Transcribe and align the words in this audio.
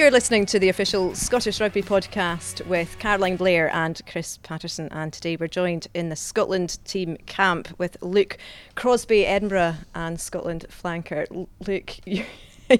You're 0.00 0.10
listening 0.10 0.46
to 0.46 0.58
the 0.58 0.70
official 0.70 1.14
Scottish 1.14 1.60
Rugby 1.60 1.82
podcast 1.82 2.66
with 2.66 2.98
Caroline 2.98 3.36
Blair 3.36 3.70
and 3.74 4.00
Chris 4.06 4.38
Paterson. 4.38 4.88
And 4.92 5.12
today 5.12 5.36
we're 5.36 5.46
joined 5.46 5.88
in 5.92 6.08
the 6.08 6.16
Scotland 6.16 6.82
team 6.86 7.18
camp 7.26 7.68
with 7.76 7.98
Luke 8.00 8.38
Crosbie, 8.76 9.26
Edinburgh, 9.26 9.74
and 9.94 10.18
Scotland 10.18 10.64
flanker. 10.70 11.46
Luke, 11.66 11.98
you, 12.06 12.24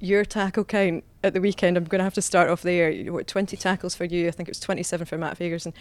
your 0.00 0.24
tackle 0.24 0.64
count 0.64 1.04
at 1.22 1.34
the 1.34 1.40
weekend, 1.42 1.76
I'm 1.76 1.84
going 1.84 1.98
to 1.98 2.04
have 2.04 2.14
to 2.14 2.22
start 2.22 2.48
off 2.48 2.62
there. 2.62 2.94
What, 3.12 3.26
20 3.26 3.54
tackles 3.58 3.94
for 3.94 4.06
you? 4.06 4.26
I 4.26 4.30
think 4.30 4.48
it 4.48 4.52
was 4.52 4.60
27 4.60 5.06
for 5.06 5.18
Matt 5.18 5.38
Fagerson. 5.38 5.74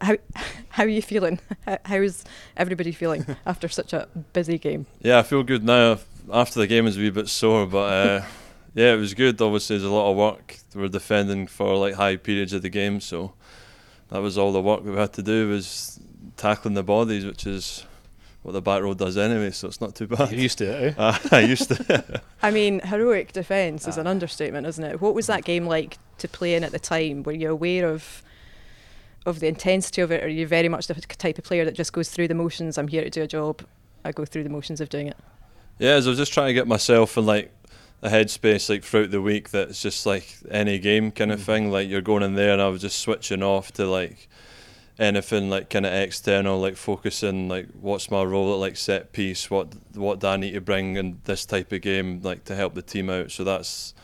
How, 0.00 0.16
how 0.70 0.84
are 0.84 0.88
you 0.88 1.02
feeling? 1.02 1.38
How's 1.84 2.24
everybody 2.56 2.92
feeling 2.92 3.26
after 3.46 3.68
such 3.68 3.92
a 3.92 4.08
busy 4.32 4.56
game? 4.56 4.86
Yeah, 5.02 5.18
I 5.18 5.22
feel 5.22 5.42
good 5.42 5.64
now. 5.64 5.98
After 6.32 6.60
the 6.60 6.66
game, 6.66 6.86
is 6.86 6.96
a 6.96 7.00
wee 7.00 7.10
bit 7.10 7.28
sore, 7.28 7.66
but. 7.66 7.92
Uh, 7.92 8.24
yeah, 8.74 8.92
it 8.92 8.96
was 8.96 9.14
good. 9.14 9.40
Obviously, 9.40 9.76
there's 9.76 9.88
a 9.88 9.94
lot 9.94 10.10
of 10.10 10.16
work. 10.16 10.58
We 10.74 10.82
were 10.82 10.88
defending 10.88 11.46
for 11.46 11.76
like 11.76 11.94
high 11.94 12.16
periods 12.16 12.52
of 12.52 12.62
the 12.62 12.68
game, 12.68 13.00
so 13.00 13.32
that 14.10 14.18
was 14.18 14.36
all 14.36 14.52
the 14.52 14.60
work 14.60 14.84
we 14.84 14.94
had 14.94 15.12
to 15.14 15.22
do 15.22 15.48
was 15.48 16.00
tackling 16.36 16.74
the 16.74 16.82
bodies, 16.82 17.24
which 17.24 17.46
is 17.46 17.86
what 18.42 18.52
the 18.52 18.60
back 18.60 18.82
row 18.82 18.92
does 18.94 19.16
anyway. 19.16 19.52
So 19.52 19.68
it's 19.68 19.80
not 19.80 19.94
too 19.94 20.08
bad. 20.08 20.32
You're 20.32 20.40
used 20.40 20.58
to 20.58 20.64
it, 20.64 20.98
eh? 20.98 21.02
uh, 21.02 21.18
I 21.32 21.40
used 21.40 21.68
to. 21.68 22.22
I 22.42 22.50
mean, 22.50 22.80
heroic 22.80 23.32
defence 23.32 23.86
is 23.86 23.96
an 23.96 24.06
understatement, 24.06 24.66
isn't 24.66 24.84
it? 24.84 25.00
What 25.00 25.14
was 25.14 25.28
that 25.28 25.44
game 25.44 25.66
like 25.66 25.98
to 26.18 26.28
play 26.28 26.54
in 26.54 26.64
at 26.64 26.72
the 26.72 26.78
time? 26.80 27.22
Were 27.22 27.32
you 27.32 27.50
aware 27.50 27.88
of? 27.88 28.22
Of 29.26 29.40
the 29.40 29.46
intensity 29.46 30.02
of 30.02 30.12
it, 30.12 30.22
or 30.22 30.26
are 30.26 30.28
you 30.28 30.46
very 30.46 30.68
much 30.68 30.86
the 30.86 30.92
type 30.92 31.38
of 31.38 31.44
player 31.44 31.64
that 31.64 31.72
just 31.72 31.94
goes 31.94 32.10
through 32.10 32.28
the 32.28 32.34
motions? 32.34 32.76
I'm 32.76 32.88
here 32.88 33.02
to 33.02 33.08
do 33.08 33.22
a 33.22 33.26
job. 33.26 33.62
I 34.04 34.12
go 34.12 34.26
through 34.26 34.42
the 34.42 34.50
motions 34.50 34.82
of 34.82 34.90
doing 34.90 35.06
it. 35.06 35.16
Yeah, 35.78 35.92
as 35.92 36.06
I 36.06 36.10
was 36.10 36.18
just 36.18 36.34
trying 36.34 36.48
to 36.48 36.52
get 36.52 36.68
myself 36.68 37.16
in 37.16 37.24
like 37.24 37.50
a 38.04 38.08
headspace 38.08 38.68
like 38.68 38.84
throughout 38.84 39.10
the 39.10 39.22
week 39.22 39.48
that's 39.48 39.80
just 39.80 40.04
like 40.04 40.36
any 40.50 40.78
game 40.78 41.10
kind 41.10 41.32
of 41.32 41.40
mm. 41.40 41.44
thing. 41.44 41.70
Like 41.72 41.88
you're 41.88 42.02
going 42.02 42.22
in 42.22 42.34
there 42.34 42.52
and 42.52 42.60
I 42.60 42.68
was 42.68 42.82
just 42.82 43.00
switching 43.00 43.42
off 43.42 43.72
to 43.72 43.86
like 43.86 44.28
anything 44.98 45.48
like 45.48 45.70
kind 45.70 45.86
of 45.86 45.92
external, 45.94 46.60
like 46.60 46.76
focusing 46.76 47.48
like 47.48 47.66
what's 47.80 48.10
my 48.10 48.22
role 48.22 48.52
at 48.52 48.60
like 48.60 48.76
set 48.76 49.12
piece, 49.12 49.50
what 49.50 49.74
what 49.94 50.20
do 50.20 50.26
I 50.26 50.36
need 50.36 50.52
to 50.52 50.60
bring 50.60 50.96
in 50.96 51.22
this 51.24 51.46
type 51.46 51.72
of 51.72 51.80
game 51.80 52.20
like 52.22 52.44
to 52.44 52.54
help 52.54 52.74
the 52.74 52.82
team 52.82 53.08
out. 53.08 53.30
So 53.30 53.42
that's 53.42 53.94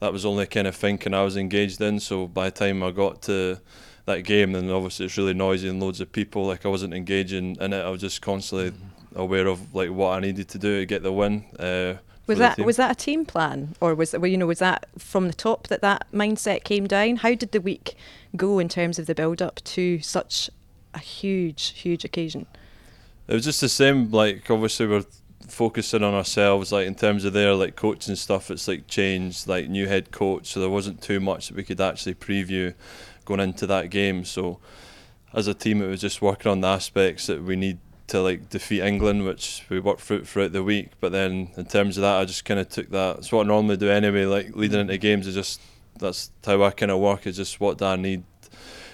that 0.00 0.14
was 0.14 0.24
only 0.24 0.46
kind 0.46 0.66
of 0.66 0.74
thinking 0.74 1.12
I 1.12 1.22
was 1.22 1.36
engaged 1.36 1.80
in. 1.82 2.00
So 2.00 2.26
by 2.26 2.46
the 2.46 2.52
time 2.52 2.82
I 2.82 2.90
got 2.90 3.20
to 3.22 3.60
that 4.06 4.22
game, 4.22 4.52
then 4.52 4.70
obviously 4.70 5.06
it's 5.06 5.18
really 5.18 5.34
noisy 5.34 5.68
and 5.68 5.78
loads 5.78 6.00
of 6.00 6.10
people. 6.10 6.46
Like 6.46 6.64
I 6.64 6.70
wasn't 6.70 6.94
engaging 6.94 7.56
in 7.60 7.72
it. 7.74 7.84
I 7.84 7.90
was 7.90 8.00
just 8.00 8.22
constantly 8.22 8.70
mm-hmm. 8.70 9.20
aware 9.20 9.46
of 9.46 9.74
like 9.74 9.90
what 9.90 10.16
I 10.16 10.20
needed 10.20 10.48
to 10.48 10.58
do 10.58 10.80
to 10.80 10.86
get 10.86 11.02
the 11.02 11.12
win. 11.12 11.44
Uh, 11.58 11.96
was 12.26 12.38
that 12.38 12.58
was 12.58 12.76
that 12.76 12.90
a 12.90 12.94
team 12.94 13.24
plan, 13.24 13.74
or 13.80 13.94
was 13.94 14.12
well, 14.12 14.26
you 14.26 14.36
know 14.36 14.46
was 14.46 14.60
that 14.60 14.86
from 14.98 15.26
the 15.26 15.34
top 15.34 15.68
that 15.68 15.80
that 15.80 16.06
mindset 16.12 16.64
came 16.64 16.86
down? 16.86 17.16
How 17.16 17.34
did 17.34 17.52
the 17.52 17.60
week 17.60 17.96
go 18.36 18.58
in 18.58 18.68
terms 18.68 18.98
of 18.98 19.06
the 19.06 19.14
build 19.14 19.42
up 19.42 19.60
to 19.64 20.00
such 20.00 20.50
a 20.94 20.98
huge 20.98 21.70
huge 21.70 22.04
occasion? 22.04 22.46
It 23.28 23.34
was 23.34 23.44
just 23.44 23.60
the 23.60 23.68
same. 23.68 24.10
Like 24.10 24.50
obviously 24.50 24.86
we're 24.86 25.04
focusing 25.48 26.02
on 26.02 26.14
ourselves. 26.14 26.72
Like 26.72 26.86
in 26.86 26.94
terms 26.94 27.24
of 27.24 27.32
their 27.32 27.54
like 27.54 27.76
coaching 27.76 28.16
stuff, 28.16 28.50
it's 28.50 28.68
like 28.68 28.86
changed. 28.86 29.48
Like 29.48 29.68
new 29.68 29.88
head 29.88 30.10
coach, 30.10 30.48
so 30.48 30.60
there 30.60 30.70
wasn't 30.70 31.02
too 31.02 31.20
much 31.20 31.48
that 31.48 31.56
we 31.56 31.64
could 31.64 31.80
actually 31.80 32.14
preview 32.14 32.74
going 33.24 33.40
into 33.40 33.66
that 33.66 33.90
game. 33.90 34.24
So 34.24 34.60
as 35.32 35.46
a 35.46 35.54
team, 35.54 35.82
it 35.82 35.86
was 35.86 36.00
just 36.00 36.22
working 36.22 36.52
on 36.52 36.60
the 36.60 36.68
aspects 36.68 37.26
that 37.26 37.42
we 37.42 37.56
need 37.56 37.78
to 38.12 38.20
like 38.20 38.50
defeat 38.50 38.82
England, 38.82 39.24
which 39.24 39.64
we 39.70 39.80
worked 39.80 40.02
through 40.02 40.24
throughout 40.24 40.52
the 40.52 40.62
week. 40.62 40.90
But 41.00 41.12
then 41.12 41.50
in 41.56 41.64
terms 41.64 41.96
of 41.96 42.02
that, 42.02 42.20
I 42.20 42.24
just 42.24 42.44
kind 42.44 42.60
of 42.60 42.68
took 42.68 42.90
that. 42.90 43.18
It's 43.18 43.32
what 43.32 43.46
I 43.46 43.48
normally 43.48 43.78
do 43.78 43.90
anyway. 43.90 44.26
Like 44.26 44.54
leading 44.54 44.78
mm. 44.78 44.82
into 44.82 44.98
games 44.98 45.26
is 45.26 45.34
just 45.34 45.60
that's 45.98 46.30
how 46.44 46.62
I 46.62 46.70
kind 46.70 46.92
of 46.92 47.00
work. 47.00 47.26
Is 47.26 47.36
just 47.36 47.58
what 47.58 47.78
do 47.78 47.86
I 47.86 47.96
need 47.96 48.22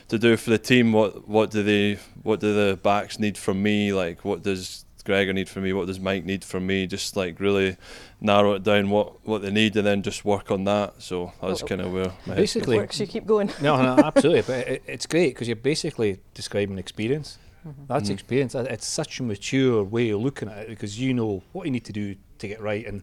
to 0.08 0.18
do 0.18 0.36
for 0.36 0.50
the 0.50 0.58
team? 0.58 0.92
What 0.92 1.28
what 1.28 1.50
do 1.50 1.62
they 1.64 1.98
what 2.22 2.40
do 2.40 2.54
the 2.54 2.76
backs 2.76 3.18
need 3.18 3.36
from 3.36 3.60
me? 3.60 3.92
Like 3.92 4.24
what 4.24 4.44
does 4.44 4.84
Gregor 5.04 5.32
need 5.32 5.48
from 5.48 5.64
me? 5.64 5.72
What 5.72 5.88
does 5.88 5.98
Mike 5.98 6.24
need 6.24 6.44
from 6.44 6.66
me? 6.68 6.86
Just 6.86 7.16
like 7.16 7.40
really 7.40 7.76
narrow 8.20 8.52
it 8.52 8.62
down 8.62 8.88
what, 8.90 9.26
what 9.26 9.42
they 9.42 9.50
need 9.50 9.74
and 9.76 9.86
then 9.86 10.02
just 10.02 10.24
work 10.24 10.50
on 10.52 10.62
that. 10.64 11.02
So 11.02 11.32
that's 11.42 11.62
kind 11.64 11.80
of 11.80 11.92
where 11.92 12.12
basically 12.26 12.76
works. 12.76 13.00
You 13.00 13.06
keep 13.08 13.26
going. 13.26 13.50
no, 13.60 13.82
no, 13.82 14.00
absolutely. 14.04 14.42
But 14.42 14.68
it, 14.68 14.82
it's 14.86 15.06
great 15.06 15.30
because 15.30 15.48
you're 15.48 15.56
basically 15.56 16.20
describing 16.34 16.78
experience. 16.78 17.38
Mm-hmm. 17.66 17.82
That's 17.86 18.04
mm-hmm. 18.04 18.12
experience. 18.12 18.54
It's 18.54 18.86
such 18.86 19.20
a 19.20 19.22
mature 19.22 19.82
way 19.82 20.10
of 20.10 20.20
looking 20.20 20.48
at 20.48 20.58
it 20.58 20.68
because 20.68 20.98
you 20.98 21.14
know 21.14 21.42
what 21.52 21.64
you 21.66 21.70
need 21.70 21.84
to 21.84 21.92
do 21.92 22.16
to 22.38 22.48
get 22.48 22.60
right. 22.60 22.86
And 22.86 23.02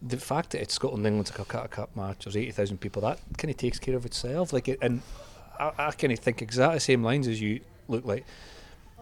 the 0.00 0.16
fact 0.16 0.50
that 0.50 0.62
it's 0.62 0.74
Scotland 0.74 1.04
and 1.06 1.14
England's 1.14 1.30
a 1.30 1.34
Calcutta 1.34 1.68
Cup 1.68 1.96
match, 1.96 2.24
there's 2.24 2.36
80,000 2.36 2.78
people, 2.78 3.02
that 3.02 3.18
kind 3.36 3.50
of 3.50 3.56
takes 3.56 3.78
care 3.78 3.96
of 3.96 4.06
itself. 4.06 4.52
Like, 4.52 4.68
it, 4.68 4.78
and 4.80 5.02
I, 5.58 5.72
I 5.78 5.90
kind 5.92 6.12
of 6.12 6.18
think 6.18 6.42
exactly 6.42 6.76
the 6.76 6.80
same 6.80 7.02
lines 7.02 7.26
as 7.28 7.40
you 7.40 7.60
look 7.88 8.04
like. 8.04 8.24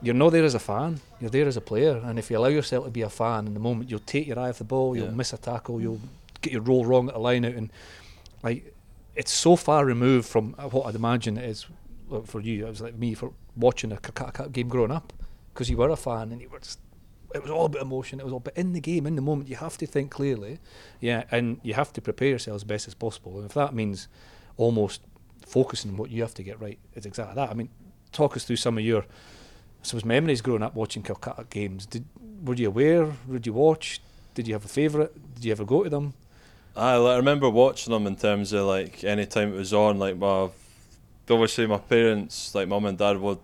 You're 0.03 0.15
not 0.15 0.31
there 0.31 0.44
as 0.44 0.55
a 0.55 0.59
fan, 0.59 1.00
you're 1.21 1.31
there 1.31 1.47
as 1.47 1.56
a 1.56 1.60
player. 1.60 2.03
And 2.05 2.19
if 2.19 2.31
you 2.31 2.37
allow 2.37 2.49
yourself 2.49 2.84
to 2.84 2.91
be 2.91 3.03
a 3.03 3.09
fan 3.09 3.47
in 3.47 3.55
the 3.55 3.60
moment, 3.60 3.91
you'll 3.91 4.00
take 4.00 4.26
your 4.26 4.38
eye 4.38 4.50
off 4.50 4.59
the 4.59 4.65
ball, 4.65 4.97
you'll 4.97 5.10
miss 5.10 5.32
a 5.32 5.38
tackle, 5.38 5.81
you'll 5.81 6.00
get 6.43 6.53
your 6.53 6.62
roll 6.62 6.84
wrong 6.84 7.09
at 7.09 7.15
a 7.15 7.19
line 7.19 7.47
out. 7.47 7.55
And 7.55 7.71
like, 8.43 8.75
it's 9.15 9.32
so 9.32 9.56
far 9.56 9.87
removed 9.87 10.28
from 10.28 10.53
what 10.53 10.87
I'd 10.87 10.94
imagine 10.94 11.38
it 11.38 11.49
is 11.49 11.66
for 12.25 12.41
you. 12.41 12.67
It 12.67 12.69
was 12.69 12.81
like 12.81 12.97
me 12.97 13.15
for 13.15 13.33
watching 13.56 13.93
a 13.93 13.97
Cup 13.97 14.53
game 14.53 14.69
growing 14.69 14.91
up 14.91 15.12
because 15.53 15.71
you 15.71 15.77
were 15.77 15.91
a 15.91 15.97
fan 15.97 16.33
and 16.33 16.41
you 16.41 16.49
were 16.49 16.59
just, 16.59 16.78
it 17.34 17.43
was 17.43 17.50
all 17.50 17.67
about 17.67 17.83
emotion. 17.83 18.21
It 18.21 18.25
was 18.25 18.33
all 18.33 18.41
but 18.41 18.56
in 18.56 18.72
the 18.72 18.81
game, 18.81 19.06
in 19.06 19.17
the 19.17 19.22
moment, 19.22 19.49
you 19.49 19.56
have 19.56 19.77
to 19.78 19.87
think 19.87 20.11
clearly, 20.11 20.59
yeah, 21.00 21.25
and 21.31 21.61
you 21.62 21.75
have 21.75 21.93
to 21.94 22.00
prepare 22.00 22.28
yourself 22.28 22.56
as 22.56 22.65
best 22.65 22.87
as 22.89 22.94
possible. 22.94 23.37
And 23.37 23.47
if 23.47 23.55
that 23.55 23.75
means 23.75 24.09
almost 24.56 25.03
focusing 25.47 25.93
on 25.93 25.97
what 25.97 26.11
you 26.11 26.22
have 26.22 26.34
to 26.34 26.43
get 26.43 26.61
right, 26.61 26.78
it's 26.94 27.06
exactly 27.06 27.34
that. 27.37 27.50
I 27.50 27.55
mean, 27.55 27.69
talk 28.12 28.37
us 28.37 28.44
through 28.44 28.56
some 28.56 28.78
of 28.78 28.84
your, 28.84 29.03
I 29.03 29.06
suppose, 29.83 30.05
memories 30.05 30.41
growing 30.41 30.62
up 30.62 30.75
watching 30.75 31.03
Calcutta 31.03 31.47
games. 31.50 31.87
Did 31.87 32.05
were 32.44 32.55
you 32.55 32.69
aware? 32.69 33.12
Did 33.31 33.47
you 33.47 33.53
watch? 33.53 34.00
Did 34.34 34.47
you 34.47 34.55
have 34.55 34.65
a 34.65 34.69
favourite? 34.69 35.11
Did 35.34 35.44
you 35.44 35.53
ever 35.53 35.65
go 35.65 35.84
to 35.84 35.91
them? 35.91 36.15
I, 36.77 36.94
I 36.94 37.17
remember 37.17 37.49
watching 37.49 37.93
them 37.93 38.06
in 38.06 38.17
terms 38.17 38.53
of 38.53 38.67
like 38.67 39.03
any 39.03 39.25
time 39.25 39.55
it 39.55 39.56
was 39.56 39.73
on, 39.73 39.99
like 39.99 40.19
my 40.19 40.50
obviously 41.31 41.66
my 41.66 41.78
parents, 41.78 42.54
like 42.54 42.69
mum 42.69 42.87
and 42.87 42.98
dad, 42.98 43.19
would 43.19 43.38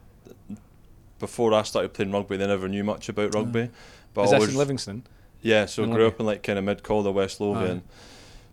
before 1.19 1.55
I 1.55 1.63
started 1.63 1.93
playing 1.95 2.13
rugby, 2.13 2.37
they 2.37 2.47
never 2.47 2.69
knew 2.69 2.85
much 2.85 3.09
about 3.09 3.35
rugby. 3.35 3.71
But 4.13 4.25
Is 4.25 4.31
that 4.33 4.43
in 4.43 4.57
Livingston? 4.57 5.05
Yeah, 5.41 5.67
so 5.67 5.85
I 5.85 5.87
grew 5.87 6.07
up 6.07 6.21
in 6.21 6.27
like 6.27 6.43
kind 6.43 6.59
of 6.59 6.65
mid 6.65 6.83
Calder, 6.83 7.11
West 7.11 7.41
Lothian. 7.41 7.83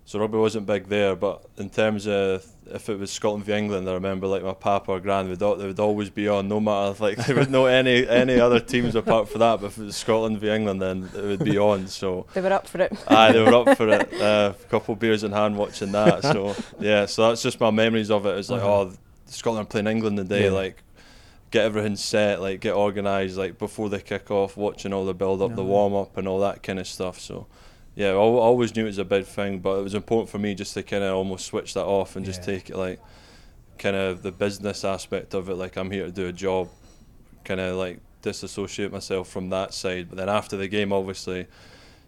So 0.05 0.19
rugby 0.19 0.39
wasn't 0.39 0.65
big 0.65 0.87
there, 0.87 1.15
but 1.15 1.45
in 1.57 1.69
terms 1.69 2.07
of 2.07 2.43
if 2.65 2.89
it 2.89 2.97
was 2.97 3.11
Scotland 3.11 3.45
v 3.45 3.53
England, 3.53 3.87
I 3.87 3.93
remember 3.93 4.25
like 4.25 4.43
my 4.43 4.53
papa 4.53 4.93
or 4.93 4.99
grand 4.99 5.29
would 5.29 5.39
they 5.39 5.67
would 5.67 5.79
always 5.79 6.09
be 6.09 6.27
on, 6.27 6.47
no 6.47 6.59
matter 6.59 6.95
like 7.03 7.17
there 7.17 7.35
would 7.35 7.51
no 7.51 7.67
any 7.67 8.07
any 8.07 8.39
other 8.39 8.59
teams 8.59 8.95
apart 8.95 9.29
from 9.29 9.39
that. 9.39 9.61
But 9.61 9.67
if 9.67 9.77
it 9.77 9.83
was 9.85 9.95
Scotland 9.95 10.39
v 10.39 10.49
England, 10.49 10.81
then 10.81 11.09
it 11.15 11.23
would 11.23 11.43
be 11.43 11.59
on. 11.59 11.87
So 11.87 12.25
they 12.33 12.41
were 12.41 12.53
up 12.53 12.67
for 12.67 12.81
it. 12.81 12.91
Aye, 13.07 13.33
they 13.33 13.41
were 13.41 13.53
up 13.53 13.77
for 13.77 13.87
it. 13.99 14.13
Uh, 14.13 14.53
a 14.59 14.65
couple 14.69 14.93
of 14.93 14.99
beers 14.99 15.23
in 15.23 15.31
hand 15.31 15.57
watching 15.57 15.91
that. 15.91 16.23
So 16.23 16.55
yeah, 16.79 17.05
so 17.05 17.29
that's 17.29 17.43
just 17.43 17.59
my 17.59 17.69
memories 17.69 18.09
of 18.09 18.25
it. 18.25 18.37
It's 18.37 18.49
like 18.49 18.61
uh-huh. 18.61 18.81
oh 18.81 18.93
Scotland 19.29 19.69
playing 19.69 19.87
England 19.87 20.17
today, 20.17 20.45
yeah. 20.45 20.51
like 20.51 20.83
get 21.51 21.65
everything 21.65 21.95
set, 21.95 22.41
like 22.41 22.61
get 22.61 22.75
organised, 22.75 23.37
like 23.37 23.57
before 23.57 23.89
they 23.89 23.99
kick 23.99 24.29
off, 24.29 24.55
watching 24.55 24.93
all 24.93 25.05
the 25.05 25.13
build 25.13 25.41
up, 25.41 25.55
the 25.55 25.63
warm 25.63 25.93
up, 25.93 26.17
and 26.17 26.27
all 26.27 26.39
that 26.39 26.61
kind 26.63 26.79
of 26.79 26.87
stuff. 26.87 27.19
So, 27.19 27.47
yeah, 27.95 28.09
I 28.09 28.13
always 28.13 28.75
knew 28.75 28.83
it 28.83 28.87
was 28.87 28.97
a 28.97 29.05
big 29.05 29.25
thing, 29.25 29.59
but 29.59 29.79
it 29.79 29.83
was 29.83 29.95
important 29.95 30.29
for 30.29 30.37
me 30.37 30.53
just 30.53 30.73
to 30.75 30.83
kind 30.83 31.03
of 31.03 31.15
almost 31.15 31.45
switch 31.45 31.73
that 31.73 31.85
off 31.85 32.15
and 32.15 32.25
just 32.25 32.43
take 32.43 32.69
it 32.69 32.75
like 32.75 32.99
kind 33.77 33.95
of 33.95 34.21
the 34.21 34.31
business 34.31 34.83
aspect 34.83 35.33
of 35.33 35.49
it. 35.49 35.55
Like 35.55 35.75
I'm 35.75 35.91
here 35.91 36.05
to 36.05 36.11
do 36.11 36.27
a 36.27 36.33
job, 36.33 36.69
kind 37.43 37.59
of 37.59 37.77
like 37.77 37.99
disassociate 38.21 38.91
myself 38.91 39.27
from 39.29 39.49
that 39.49 39.73
side. 39.73 40.09
But 40.09 40.17
then 40.17 40.29
after 40.29 40.57
the 40.57 40.67
game, 40.67 40.93
obviously. 40.93 41.47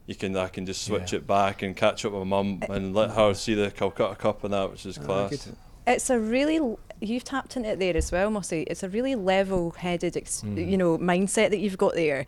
You 0.08 0.16
can 0.16 0.36
I 0.36 0.48
can 0.48 0.66
just 0.66 0.84
switch 0.84 1.14
yeah. 1.14 1.20
it 1.20 1.28
back 1.28 1.62
and 1.62 1.78
catch 1.78 2.04
up 2.04 2.12
with 2.12 2.28
my 2.28 2.44
mum 2.44 2.64
and 2.70 2.94
let 2.94 3.12
her 3.12 3.34
see 3.34 3.54
the 3.54 3.70
Calcutta 3.70 4.16
Cup 4.16 4.44
and 4.44 4.52
that, 4.52 4.72
which 4.72 4.86
is 4.86 4.98
class. 4.98 5.48
It's 5.88 6.10
a 6.10 6.20
really 6.20 6.76
you've 7.02 7.24
tapped 7.24 7.58
into 7.58 7.70
it 7.70 7.80
there 7.80 7.98
as 7.98 8.12
well, 8.12 8.30
Mossy. 8.30 8.64
It's 8.68 8.84
a 8.84 8.90
really 8.90 9.16
level-headed, 9.16 10.16
ex- 10.16 10.44
mm. 10.46 10.70
you 10.70 10.78
know, 10.78 10.98
mindset 11.00 11.50
that 11.50 11.60
you've 11.60 11.78
got 11.78 11.96
there. 11.96 12.26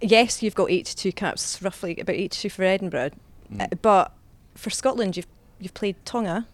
Yes, 0.00 0.42
you've 0.42 0.54
got 0.54 0.70
82 0.70 1.12
caps, 1.12 1.62
roughly 1.62 1.96
about 2.00 2.16
82 2.16 2.48
for 2.48 2.64
Edinburgh, 2.64 3.10
mm. 3.52 3.62
uh, 3.62 3.68
but 3.82 4.12
for 4.54 4.70
Scotland, 4.70 5.16
you've 5.16 5.26
you've 5.58 5.74
played 5.74 5.96
Tonga, 6.04 6.46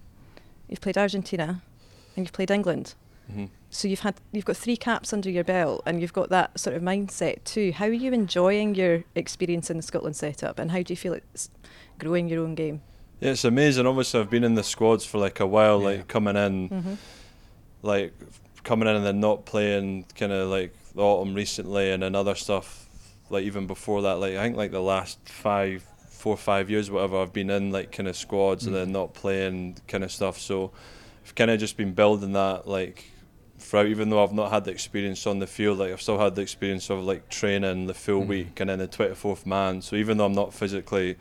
you've 0.68 0.80
played 0.80 0.98
Argentina, 0.98 1.62
and 2.14 2.24
you've 2.24 2.32
played 2.32 2.50
England. 2.50 2.94
Mm-hmm. 3.30 3.46
So 3.70 3.88
you've 3.88 4.00
had 4.00 4.16
you've 4.32 4.44
got 4.44 4.56
three 4.56 4.76
caps 4.76 5.12
under 5.12 5.30
your 5.30 5.44
belt, 5.44 5.82
and 5.86 6.00
you've 6.00 6.12
got 6.12 6.28
that 6.28 6.58
sort 6.58 6.76
of 6.76 6.82
mindset 6.82 7.42
too. 7.44 7.72
How 7.72 7.86
are 7.86 7.92
you 7.92 8.12
enjoying 8.12 8.74
your 8.74 9.04
experience 9.14 9.70
in 9.70 9.76
the 9.76 9.82
Scotland 9.82 10.16
setup, 10.16 10.58
and 10.58 10.70
how 10.70 10.82
do 10.82 10.92
you 10.92 10.96
feel 10.96 11.14
it's 11.14 11.50
growing 11.98 12.28
your 12.28 12.44
own 12.44 12.54
game? 12.54 12.82
Yeah, 13.20 13.30
it's 13.30 13.44
amazing. 13.44 13.86
Obviously, 13.86 14.20
I've 14.20 14.30
been 14.30 14.44
in 14.44 14.54
the 14.54 14.64
squads 14.64 15.04
for 15.04 15.18
like 15.18 15.40
a 15.40 15.46
while, 15.46 15.80
yeah. 15.80 15.86
like 15.86 16.08
coming 16.08 16.36
in. 16.36 16.68
Mm-hmm 16.68 16.94
like 17.82 18.14
coming 18.64 18.88
in 18.88 18.96
and 18.96 19.04
then 19.04 19.20
not 19.20 19.44
playing 19.44 20.06
kind 20.16 20.32
of 20.32 20.48
like 20.48 20.72
the 20.94 21.02
autumn 21.02 21.34
recently 21.34 21.90
and 21.90 22.02
then 22.02 22.14
other 22.14 22.34
stuff 22.34 22.88
like 23.28 23.44
even 23.44 23.66
before 23.66 24.02
that 24.02 24.14
like 24.18 24.34
I 24.36 24.42
think 24.44 24.56
like 24.56 24.70
the 24.70 24.80
last 24.82 25.18
five 25.28 25.84
four 26.10 26.34
or 26.34 26.36
five 26.36 26.70
years, 26.70 26.88
whatever, 26.88 27.20
I've 27.20 27.32
been 27.32 27.50
in 27.50 27.72
like 27.72 27.90
kind 27.90 28.08
of 28.08 28.16
squads 28.16 28.64
and 28.66 28.76
Mm. 28.76 28.78
then 28.78 28.92
not 28.92 29.12
playing 29.12 29.78
kind 29.88 30.04
of 30.04 30.12
stuff. 30.12 30.38
So 30.38 30.70
I've 31.24 31.34
kind 31.34 31.50
of 31.50 31.58
just 31.58 31.76
been 31.76 31.94
building 31.94 32.32
that 32.34 32.68
like 32.68 33.06
throughout. 33.58 33.86
Even 33.86 34.08
though 34.08 34.22
I've 34.22 34.32
not 34.32 34.52
had 34.52 34.64
the 34.64 34.70
experience 34.70 35.26
on 35.26 35.40
the 35.40 35.48
field, 35.48 35.78
like 35.78 35.90
I've 35.90 36.00
still 36.00 36.20
had 36.20 36.36
the 36.36 36.42
experience 36.42 36.90
of 36.90 37.02
like 37.02 37.28
training 37.28 37.88
the 37.88 37.94
full 37.94 38.22
Mm. 38.22 38.26
week 38.28 38.60
and 38.60 38.70
then 38.70 38.78
the 38.78 38.86
twenty 38.86 39.16
fourth 39.16 39.44
man. 39.44 39.82
So 39.82 39.96
even 39.96 40.16
though 40.16 40.26
I'm 40.26 40.32
not 40.32 40.54
physically 40.54 41.16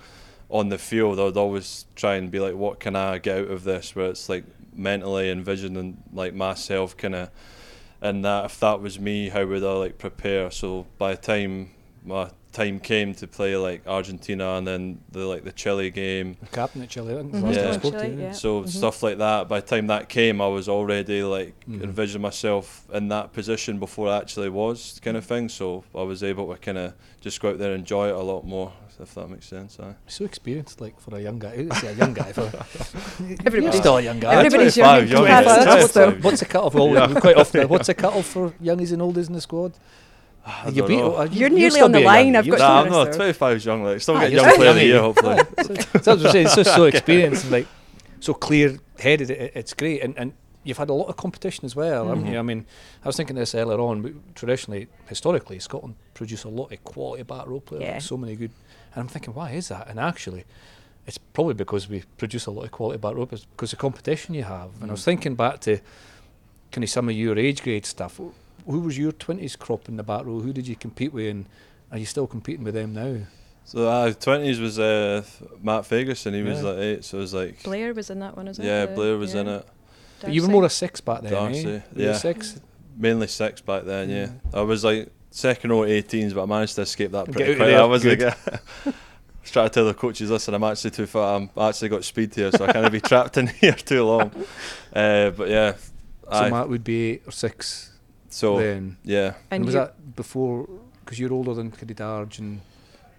on 0.52 0.70
the 0.70 0.78
field, 0.78 1.20
I'd 1.20 1.36
always 1.36 1.88
try 1.96 2.16
and 2.18 2.30
be 2.30 2.40
like, 2.40 2.54
what 2.54 2.80
can 2.80 2.96
I 2.96 3.18
get 3.18 3.40
out 3.40 3.48
of 3.50 3.64
this? 3.64 3.96
Where 3.96 4.08
it's 4.12 4.30
like 4.30 4.44
mentally 4.74 5.30
envisioning 5.30 6.04
like 6.14 6.34
myself 6.34 6.96
kind 6.98 7.16
of 7.16 7.30
and 8.02 8.26
that. 8.26 8.46
If 8.46 8.60
that 8.60 8.82
was 8.82 9.00
me 9.00 9.30
how 9.30 9.46
would 9.46 9.64
I 9.64 9.74
like 9.74 9.98
prepare? 9.98 10.52
So 10.52 10.88
by 10.98 11.16
the 11.16 11.22
time 11.22 11.72
my 12.04 12.32
time 12.52 12.80
came 12.80 13.14
to 13.16 13.28
play 13.28 13.56
like 13.56 13.86
Argentina 13.88 14.56
and 14.58 14.68
then 14.68 15.00
the 15.12 15.26
like 15.26 15.44
the 15.44 15.52
Chile 15.52 15.90
game 15.90 16.36
captain 16.52 16.82
at 16.82 16.90
Chile. 16.90 17.14
I 17.14 17.18
think, 17.18 17.34
Mhm. 17.36 17.44
last 17.44 17.56
time 17.56 17.94
I 17.94 17.98
Yeah. 17.98 18.04
Chile, 18.08 18.22
yeah. 18.24 18.32
so 18.34 18.64
Mhm. 18.64 18.70
stuff 18.70 19.02
like 19.04 19.18
that 19.20 19.48
by 19.48 19.60
the 19.62 19.68
time 19.68 19.88
that 19.88 20.10
came 20.10 20.42
I 20.42 20.48
was 20.48 20.68
already 20.68 21.24
like 21.24 21.54
Mhm. 21.70 21.84
envisioning 21.84 22.22
myself 22.24 22.84
in 22.94 23.08
that 23.10 23.32
position 23.34 23.80
before 23.80 24.10
I 24.10 24.18
actually 24.18 24.50
was 24.50 25.00
kind 25.04 25.16
of 25.18 25.26
thing 25.26 25.50
so 25.50 25.84
I 25.96 26.02
was 26.04 26.24
able 26.24 26.48
to 26.54 26.58
kind 26.60 26.78
of 26.78 26.94
just 27.22 27.40
go 27.42 27.50
out 27.52 27.58
there 27.60 27.72
and 27.72 27.80
enjoy 27.80 28.10
it 28.10 28.16
a 28.16 28.20
lot 28.22 28.46
more 28.46 28.74
if 29.02 29.16
that 29.16 29.30
makes 29.30 29.48
sense 29.48 29.80
aye. 29.80 29.96
So 30.08 30.26
experienced, 30.26 30.80
like 30.80 31.00
for 31.00 31.16
a 31.16 31.22
young 31.22 31.40
guy. 31.40 31.66
I 31.72 31.76
say 31.80 31.88
a 31.88 31.94
young 31.96 32.14
guy 32.14 32.32
for. 32.34 32.42
You're 33.28 33.38
Everybody's- 33.46 33.78
still 33.80 33.98
a 33.98 34.02
young 34.02 34.20
guy. 34.20 34.36
Everybody's 34.36 34.78
young 34.78 35.00
25, 35.00 35.04
in 35.04 35.10
young, 35.10 35.26
comparison 35.26 35.68
yeah, 35.68 35.76
to 35.78 35.84
us, 35.86 35.92
though. 35.94 36.04
25. 36.12 36.24
What's 36.24 36.40
the 36.42 36.46
cut 36.46 36.64
off? 36.66 36.74
Well, 36.76 36.90
Yeah. 36.94 37.20
quite 37.20 37.36
often. 37.38 37.68
What's 37.68 37.88
the 37.88 37.96
cut 37.96 38.14
off 38.14 38.26
for 38.28 38.52
youngies 38.64 38.92
and 38.94 39.02
oldies 39.02 39.28
in 39.28 39.34
the 39.34 39.42
squad? 39.42 39.74
I 40.46 40.70
You 40.70 40.76
don't 40.82 40.88
beat- 40.88 40.98
know. 40.98 41.22
you- 41.24 41.30
You're 41.32 41.50
you'll 41.50 41.58
nearly 41.60 41.82
on 41.82 41.92
the 41.92 42.00
line, 42.00 42.34
youngie. 42.34 42.38
I've 42.38 42.50
got 42.50 42.60
Nah, 42.60 42.82
I'm 42.82 42.90
not. 42.90 43.14
25 43.14 43.58
is 43.58 43.66
young. 43.66 43.84
Like, 43.84 44.02
still 44.02 44.16
Ah, 44.18 44.22
get 44.22 44.32
young 44.32 44.56
player 44.56 44.70
of 44.70 44.76
the 44.76 44.86
year, 44.86 45.00
hopefully. 45.00 45.38
so 45.62 45.74
that's 45.74 46.08
what 46.08 46.08
I'm 46.26 46.32
saying. 46.32 46.46
It's 46.48 46.56
just 46.56 46.76
so 46.76 46.84
experienced 46.94 47.44
and 47.44 47.52
like 47.52 47.68
so 48.20 48.34
clear 48.34 48.80
headed. 49.00 49.30
It, 49.30 49.52
it's 49.56 49.74
great, 49.74 50.02
and 50.02 50.18
and 50.18 50.34
you've 50.64 50.78
had 50.80 50.90
a 50.90 50.94
lot 50.94 51.08
of 51.10 51.16
competition 51.18 51.66
as 51.66 51.76
well. 51.76 52.08
haven't 52.08 52.26
you? 52.32 52.40
I 52.40 52.42
mean, 52.42 52.66
I 53.04 53.08
was 53.08 53.16
thinking 53.18 53.36
this 53.36 53.54
earlier 53.56 53.80
on. 53.80 54.02
but 54.02 54.12
Traditionally, 54.36 54.88
historically, 55.08 55.60
Scotland 55.60 55.96
produce 56.16 56.44
a 56.44 56.50
lot 56.50 56.72
of 56.72 56.84
quality 56.84 57.24
back 57.24 57.46
row 57.48 57.60
players. 57.60 57.84
Yeah. 57.84 57.94
like 57.94 58.02
So 58.02 58.18
many 58.18 58.36
good, 58.36 58.52
and 58.96 59.02
I'm 59.02 59.08
thinking, 59.08 59.34
why 59.36 59.52
is 59.52 59.68
that? 59.70 59.88
And 59.90 60.00
actually, 60.00 60.46
it's 61.06 61.18
probably 61.20 61.54
because 61.54 61.88
we 61.88 62.04
produce 62.18 62.48
a 62.48 62.52
lot 62.52 62.64
of 62.64 62.72
quality 62.72 62.98
back 63.00 63.14
row 63.16 63.26
players 63.28 63.46
because 63.46 63.70
the 63.72 63.78
competition 63.78 64.34
you 64.34 64.44
have. 64.44 64.70
And 64.82 64.90
I 64.90 64.94
was 64.94 65.02
Mm. 65.02 65.06
thinking 65.06 65.36
back 65.36 65.60
to 65.62 65.80
kind 66.72 66.84
of 66.84 66.90
some 66.90 67.10
of 67.10 67.16
your 67.16 67.38
age 67.38 67.62
grade 67.64 67.86
stuff. 67.86 68.20
Who 68.66 68.80
was 68.82 68.98
your 68.98 69.12
twenties 69.12 69.56
crop 69.56 69.88
in 69.90 69.98
the 69.98 70.04
back 70.04 70.26
row? 70.26 70.40
Who 70.40 70.54
did 70.54 70.68
you 70.68 70.76
compete 70.76 71.14
with, 71.14 71.28
and 71.28 71.46
are 71.92 71.98
you 71.98 72.06
still 72.06 72.28
competing 72.28 72.64
with 72.64 72.74
them 72.74 72.94
now? 72.94 73.26
So 73.64 73.88
uh, 73.88 74.12
20s 74.12 74.60
was 74.60 74.80
uh, 74.80 75.24
Matt 75.62 75.84
Fagerson. 75.84 76.34
He 76.34 76.42
was 76.42 76.64
like 76.64 76.78
eight, 76.78 77.06
so 77.06 77.18
it 77.18 77.22
was 77.22 77.34
like 77.34 77.64
Blair 77.64 77.94
was 77.94 78.10
in 78.10 78.20
that 78.20 78.36
one 78.36 78.48
as 78.48 78.58
well. 78.60 78.68
yeah, 78.68 78.86
Blair 78.88 79.18
was 79.18 79.34
in 79.36 79.46
yeah. 79.48 79.58
it. 79.58 79.68
But 80.20 80.34
You 80.34 80.42
were 80.42 80.48
Darcy. 80.48 80.52
more 80.54 80.66
a 80.66 80.70
six 80.70 81.00
back 81.02 81.22
then, 81.22 81.34
eh? 81.34 81.38
Darcy, 81.40 81.66
Were 81.66 81.72
you 81.96 82.06
yeah. 82.08 82.14
six. 82.14 82.60
Mainly 82.98 83.28
six 83.28 83.62
back 83.62 83.84
then. 83.86 84.10
Yeah, 84.10 84.26
Mm. 84.28 84.40
I 84.56 84.62
was 84.62 84.84
like 84.84 85.12
second 85.30 85.70
row 85.70 85.82
18s, 85.82 86.34
but 86.34 86.44
I 86.44 86.46
managed 86.48 86.76
to 86.76 86.82
escape 86.82 87.12
that 87.12 87.32
pretty 87.32 87.52
out 87.54 87.58
quickly. 87.58 87.76
I 87.76 87.84
was 87.86 88.04
good. 88.04 88.20
like. 88.22 88.36
I 88.48 88.60
was 88.86 88.94
trying 89.52 89.70
to 89.70 89.74
tell 89.74 89.86
the 89.86 89.94
coaches, 89.94 90.30
listen, 90.32 90.54
I'm 90.54 90.64
actually 90.64 90.92
too 90.92 91.06
far. 91.06 91.38
I'm 91.38 91.50
I 91.56 91.70
actually 91.70 91.90
got 91.90 92.04
speed 92.04 92.34
here, 92.36 92.52
so 92.52 92.66
I 92.66 92.74
can't 92.74 92.92
be 92.92 93.00
trapped 93.12 93.38
in 93.38 93.48
here 93.48 93.74
too 93.74 94.04
long. 94.04 94.32
Uh, 94.94 95.30
but 95.32 95.50
yeah, 95.50 95.76
So 95.76 96.30
aye. 96.32 96.50
Matt 96.50 96.68
would 96.68 96.84
be 96.84 97.12
eight 97.12 97.24
or 97.28 97.32
six 97.32 97.91
so 98.32 98.58
then. 98.60 98.98
yeah, 99.04 99.34
And, 99.52 99.62
And 99.62 99.66
was 99.66 99.74
that 99.76 100.16
before? 100.16 100.68
Because 101.04 101.20
you're 101.20 101.34
older 101.34 101.54
than 101.54 101.72
Kiddy 101.72 101.94
Darge 101.94 102.40
and 102.40 102.62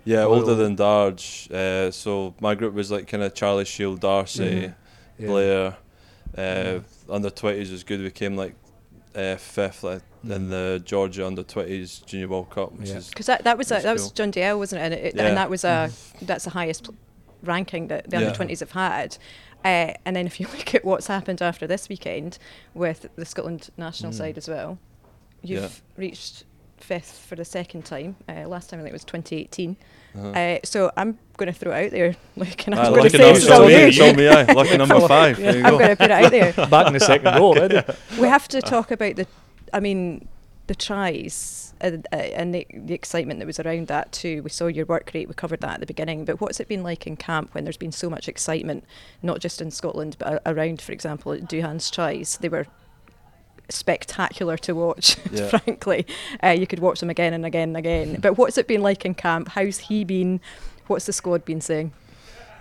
yeah, 0.05 0.25
Well- 0.27 0.41
older 0.41 0.55
than 0.55 0.75
Darge. 0.77 1.49
Uh, 1.51 1.91
so 1.91 2.35
my 2.41 2.55
group 2.55 2.75
was 2.75 2.91
like 2.91 3.07
kind 3.09 3.23
of 3.23 3.35
Charlie 3.35 3.65
Shield, 3.65 4.01
Darcy, 4.01 4.43
Mhm. 4.45 4.75
yeah. 5.19 5.27
Blair. 5.27 5.67
Uh, 6.37 6.41
Yeah. 6.41 6.79
Under 7.11 7.31
twenties 7.31 7.71
was 7.71 7.85
good. 7.85 8.01
We 8.01 8.11
came 8.11 8.37
like 8.37 8.55
uh, 9.15 9.37
fifth 9.37 9.83
like, 9.85 10.01
in 10.25 10.31
Mhm. 10.31 10.49
the 10.51 10.83
Georgia 10.85 11.27
under 11.27 11.43
twenties 11.43 11.99
Junior 12.07 12.29
World 12.29 12.49
Cup, 12.51 12.73
which 12.79 12.89
Yeah. 12.89 12.97
is 12.97 13.09
Because 13.09 13.27
that, 13.27 13.45
that 13.45 13.59
was 13.59 13.67
a, 13.67 13.75
That's 13.75 13.85
that 13.85 13.93
was. 13.93 14.11
John 14.13 14.33
Dalziel, 14.33 14.57
wasn't 14.59 14.81
it? 14.81 14.85
And, 14.87 14.95
it, 14.95 15.15
Yeah. 15.15 15.27
and 15.27 15.37
that 15.37 15.51
was 15.51 15.65
a 15.65 15.91
Mm. 15.91 16.27
that's 16.27 16.45
the 16.45 16.51
highest 16.51 16.85
pl- 16.85 16.95
ranking 17.43 17.89
that 17.89 18.09
the 18.09 18.17
Yeah. 18.17 18.23
under 18.27 18.35
twenties 18.35 18.61
have 18.61 18.71
had. 18.73 19.19
Uh, 19.65 19.93
and 20.07 20.17
then 20.17 20.27
if 20.27 20.41
you 20.41 20.47
look 20.57 20.75
at 20.75 20.83
what's 20.85 21.09
happened 21.09 21.43
after 21.43 21.67
this 21.67 21.89
weekend 21.91 22.39
with 22.73 23.07
the 23.17 23.27
Scotland 23.27 23.69
national 23.77 24.13
Mm. 24.13 24.17
side 24.17 24.39
as 24.39 24.49
well, 24.49 24.79
you've 25.43 25.63
Yeah. 25.63 25.69
reached 25.97 26.45
fifth 26.79 27.19
for 27.29 27.37
the 27.37 27.45
second 27.45 27.85
time. 27.85 28.17
Uh, 28.29 28.47
last 28.49 28.71
time 28.71 28.81
I 28.81 28.83
think 28.83 28.91
it 28.91 28.95
was 28.95 29.05
2018. 29.05 29.77
uh-huh. 30.15 30.29
Uh, 30.29 30.59
so 30.65 30.91
I'm 30.97 31.19
going 31.37 31.53
to 31.53 31.59
throw 31.59 31.73
it 31.73 31.87
out 31.87 31.91
there. 31.93 32.17
Like, 32.37 32.67
and 32.67 32.75
I'm 32.75 32.87
going 32.93 32.97
lucky 33.05 33.19
to 33.19 33.37
say 33.41 33.53
all 33.53 33.67
me, 33.67 34.17
me, 34.17 34.29
aye. 34.29 34.43
Lucky 34.53 34.77
number 34.77 35.01
five. 35.07 35.39
You 35.39 35.49
I'm 35.49 35.63
go. 35.63 35.79
going 35.79 35.91
to 35.91 35.97
put 35.97 36.11
it 36.11 36.11
out 36.11 36.31
there. 36.31 36.53
back 36.69 36.87
in 36.87 36.93
the 36.95 37.01
second 37.01 37.35
row 37.35 37.45
already. 37.45 37.81
we 38.19 38.27
have 38.27 38.49
to 38.49 38.61
talk 38.61 38.91
about 38.91 39.17
the 39.17 39.27
i 39.73 39.81
mean 39.81 40.29
the 40.67 40.75
tries 40.75 41.75
uh, 41.81 41.91
uh, 42.13 42.17
and 42.17 42.55
the, 42.55 42.67
the 42.73 42.95
excitement 42.95 43.41
that 43.41 43.47
was 43.47 43.59
around 43.59 43.87
that 43.89 44.13
too 44.13 44.43
we 44.43 44.51
saw 44.51 44.67
your 44.67 44.87
work 44.87 45.11
rate 45.15 45.29
we 45.29 45.35
covered 45.35 45.61
that 45.61 45.75
at 45.75 45.81
the 45.81 45.87
beginning 45.87 46.25
but 46.25 46.41
what's 46.41 46.61
it 46.61 46.69
been 46.69 46.83
like 46.83 47.07
in 47.07 47.17
camp 47.17 47.55
when 47.55 47.65
there's 47.65 47.77
been 47.77 47.93
so 47.93 48.09
much 48.11 48.29
excitement 48.29 48.85
not 49.23 49.41
just 49.41 49.61
in 49.61 49.71
scotland 49.71 50.17
but 50.19 50.41
around 50.47 50.81
for 50.81 50.93
example 50.93 51.33
at 51.33 51.43
duhan's 51.49 51.91
tries 51.91 52.37
they 52.39 52.49
were 52.49 52.67
spectacular 53.73 54.57
to 54.59 54.75
watch 54.75 55.17
Yeah. 55.33 55.49
frankly 55.49 56.07
uh, 56.43 56.49
you 56.51 56.67
could 56.67 56.79
watch 56.81 57.01
them 57.01 57.11
again 57.11 57.33
and 57.33 57.45
again 57.45 57.69
and 57.71 57.77
again 57.77 58.19
but 58.23 58.39
what's 58.39 58.59
it 58.59 58.67
been 58.69 58.83
like 58.83 59.05
in 59.05 59.15
camp 59.15 59.49
how's 59.49 59.79
he 59.79 60.05
been 60.05 60.41
what's 60.87 61.07
the 61.07 61.13
squad 61.13 61.45
been 61.45 61.61
saying 61.61 61.93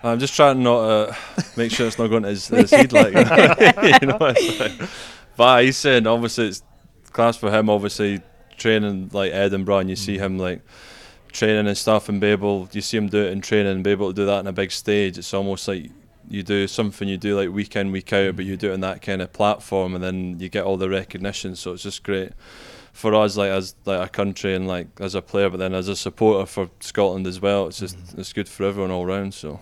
I'm 0.03 0.17
just 0.17 0.35
trying 0.35 0.63
not 0.63 1.09
to 1.09 1.45
make 1.55 1.71
sure 1.71 1.85
it's 1.85 1.99
not 1.99 2.07
going 2.07 2.23
to 2.23 2.29
his, 2.29 2.47
his 2.47 2.71
head 2.71 2.91
like 2.91 3.13
you 4.01 4.07
know. 4.07 4.17
Like, 4.19 4.89
but 5.37 5.63
he's 5.63 5.77
saying 5.77 6.07
obviously 6.07 6.47
it's 6.47 6.63
class 7.11 7.37
for 7.37 7.51
him. 7.51 7.69
Obviously 7.69 8.19
training 8.57 9.11
like 9.13 9.31
Edinburgh, 9.31 9.77
and 9.79 9.89
you 9.91 9.95
see 9.95 10.17
him 10.17 10.39
like 10.39 10.61
training 11.31 11.67
and 11.67 11.77
stuff, 11.77 12.09
and 12.09 12.19
be 12.19 12.27
able 12.27 12.67
you 12.71 12.81
see 12.81 12.97
him 12.97 13.09
do 13.09 13.23
it 13.25 13.31
in 13.31 13.41
training, 13.41 13.71
and 13.73 13.83
be 13.83 13.91
able 13.91 14.07
to 14.09 14.13
do 14.15 14.25
that 14.25 14.39
on 14.39 14.47
a 14.47 14.51
big 14.51 14.71
stage. 14.71 15.19
It's 15.19 15.33
almost 15.35 15.67
like 15.67 15.91
you 16.31 16.43
do 16.43 16.67
something 16.67 17.07
you 17.07 17.17
do 17.17 17.37
like 17.37 17.49
week 17.49 17.75
in 17.75 17.91
week 17.91 18.11
out, 18.13 18.35
but 18.35 18.45
you 18.45 18.53
mm-hmm. 18.53 18.59
do 18.59 18.71
it 18.71 18.73
on 18.73 18.79
that 18.81 19.01
kind 19.01 19.21
of 19.21 19.33
platform, 19.33 19.93
and 19.93 20.03
then 20.03 20.39
you 20.39 20.49
get 20.49 20.63
all 20.63 20.77
the 20.77 20.89
recognition. 20.89 21.55
So 21.55 21.73
it's 21.73 21.83
just 21.83 22.03
great 22.03 22.31
for 22.93 23.13
us, 23.15 23.37
like 23.37 23.51
as 23.51 23.75
like 23.85 24.07
a 24.07 24.09
country 24.09 24.55
and 24.55 24.67
like 24.67 24.87
as 24.99 25.15
a 25.15 25.21
player, 25.21 25.49
but 25.49 25.57
then 25.57 25.73
as 25.73 25.87
a 25.87 25.95
supporter 25.95 26.45
for 26.45 26.69
Scotland 26.79 27.27
as 27.27 27.41
well. 27.41 27.67
It's 27.67 27.79
just 27.79 27.97
mm-hmm. 27.97 28.21
it's 28.21 28.33
good 28.33 28.47
for 28.47 28.63
everyone 28.63 28.91
all 28.91 29.05
round. 29.05 29.33
So. 29.33 29.59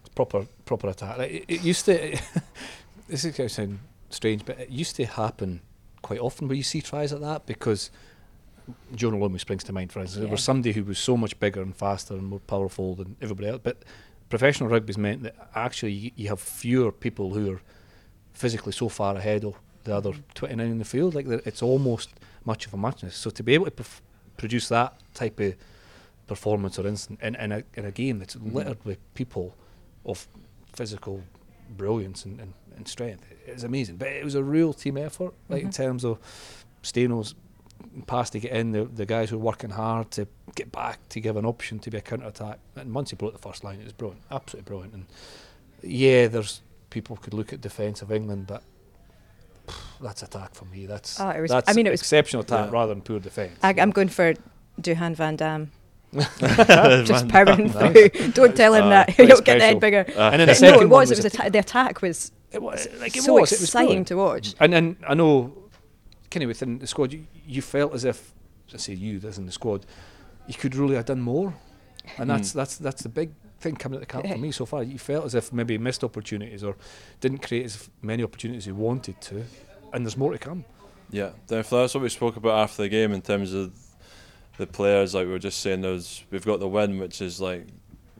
it's 0.00 0.08
proper 0.14 0.46
proper 0.64 0.88
attack. 0.88 1.18
Like, 1.18 1.30
it, 1.30 1.44
it 1.48 1.62
used 1.62 1.84
to. 1.86 2.18
this 3.08 3.24
is 3.24 3.36
going 3.36 3.48
to 3.48 3.54
sound 3.54 3.78
strange, 4.10 4.44
but 4.44 4.58
it 4.58 4.70
used 4.70 4.96
to 4.96 5.04
happen 5.04 5.60
quite 6.02 6.20
often 6.20 6.48
where 6.48 6.56
you 6.56 6.62
see 6.62 6.80
tries 6.80 7.12
like 7.12 7.20
that 7.20 7.46
because 7.46 7.90
Jonah 8.94 9.16
Lomu 9.16 9.40
springs 9.40 9.64
to 9.64 9.72
mind, 9.72 9.92
for 9.92 10.00
instance. 10.00 10.20
There 10.20 10.30
was 10.30 10.42
somebody 10.42 10.72
who 10.72 10.84
was 10.84 10.98
so 10.98 11.16
much 11.16 11.38
bigger 11.38 11.62
and 11.62 11.74
faster 11.74 12.14
and 12.14 12.24
more 12.24 12.40
powerful 12.40 12.94
than 12.94 13.16
everybody 13.20 13.48
else. 13.48 13.60
But 13.62 13.82
professional 14.28 14.68
rugby's 14.68 14.98
meant 14.98 15.22
that 15.22 15.34
actually 15.54 16.12
you, 16.16 16.28
have 16.28 16.40
fewer 16.40 16.90
people 16.92 17.34
who 17.34 17.52
are 17.52 17.60
physically 18.32 18.72
so 18.72 18.88
far 18.88 19.16
ahead 19.16 19.44
of 19.44 19.54
the 19.84 19.94
other 19.94 20.12
29 20.34 20.66
in 20.66 20.78
the 20.78 20.84
field. 20.84 21.14
Like 21.14 21.26
it's 21.28 21.62
almost 21.62 22.10
much 22.44 22.66
of 22.66 22.74
a 22.74 22.76
muchness. 22.76 23.16
So 23.16 23.30
to 23.30 23.42
be 23.42 23.54
able 23.54 23.66
to 23.66 23.70
perf- 23.70 24.00
produce 24.36 24.68
that 24.68 25.00
type 25.14 25.38
of 25.40 25.54
performance 26.26 26.78
or 26.78 26.86
instant 26.86 27.20
in, 27.22 27.34
in, 27.36 27.52
a, 27.52 27.62
in 27.74 27.84
a 27.84 27.90
game 27.92 28.18
that's 28.18 28.36
littered 28.36 28.78
with 28.84 28.98
people 29.14 29.54
of 30.04 30.26
physical 30.74 31.22
brilliance 31.76 32.24
and, 32.24 32.40
and, 32.40 32.52
and 32.76 32.86
strength 32.88 33.24
is 33.46 33.64
amazing. 33.64 33.96
But 33.96 34.08
it 34.08 34.24
was 34.24 34.34
a 34.34 34.42
real 34.42 34.72
team 34.72 34.96
effort, 34.96 35.34
like 35.48 35.62
in 35.62 35.68
Mhm. 35.68 35.74
terms 35.74 36.04
of 36.04 36.18
Stano's 36.82 37.34
pass 38.06 38.30
to 38.30 38.40
get 38.40 38.52
in, 38.52 38.72
the, 38.72 38.84
the 38.84 39.06
guys 39.06 39.30
who 39.30 39.38
were 39.38 39.44
working 39.44 39.70
hard 39.70 40.10
to 40.12 40.26
get 40.56 40.72
back, 40.72 40.98
to 41.10 41.20
give 41.20 41.36
an 41.36 41.46
option 41.46 41.78
to 41.78 41.90
be 41.90 41.98
a 41.98 42.00
counter 42.00 42.26
attack. 42.26 42.58
And 42.74 42.92
once 42.92 43.10
he 43.10 43.16
broke 43.16 43.32
the 43.32 43.38
first 43.38 43.62
line, 43.62 43.78
it 43.80 43.84
was 43.84 43.92
brilliant, 43.92 44.22
absolutely 44.32 44.68
brilliant. 44.68 44.94
And 44.94 45.06
yeah, 45.82 46.26
there's 46.26 46.62
people 46.90 47.16
could 47.16 47.34
look 47.34 47.52
at 47.52 47.60
defence 47.60 48.02
of 48.02 48.10
England, 48.10 48.46
but 48.48 48.62
pff, 49.68 49.76
that's 50.00 50.22
attack 50.22 50.54
for 50.54 50.64
me. 50.64 50.86
That's 50.86 51.20
Oh, 51.20 51.28
it 51.30 51.40
was- 51.40 51.50
that's 51.52 51.68
I 51.70 51.72
mean, 51.74 51.86
it 51.86 51.90
was- 51.90 52.00
exceptional 52.00 52.42
attack 52.42 52.66
Yeah. 52.66 52.72
rather 52.72 52.92
than 52.94 53.02
poor 53.02 53.20
defence. 53.20 53.58
I, 53.62 53.74
I'm 53.78 53.90
going 53.92 54.08
for 54.08 54.34
Duhan 54.80 55.14
Van 55.14 55.36
Dam. 55.36 55.70
Just 56.40 57.26
Man. 57.26 57.28
powering 57.28 57.68
through. 57.70 58.08
Don't 58.32 58.56
tell 58.56 58.74
him 58.74 58.84
Aye, 58.84 58.88
that. 58.90 59.06
quite 59.16 59.28
He'll 59.28 59.40
get 59.40 59.58
the 59.58 59.64
head 59.64 59.80
bigger. 59.80 60.06
Uh, 60.16 60.30
And 60.30 60.40
then 60.40 60.46
the 60.48 60.52
But 60.52 60.56
second 60.56 60.76
no, 60.76 60.82
it 60.82 60.88
was. 60.88 61.10
was 61.10 61.18
It 61.18 61.24
was 61.24 61.34
a 61.34 61.38
atta- 61.42 61.50
the 61.50 61.58
attack 61.58 62.00
was 62.02 62.32
It 62.52 62.62
was 62.62 62.88
like 63.00 63.16
it 63.16 63.22
so 63.22 63.34
was. 63.34 63.52
It 63.52 63.56
was 63.60 63.64
exciting 63.68 64.04
to 64.06 64.14
watch. 64.14 64.54
And 64.60 64.72
and 64.74 64.96
I 65.06 65.14
know, 65.14 65.52
kind 66.30 66.44
of 66.44 66.48
within 66.48 66.78
the 66.78 66.86
squad, 66.86 67.12
you, 67.12 67.26
you 67.46 67.60
felt 67.60 67.92
as 67.92 68.04
if, 68.04 68.32
I 68.72 68.78
say 68.78 68.94
you, 68.94 69.20
as 69.26 69.36
in 69.36 69.46
the 69.46 69.52
squad, 69.52 69.84
you 70.46 70.54
could 70.54 70.74
really 70.74 70.94
have 70.96 71.06
done 71.06 71.20
more, 71.20 71.54
and 72.18 72.28
that's 72.30 72.52
Hmm. 72.52 72.58
that's 72.58 72.76
that's 72.76 73.02
the 73.02 73.08
big 73.08 73.30
thing 73.60 73.74
coming 73.76 73.96
at 73.96 74.00
the 74.00 74.06
camp 74.12 74.26
for 74.26 74.38
me 74.38 74.52
so 74.52 74.66
far. 74.66 74.82
You 74.82 74.98
felt 74.98 75.24
as 75.24 75.34
if 75.34 75.52
maybe 75.52 75.78
missed 75.78 76.04
opportunities 76.04 76.62
or 76.62 76.76
didn't 77.20 77.38
create 77.38 77.64
as 77.64 77.88
many 78.02 78.22
opportunities 78.22 78.64
as 78.64 78.66
you 78.68 78.74
wanted 78.74 79.20
to, 79.22 79.44
and 79.92 80.04
there's 80.04 80.16
more 80.16 80.32
to 80.32 80.38
come. 80.38 80.64
Yeah, 81.10 81.30
definitely. 81.46 81.80
That's 81.80 81.94
what 81.94 82.02
we 82.02 82.08
spoke 82.08 82.36
about 82.36 82.58
after 82.58 82.82
the 82.82 82.88
game 82.88 83.12
in 83.12 83.22
terms 83.22 83.52
of 83.54 83.72
the 84.58 84.66
players. 84.66 85.14
Like 85.14 85.26
we 85.26 85.32
were 85.32 85.38
just 85.38 85.60
saying, 85.60 85.80
there's 85.82 86.24
we've 86.30 86.44
got 86.44 86.60
the 86.60 86.68
win, 86.68 86.98
which 86.98 87.20
is 87.22 87.40
like 87.40 87.66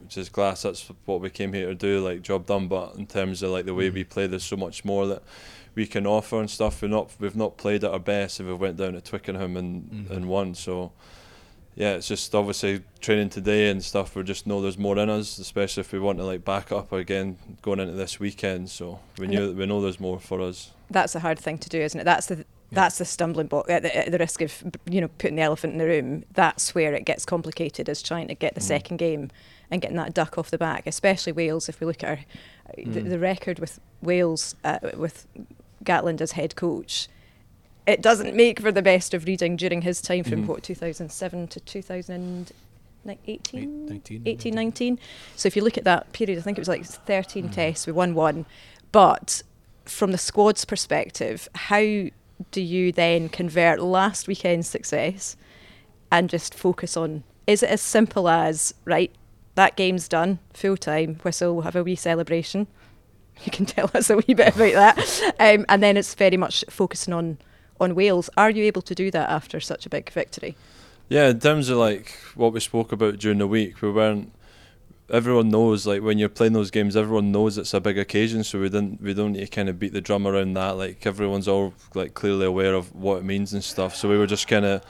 which 0.01 0.17
is 0.17 0.29
class. 0.29 0.61
That's 0.63 0.89
what 1.05 1.19
we 1.21 1.29
came 1.29 1.51
here 1.53 1.67
to 1.67 1.75
do, 1.75 1.99
like 2.03 2.21
job 2.21 2.45
done. 2.45 2.67
But 2.67 2.95
in 2.95 3.05
terms 3.07 3.43
of 3.43 3.51
like 3.51 3.65
the 3.65 3.73
way 3.73 3.89
Mm. 3.89 3.93
we 3.93 4.03
play, 4.05 4.25
there's 4.27 4.43
so 4.43 4.55
much 4.57 4.83
more 4.85 5.05
that 5.07 5.21
we 5.75 5.85
can 5.85 6.07
offer 6.07 6.39
and 6.39 6.49
stuff. 6.49 6.81
We're 6.81 6.87
not 6.87 7.11
we've 7.19 7.35
not 7.35 7.57
played 7.57 7.83
at 7.83 7.91
our 7.91 7.99
best 7.99 8.39
if 8.39 8.47
we 8.47 8.53
went 8.53 8.77
down 8.77 8.93
to 8.93 9.01
Twickenham 9.01 9.55
and 9.57 9.89
Mhm. 9.91 10.09
and 10.11 10.27
won. 10.29 10.55
So 10.55 10.93
yeah, 11.77 11.93
it's 11.93 12.07
just 12.07 12.33
obviously 12.33 12.81
training 13.01 13.29
today 13.29 13.69
and 13.69 13.83
stuff. 13.83 14.15
We 14.15 14.23
just 14.23 14.47
know 14.47 14.61
there's 14.61 14.79
more 14.79 14.97
in 14.97 15.11
us, 15.11 15.37
especially 15.37 15.81
if 15.81 15.93
we 15.93 15.99
want 15.99 16.17
to 16.17 16.23
like 16.23 16.43
back 16.43 16.71
up 16.71 16.91
again 16.91 17.37
going 17.61 17.79
into 17.79 17.93
this 17.93 18.19
weekend. 18.19 18.71
So 18.71 18.99
we 19.19 19.27
knew 19.27 19.53
we 19.53 19.67
know 19.67 19.79
there's 19.79 19.99
more 19.99 20.19
for 20.19 20.41
us. 20.41 20.71
That's 20.89 21.13
a 21.13 21.19
hard 21.19 21.37
thing 21.37 21.59
to 21.59 21.69
do, 21.69 21.79
isn't 21.79 21.99
it? 21.99 22.03
That's 22.03 22.25
the 22.25 22.45
that's 22.71 22.97
the 22.97 23.05
stumbling 23.05 23.45
block 23.45 23.69
at 23.69 23.83
the, 23.83 23.95
at 23.95 24.11
the 24.11 24.17
risk 24.17 24.41
of 24.41 24.63
you 24.89 25.01
know 25.01 25.07
putting 25.19 25.35
the 25.35 25.43
elephant 25.43 25.73
in 25.73 25.79
the 25.79 25.85
room 25.85 26.25
that's 26.33 26.75
where 26.75 26.93
it 26.93 27.05
gets 27.05 27.25
complicated 27.25 27.87
is 27.87 28.01
trying 28.01 28.27
to 28.27 28.35
get 28.35 28.55
the 28.55 28.59
mm. 28.59 28.65
second 28.65 28.97
game 28.97 29.31
and 29.71 29.81
getting 29.81 29.95
that 29.95 30.13
duck 30.13 30.37
off 30.37 30.51
the 30.51 30.57
back 30.57 30.85
especially 30.85 31.31
Wales 31.31 31.69
if 31.69 31.79
we 31.79 31.87
look 31.87 32.03
at 32.03 32.09
our, 32.09 32.19
mm. 32.77 32.93
the, 32.93 33.01
the 33.01 33.19
record 33.19 33.59
with 33.59 33.79
Wales 34.01 34.53
uh, 34.65 34.79
with 34.97 35.27
Gatland 35.85 36.19
as 36.19 36.33
head 36.33 36.57
coach 36.57 37.07
it 37.87 38.01
doesn't 38.01 38.35
make 38.35 38.59
for 38.59 38.71
the 38.71 38.81
best 38.81 39.13
of 39.13 39.25
reading 39.25 39.55
during 39.55 39.81
his 39.81 40.01
time 40.01 40.23
from 40.23 40.43
Mhm. 40.43 40.47
what 40.47 40.63
2007 40.63 41.47
to 41.47 41.59
2018. 41.61 43.85
19, 43.87 44.21
18, 44.25 44.53
19. 44.53 44.99
So 45.35 45.47
if 45.47 45.55
you 45.55 45.63
look 45.63 45.77
at 45.77 45.83
that 45.85 46.11
period, 46.13 46.37
I 46.37 46.41
think 46.41 46.57
it 46.57 46.61
was 46.61 46.67
like 46.67 46.85
13 46.85 47.49
Mm. 47.49 47.53
tests, 47.53 47.87
we 47.87 47.93
won 47.93 48.13
one. 48.13 48.45
But 48.91 49.41
from 49.85 50.11
the 50.11 50.17
squad's 50.17 50.65
perspective, 50.65 51.47
how 51.55 52.09
do 52.51 52.61
you 52.61 52.91
then 52.91 53.29
convert 53.29 53.81
last 53.81 54.27
weekend's 54.27 54.67
success 54.67 55.35
and 56.11 56.29
just 56.29 56.53
focus 56.53 56.95
on? 56.97 57.23
Is 57.47 57.63
it 57.63 57.69
as 57.69 57.81
simple 57.81 58.27
as, 58.29 58.73
right, 58.85 59.11
that 59.55 59.75
game's 59.75 60.07
done, 60.07 60.39
full 60.53 60.77
time, 60.77 61.15
whistle, 61.23 61.53
we'll 61.55 61.63
have 61.63 61.75
a 61.75 61.83
wee 61.83 61.95
celebration? 61.95 62.67
You 63.45 63.51
can 63.51 63.67
tell 63.67 63.91
us 63.93 64.09
a 64.09 64.17
wee 64.17 64.33
bit 64.33 64.55
about 64.55 64.73
that. 64.73 65.35
Um, 65.39 65.63
and 65.69 65.83
then 65.83 65.95
it's 65.95 66.15
very 66.15 66.37
much 66.37 66.65
focusing 66.71 67.13
on, 67.13 67.37
on 67.79 67.95
Wales. 67.95 68.29
Are 68.37 68.49
you 68.49 68.63
able 68.65 68.81
to 68.83 68.95
do 68.95 69.11
that 69.11 69.29
after 69.29 69.59
such 69.59 69.85
a 69.85 69.89
big 69.89 70.09
victory? 70.11 70.55
Yeah, 71.09 71.29
in 71.29 71.39
terms 71.39 71.69
of 71.69 71.77
like 71.77 72.11
what 72.35 72.53
we 72.53 72.59
spoke 72.59 72.91
about 72.91 73.17
during 73.19 73.37
the 73.37 73.47
week, 73.47 73.81
we 73.81 73.91
weren't. 73.91 74.33
Everyone 75.09 75.47
knows 75.47 75.87
like 75.87 76.01
when 76.01 76.17
you're 76.17 76.27
playing 76.27 76.51
those 76.51 76.69
games, 76.69 76.97
everyone 76.97 77.31
knows 77.31 77.57
it's 77.57 77.73
a 77.73 77.79
big 77.79 77.97
occasion. 77.97 78.43
So 78.43 78.59
we 78.59 78.67
didn't 78.67 79.01
we 79.01 79.13
don't 79.13 79.31
need 79.33 79.45
to 79.45 79.47
kind 79.47 79.69
of 79.69 79.79
beat 79.79 79.93
the 79.93 80.01
drum 80.01 80.27
around 80.27 80.53
that. 80.55 80.71
Like 80.71 81.05
everyone's 81.05 81.47
all 81.47 81.73
like 81.93 82.13
clearly 82.13 82.45
aware 82.45 82.73
of 82.73 82.93
what 82.93 83.19
it 83.19 83.23
means 83.23 83.53
and 83.53 83.63
stuff. 83.63 83.95
So 83.95 84.09
we 84.09 84.17
were 84.17 84.27
just 84.27 84.49
kind 84.49 84.65
of 84.65 84.83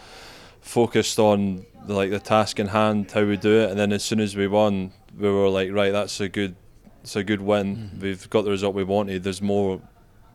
focused 0.61 1.19
on 1.19 1.65
the, 1.85 1.93
like 1.93 2.09
the 2.09 2.19
task 2.19 2.59
in 2.59 2.67
hand, 2.67 3.11
how 3.11 3.23
we 3.25 3.37
do 3.37 3.59
it, 3.59 3.69
and 3.69 3.79
then 3.79 3.93
as 3.93 4.03
soon 4.03 4.19
as 4.19 4.35
we 4.35 4.47
won, 4.47 4.91
we 5.17 5.29
were 5.29 5.49
like, 5.49 5.71
right, 5.71 5.91
that's 5.91 6.19
a 6.19 6.27
good, 6.27 6.55
it's 7.03 7.15
a 7.15 7.23
good 7.23 7.41
win. 7.41 7.91
Mhm. 7.95 8.01
We've 8.01 8.29
got 8.29 8.43
the 8.43 8.51
result 8.51 8.75
we 8.75 8.83
wanted. 8.83 9.23
There's 9.23 9.41
more 9.41 9.81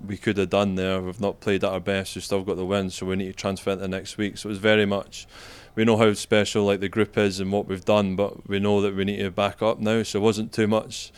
we 0.06 0.16
could 0.16 0.36
have 0.38 0.50
done 0.50 0.74
there. 0.74 1.00
We've 1.00 1.20
not 1.20 1.40
played 1.40 1.64
at 1.64 1.70
our 1.70 1.80
best. 1.80 2.14
We've 2.14 2.24
still 2.24 2.42
got 2.42 2.56
the 2.56 2.66
win, 2.66 2.90
so 2.90 3.06
we 3.06 3.16
need 3.16 3.26
to 3.26 3.32
transfer 3.32 3.70
it 3.70 3.76
to 3.76 3.88
next 3.88 4.16
week. 4.16 4.38
So 4.38 4.48
it 4.48 4.50
was 4.50 4.58
very 4.58 4.86
much. 4.86 5.26
We 5.74 5.84
know 5.84 5.96
how 5.96 6.12
special 6.14 6.64
like 6.64 6.80
the 6.80 6.88
group 6.88 7.16
is 7.16 7.40
and 7.40 7.50
what 7.50 7.66
we've 7.66 7.84
done, 7.84 8.16
but 8.16 8.48
we 8.48 8.58
know 8.60 8.80
that 8.82 8.94
we 8.94 9.04
need 9.04 9.18
to 9.18 9.30
back 9.30 9.62
up 9.62 9.78
now. 9.78 10.02
So 10.02 10.18
it 10.18 10.22
wasn't 10.22 10.52
too 10.52 10.66
much. 10.66 11.12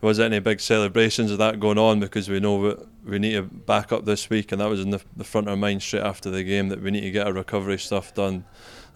There 0.00 0.08
wasn't 0.08 0.32
any 0.32 0.40
big 0.40 0.60
celebrations 0.60 1.30
of 1.30 1.38
that 1.38 1.60
going 1.60 1.78
on 1.78 2.00
because 2.00 2.28
we 2.28 2.40
know 2.40 2.70
that 2.70 2.88
we 3.04 3.18
need 3.18 3.34
to 3.34 3.42
back 3.42 3.92
up 3.92 4.04
this 4.04 4.30
week, 4.30 4.50
and 4.50 4.60
that 4.60 4.68
was 4.68 4.80
in 4.80 4.90
the, 4.90 5.02
the 5.16 5.24
front 5.24 5.46
of 5.46 5.52
our 5.52 5.56
mind 5.56 5.82
straight 5.82 6.02
after 6.02 6.30
the 6.30 6.42
game 6.42 6.70
that 6.70 6.82
we 6.82 6.90
need 6.90 7.02
to 7.02 7.10
get 7.10 7.26
our 7.26 7.32
recovery 7.32 7.78
stuff 7.78 8.14
done. 8.14 8.44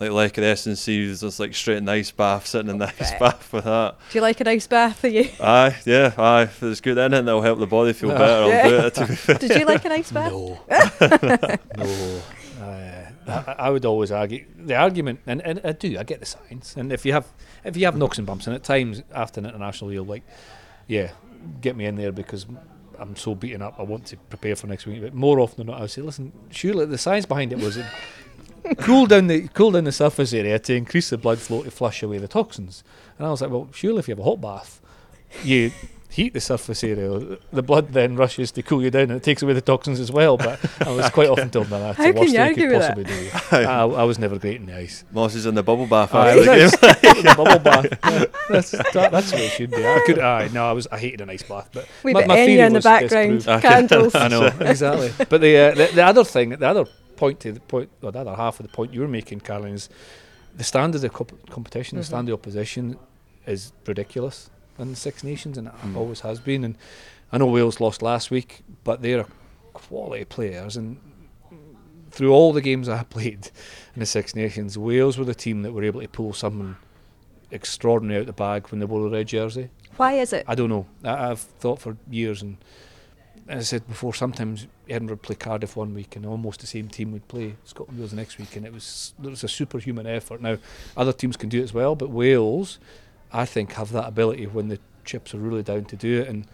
Like 0.01 0.11
like 0.11 0.35
the 0.35 0.45
S 0.45 0.67
and 0.67 0.77
C 0.77 1.09
was 1.09 1.21
just 1.21 1.39
like 1.39 1.55
straight 1.55 1.77
in 1.79 1.85
the 1.85 1.93
ice 1.93 2.11
bath, 2.11 2.47
sitting 2.47 2.69
in 2.71 2.79
the 2.79 2.87
ice 2.87 3.13
bath 3.19 3.53
with 3.53 3.65
that. 3.65 3.97
Do 4.11 4.19
you 4.19 4.23
like 4.23 4.41
a 4.41 4.45
nice 4.45 4.67
bath? 4.67 5.05
Are 5.05 5.09
you? 5.09 5.29
Aye, 5.41 5.77
yeah, 5.87 6.13
aye. 6.19 6.43
If 6.43 6.61
there's 6.61 6.81
good 6.81 6.99
in 6.99 7.15
it, 7.15 7.23
that'll 7.23 7.43
help 7.43 7.59
the 7.61 7.67
body 7.67 7.93
feel 7.93 8.11
better. 8.11 8.25
I'll 8.25 8.49
Yeah. 8.49 8.69
do 8.69 8.77
it. 8.87 8.95
To 8.95 9.07
be 9.07 9.15
fair. 9.15 9.39
Did 9.39 9.51
you 9.57 9.65
like 9.67 9.85
an 9.85 9.93
ice 9.93 10.11
bath? 10.11 10.33
No, 10.33 10.59
no. 11.77 12.21
Uh, 12.61 13.11
I, 13.27 13.55
I 13.59 13.71
would 13.71 13.85
always 13.85 14.11
argue 14.11 14.45
the 14.59 14.75
argument, 14.75 15.21
and, 15.27 15.41
and 15.43 15.61
I 15.65 15.73
do. 15.73 15.99
I 15.99 16.03
get 16.03 16.21
the 16.21 16.27
science, 16.27 16.77
and 16.77 16.93
if 16.93 17.05
you 17.07 17.13
have 17.13 17.27
if 17.65 17.77
you 17.77 17.85
have 17.87 17.97
knocks 17.97 18.19
and 18.19 18.27
bumps, 18.27 18.47
and 18.47 18.55
at 18.55 18.65
times 18.65 19.03
after 19.15 19.41
an 19.41 19.47
international, 19.47 19.93
you're 19.93 20.05
like, 20.05 20.23
yeah, 20.87 21.11
get 21.61 21.77
me 21.77 21.87
in 21.87 21.97
there 21.97 22.13
because 22.13 22.47
I'm 22.99 23.17
so 23.17 23.35
beaten 23.35 23.63
up. 23.63 23.75
I 23.79 23.83
want 23.83 24.07
to 24.07 24.17
prepare 24.17 24.57
for 24.57 24.67
next 24.67 24.87
week. 24.87 25.01
But 25.03 25.15
more 25.15 25.41
often 25.41 25.59
than 25.59 25.67
not, 25.69 25.79
I 25.79 25.83
would 25.83 25.91
say, 25.91 26.03
listen, 26.03 26.33
surely 26.51 26.85
the 26.87 26.99
science 26.99 27.27
behind 27.27 27.53
it 27.53 27.59
was 27.59 27.77
it 27.77 27.87
cool 28.79 29.07
down 29.07 29.27
the 29.27 29.49
cool 29.49 29.71
down 29.73 29.85
the 29.85 29.93
surface 29.93 30.33
area 30.33 30.59
to 30.59 30.75
increase 30.75 31.11
the 31.11 31.19
blood 31.19 31.39
flow 31.39 31.63
to 31.63 31.71
flush 31.71 32.03
away 32.03 32.19
the 32.19 32.29
toxins. 32.29 32.83
And 33.19 33.27
I 33.27 33.31
was 33.31 33.41
like, 33.43 33.51
well, 33.51 33.69
surely 33.73 33.99
if 34.01 34.09
you 34.09 34.13
have 34.13 34.21
a 34.21 34.25
hot 34.29 34.41
bath, 34.41 34.81
you 35.43 35.71
heat 36.11 36.33
the 36.33 36.41
surface 36.41 36.85
area. 36.85 37.39
The 37.53 37.63
blood 37.63 37.93
then 37.93 38.15
rushes 38.15 38.53
to 38.53 38.63
cool 38.63 38.83
you 38.83 38.91
down, 38.91 39.03
and 39.05 39.13
it 39.13 39.23
takes 39.25 39.43
away 39.43 39.53
the 39.53 39.61
toxins 39.61 39.99
as 39.99 40.13
well. 40.13 40.37
But 40.37 40.61
I 40.87 40.91
was 40.93 41.11
quite 41.11 41.29
often 41.29 41.51
told 41.51 41.67
that 41.67 41.79
that's 41.81 41.99
How 41.99 42.05
the 42.05 42.13
can 42.13 42.21
worst 42.21 42.33
you 42.33 42.39
thing 42.39 42.49
argue 42.49 42.63
you 42.65 42.71
with 42.71 42.95
could 42.95 43.07
possibly 43.51 43.59
do. 43.61 43.69
I, 43.69 43.83
I 43.83 44.05
was 44.05 44.19
never 44.19 44.39
great 44.39 44.57
in 44.57 44.67
the 44.67 44.77
ice. 44.77 45.05
Moss 45.13 45.35
is 45.35 45.45
in 45.47 45.55
the 45.57 45.63
bubble 45.65 45.87
bath 45.87 46.15
Aye, 46.15 46.31
after 46.31 46.45
the 46.45 46.53
it 46.55 47.23
the 47.25 47.35
bubble 47.37 47.59
bath. 47.59 47.87
Yeah, 48.05 48.25
that's, 48.49 48.71
that, 48.71 49.11
that's 49.11 49.33
what 49.33 49.41
it 49.41 49.51
should 49.51 49.71
be. 49.73 49.85
I 49.85 50.03
could. 50.07 50.19
Aye, 50.21 50.51
no, 50.53 50.69
I 50.69 50.73
was. 50.73 50.87
I 50.93 50.99
hated 50.99 51.21
an 51.21 51.31
ice 51.31 51.43
bath, 51.43 51.69
but 51.73 51.87
We 52.05 52.13
my- 52.13 52.21
bit 52.21 52.29
my 52.29 52.39
in 52.39 52.73
the 52.73 52.81
background, 52.81 53.39
disprove. 53.39 53.63
candles. 53.63 54.15
I 54.15 54.29
know 54.29 54.47
exactly. 54.61 55.13
But 55.29 55.41
the, 55.41 55.57
uh, 55.57 55.75
the 55.75 55.91
the 55.95 56.05
other 56.05 56.23
thing, 56.25 56.51
the 56.51 56.67
other 56.69 56.85
point 57.17 57.41
to 57.41 57.53
the 57.53 57.61
point, 57.61 57.91
or 58.03 58.13
the 58.13 58.21
other 58.21 58.35
half 58.35 58.61
of 58.61 58.67
the 58.67 58.73
point 58.73 58.93
you 58.93 59.01
were 59.01 59.09
making, 59.09 59.41
Caroline, 59.41 59.75
is 59.75 59.89
the 60.57 60.65
standard 60.65 61.03
of 61.05 61.13
comp- 61.13 61.51
competition, 61.51 61.97
Mhm. 61.97 62.01
the 62.03 62.05
standard 62.07 62.33
of 62.33 62.41
opposition, 62.41 62.97
is 63.47 63.73
ridiculous 63.87 64.51
in 64.79 64.91
the 64.91 64.97
Six 64.97 65.23
Nations, 65.25 65.59
and 65.59 65.69
Mm. 65.69 65.97
always 65.97 66.21
has 66.21 66.41
been. 66.41 66.65
And 66.65 66.77
I 67.33 67.39
know 67.39 67.47
Wales 67.47 67.81
lost 67.81 68.03
last 68.03 68.31
week, 68.31 68.63
but 68.85 69.03
they're 69.03 69.27
quality 69.73 70.25
players, 70.25 70.77
and 70.77 70.99
through 72.11 72.33
all 72.33 72.53
the 72.53 72.61
games 72.61 72.89
I 72.89 73.03
played 73.17 73.51
in 73.95 74.01
the 74.01 74.07
Six 74.07 74.35
Nations, 74.35 74.79
Wales 74.79 75.19
were 75.19 75.25
the 75.25 75.35
team 75.35 75.63
that 75.63 75.73
were 75.73 75.83
able 75.85 76.01
to 76.01 76.09
pull 76.09 76.33
something 76.33 76.77
extraordinary 77.51 78.21
out 78.21 78.27
the 78.27 78.33
bag 78.33 78.69
when 78.69 78.79
they 78.81 78.87
wore 78.87 79.03
the 79.03 79.17
red 79.17 79.29
jersey. 79.29 79.71
Why 79.97 80.15
is 80.15 80.33
it? 80.33 80.45
I 80.49 80.55
don't 80.55 80.69
know. 80.71 80.87
I, 81.05 81.31
I've 81.31 81.41
thought 81.41 81.81
for 81.81 81.97
years, 82.11 82.43
and 82.43 82.57
as 83.49 83.59
I 83.59 83.63
said 83.63 83.87
before, 83.89 84.15
sometimes 84.15 84.67
Edinburgh 84.89 85.19
play 85.19 85.35
Cardiff 85.37 85.77
one 85.77 85.95
week, 85.95 86.17
and 86.17 86.25
almost 86.25 86.61
the 86.61 86.67
same 86.67 86.89
team 86.89 87.13
would 87.13 87.27
play 87.29 87.57
Scotland 87.65 87.99
Wales 87.99 88.11
the 88.11 88.17
next 88.17 88.39
week, 88.39 88.57
and 88.57 88.65
it 88.67 88.73
was 88.73 89.13
there 89.19 89.31
was 89.31 89.45
a 89.45 89.49
superhuman 89.49 90.07
effort. 90.07 90.41
Now, 90.41 90.59
other 90.97 91.13
teams 91.13 91.37
can 91.37 91.49
do 91.49 91.61
it 91.61 91.65
as 91.65 91.75
well, 91.75 91.95
but 91.95 92.11
Wales, 92.11 92.79
I 93.33 93.45
think, 93.45 93.73
have 93.75 93.93
that 93.93 94.07
ability 94.09 94.47
when 94.47 94.69
the 94.69 94.79
chips 95.05 95.35
are 95.35 95.39
really 95.39 95.63
down 95.63 95.85
to 95.87 95.97
do 95.97 96.23
it, 96.23 96.29
and 96.29 96.47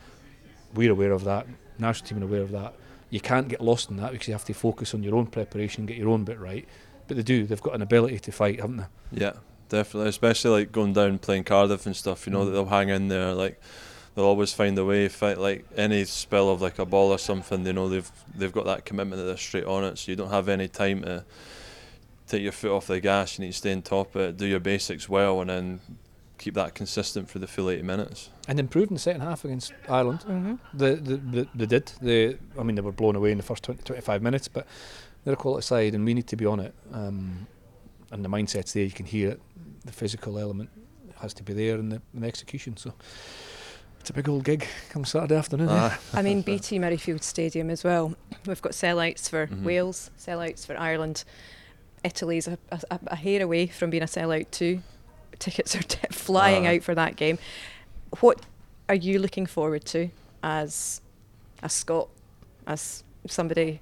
we're 0.74 0.90
aware 0.92 1.12
of 1.12 1.24
that. 1.24 1.46
National 1.78 2.08
team 2.08 2.18
are 2.22 2.26
aware 2.26 2.42
of 2.42 2.50
that. 2.52 2.74
You 3.10 3.20
can't 3.20 3.48
get 3.48 3.60
lost 3.60 3.90
in 3.90 3.96
that 3.96 4.12
because 4.12 4.28
you 4.28 4.34
have 4.34 4.44
to 4.44 4.54
focus 4.54 4.94
on 4.94 5.02
your 5.02 5.14
own 5.16 5.26
preparation, 5.26 5.86
get 5.86 5.96
your 5.96 6.08
own 6.10 6.24
bit 6.24 6.38
right. 6.38 6.66
But 7.08 7.16
they 7.16 7.22
do. 7.24 7.44
They've 7.44 7.60
got 7.60 7.74
an 7.74 7.82
ability 7.82 8.20
to 8.20 8.32
fight, 8.32 8.60
haven't 8.60 8.76
they? 8.76 8.86
Yeah, 9.22 9.32
definitely. 9.68 10.08
Especially 10.10 10.50
like 10.60 10.70
going 10.72 10.92
down 10.92 11.18
playing 11.18 11.42
Cardiff 11.44 11.86
and 11.86 11.96
stuff. 11.96 12.24
You 12.26 12.32
know 12.32 12.44
that 12.44 12.50
Mm. 12.52 12.54
they'll 12.54 12.66
hang 12.66 12.88
in 12.88 13.08
there. 13.08 13.32
Like 13.34 13.60
they'll 14.14 14.24
always 14.24 14.52
find 14.52 14.78
a 14.78 14.84
way. 14.84 15.04
If 15.06 15.14
Fight 15.14 15.38
like 15.38 15.64
any 15.76 16.04
spell 16.04 16.48
of 16.50 16.60
like 16.60 16.78
a 16.78 16.86
ball 16.86 17.10
or 17.10 17.18
something. 17.18 17.64
they 17.64 17.72
know 17.72 17.88
they've 17.88 18.10
they've 18.34 18.52
got 18.52 18.66
that 18.66 18.84
commitment 18.84 19.20
that 19.20 19.26
they're 19.26 19.36
straight 19.36 19.64
on 19.64 19.84
it. 19.84 19.98
So 19.98 20.12
you 20.12 20.16
don't 20.16 20.30
have 20.30 20.48
any 20.48 20.68
time 20.68 21.02
to 21.02 21.24
take 22.26 22.42
your 22.42 22.52
foot 22.52 22.74
off 22.74 22.86
the 22.86 23.00
gas. 23.00 23.38
You 23.38 23.44
need 23.46 23.52
to 23.52 23.58
stay 23.58 23.72
on 23.72 23.82
top 23.82 24.14
of 24.14 24.20
it, 24.22 24.36
do 24.36 24.46
your 24.46 24.60
basics 24.60 25.08
well, 25.08 25.40
and 25.40 25.50
then 25.50 25.80
keep 26.38 26.54
that 26.54 26.74
consistent 26.74 27.28
for 27.28 27.38
the 27.38 27.46
full 27.46 27.68
80 27.68 27.82
minutes. 27.82 28.30
And 28.48 28.58
improved 28.58 28.90
in 28.90 28.94
the 28.94 29.00
second 29.00 29.20
half 29.20 29.44
against 29.44 29.74
Ireland. 29.88 30.22
hmm 30.22 30.54
They, 30.72 30.94
they, 30.94 31.16
they, 31.16 31.48
they 31.54 31.66
did. 31.66 31.92
They, 32.00 32.38
I 32.58 32.62
mean, 32.62 32.76
they 32.76 32.82
were 32.82 32.92
blown 32.92 33.14
away 33.14 33.30
in 33.32 33.36
the 33.36 33.42
first 33.42 33.62
20, 33.64 33.82
25 33.82 34.22
minutes, 34.22 34.48
but 34.48 34.66
they're 35.24 35.34
a 35.34 35.36
quality 35.36 35.62
side, 35.66 35.94
and 35.94 36.04
we 36.04 36.14
need 36.14 36.28
to 36.28 36.36
be 36.36 36.46
on 36.46 36.60
it. 36.60 36.74
Um, 36.92 37.46
and 38.10 38.24
the 38.24 38.28
mindset's 38.28 38.72
there. 38.72 38.84
You 38.84 38.90
can 38.90 39.06
hear 39.06 39.30
it. 39.30 39.40
The 39.84 39.92
physical 39.92 40.38
element 40.38 40.70
has 41.20 41.34
to 41.34 41.42
be 41.42 41.52
there, 41.52 41.74
and 41.74 41.92
the, 41.92 42.00
and 42.14 42.22
the 42.22 42.26
execution. 42.26 42.76
So 42.76 42.94
it's 44.00 44.10
a 44.10 44.12
big 44.12 44.28
old 44.28 44.44
gig 44.44 44.66
come 44.88 45.04
Saturday 45.04 45.36
afternoon. 45.36 45.68
Aye. 45.68 45.96
I 46.14 46.22
mean, 46.22 46.42
BT 46.42 46.78
Murrayfield 46.78 47.22
Stadium 47.22 47.70
as 47.70 47.84
well. 47.84 48.14
We've 48.46 48.62
got 48.62 48.72
sellouts 48.72 49.28
for 49.28 49.46
Mhm. 49.46 49.62
Wales, 49.62 50.10
sellouts 50.18 50.64
for 50.66 50.76
Ireland. 50.78 51.24
Italy's 52.02 52.48
a, 52.48 52.58
a, 52.72 52.98
a 53.08 53.16
hair 53.16 53.42
away 53.42 53.66
from 53.66 53.90
being 53.90 54.02
a 54.02 54.06
sellout 54.06 54.50
too. 54.50 54.80
Tickets 55.38 55.76
are 55.76 55.82
t- 55.82 55.98
flying 56.10 56.66
Aye. 56.66 56.76
out 56.76 56.82
for 56.82 56.94
that 56.94 57.16
game. 57.16 57.38
What 58.20 58.40
are 58.88 58.94
you 58.94 59.18
looking 59.18 59.46
forward 59.46 59.84
to 59.86 60.08
as 60.42 61.00
a 61.62 61.68
Scot, 61.68 62.08
as 62.66 63.04
somebody 63.26 63.80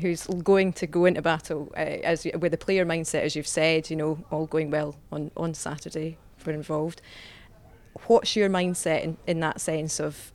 who's 0.00 0.26
going 0.28 0.72
to 0.74 0.86
go 0.86 1.04
into 1.04 1.20
battle 1.20 1.72
uh, 1.76 1.80
as 1.80 2.24
with 2.38 2.54
a 2.54 2.56
player 2.56 2.86
mindset, 2.86 3.22
as 3.22 3.34
you've 3.34 3.48
said, 3.48 3.90
you 3.90 3.96
know, 3.96 4.24
all 4.30 4.46
going 4.46 4.70
well 4.70 4.94
on, 5.10 5.32
on 5.36 5.52
Saturday 5.54 6.16
if 6.38 6.46
we're 6.46 6.52
involved. 6.52 7.02
What's 8.06 8.34
your 8.36 8.48
mindset 8.48 9.02
in, 9.02 9.16
in 9.26 9.40
that 9.40 9.60
sense 9.60 10.00
of 10.00 10.32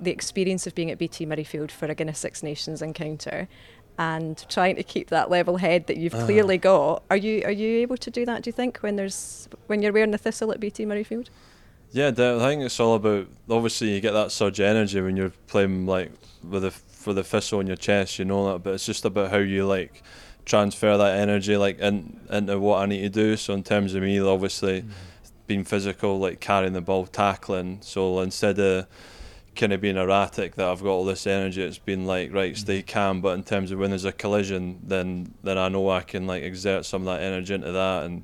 the 0.00 0.10
experience 0.10 0.66
of 0.66 0.74
being 0.74 0.90
at 0.90 0.98
BT 0.98 1.26
Murrayfield 1.26 1.70
for 1.70 1.86
a 1.86 1.94
Guinness 1.94 2.18
Six 2.18 2.42
Nations 2.42 2.82
encounter 2.82 3.48
and 3.98 4.44
trying 4.48 4.76
to 4.76 4.82
keep 4.84 5.08
that 5.08 5.28
level 5.28 5.56
head 5.56 5.86
that 5.88 5.96
you've 5.96 6.14
Ah. 6.14 6.24
clearly 6.24 6.56
got. 6.58 7.02
Are 7.10 7.16
you 7.16 7.42
are 7.44 7.50
you 7.50 7.78
able 7.80 7.96
to 7.96 8.10
do 8.10 8.24
that, 8.26 8.42
do 8.42 8.48
you 8.48 8.52
think, 8.52 8.78
when 8.78 8.96
there's 8.96 9.48
when 9.66 9.82
you're 9.82 9.92
wearing 9.92 10.10
the 10.12 10.18
thistle 10.18 10.52
at 10.52 10.60
BT 10.60 10.84
Murrayfield? 10.86 11.28
Yeah, 11.90 12.08
I 12.08 12.12
think 12.12 12.62
it's 12.62 12.78
all 12.78 12.94
about. 12.94 13.26
Obviously, 13.48 13.94
you 13.94 14.00
get 14.00 14.12
that 14.12 14.30
surge 14.30 14.60
of 14.60 14.66
energy 14.66 15.00
when 15.00 15.16
you're 15.16 15.32
playing 15.46 15.86
like 15.86 16.12
with 16.48 16.62
the 16.62 16.70
for 16.70 17.12
the 17.14 17.24
thistle 17.24 17.60
on 17.60 17.66
your 17.66 17.76
chest, 17.76 18.18
you 18.18 18.24
know 18.26 18.52
that. 18.52 18.62
But 18.62 18.74
it's 18.74 18.84
just 18.86 19.04
about 19.06 19.30
how 19.30 19.38
you 19.38 19.66
like 19.66 20.02
transfer 20.44 20.96
that 20.96 21.18
energy 21.18 21.56
like 21.56 21.78
in, 21.78 22.20
into 22.30 22.58
what 22.60 22.82
I 22.82 22.86
need 22.86 23.00
to 23.00 23.08
do. 23.08 23.36
So 23.36 23.52
in 23.54 23.62
terms 23.64 23.94
of 23.94 24.02
me, 24.02 24.20
obviously, 24.20 24.84
being 25.48 25.64
physical, 25.64 26.18
like 26.20 26.38
carrying 26.38 26.74
the 26.74 26.80
ball, 26.80 27.06
tackling. 27.06 27.78
So 27.80 28.20
instead 28.20 28.60
of 28.60 28.86
kind 29.56 29.72
of 29.72 29.80
being 29.80 29.96
erratic, 29.96 30.54
that 30.54 30.68
I've 30.68 30.82
got 30.82 30.90
all 30.90 31.04
this 31.04 31.26
energy, 31.26 31.62
it's 31.62 31.78
been 31.78 32.06
like 32.06 32.32
right, 32.32 32.56
stay 32.56 32.82
calm. 32.82 33.20
But 33.20 33.30
in 33.36 33.42
terms 33.42 33.72
of 33.72 33.80
when 33.80 33.90
there's 33.90 34.04
a 34.04 34.12
collision, 34.12 34.78
then 34.84 35.34
then 35.42 35.58
I 35.58 35.68
know 35.68 35.90
I 35.90 36.02
can 36.02 36.28
like 36.28 36.44
exert 36.44 36.84
some 36.86 37.02
of 37.02 37.06
that 37.06 37.22
energy 37.24 37.54
into 37.54 37.72
that 37.72 38.04
and 38.04 38.22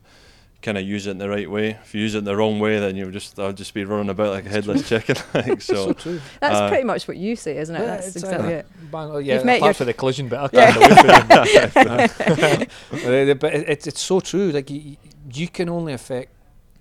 kind 0.63 0.79
of 0.79 0.85
use 0.85 1.07
it 1.07 1.11
in 1.11 1.19
the 1.19 1.29
right 1.29 1.51
way. 1.51 1.71
If 1.83 1.95
you 1.95 2.01
use 2.01 2.15
it 2.15 2.19
in 2.21 2.25
the 2.25 2.35
wrong 2.35 2.59
way, 2.59 2.79
then 2.79 2.97
you'll 2.97 3.11
just 3.11 3.39
I'll 3.39 3.53
just 3.53 3.75
be 3.75 3.85
running 3.85 4.09
about 4.09 4.31
like 4.33 4.47
a 4.47 4.49
headless 4.49 4.89
chicken. 4.89 5.17
like 5.35 5.61
so 5.61 5.75
so. 5.89 5.93
true. 5.93 6.21
That's 6.41 6.55
Uh, 6.57 6.69
pretty 6.69 6.85
much 6.85 7.07
what 7.09 7.17
you 7.19 7.37
say, 7.37 7.59
isn't 7.59 7.75
it? 7.77 7.81
Yeah, 7.81 7.87
That's 7.87 8.17
exactly 8.17 8.53
it. 8.55 8.67
Bang, 8.91 9.11
oh, 9.11 9.19
yeah, 9.19 9.35
You've 9.35 9.45
met 9.45 9.57
apart 9.59 9.69
your- 9.69 9.75
for 9.75 9.85
the 9.85 9.93
collision 9.93 10.29
bit, 10.29 10.39
I 10.39 10.49
Yeah. 10.53 10.73
can't 10.73 11.33
away 11.33 11.69
from 12.97 13.13
it. 13.13 13.41
But 13.41 13.55
it, 13.55 13.69
it's 13.69 13.87
it's 13.87 14.01
so 14.01 14.21
true. 14.21 14.53
Like 14.53 14.71
you, 14.71 14.97
you 15.35 15.49
can 15.49 15.69
only 15.69 15.93
affect 15.93 16.31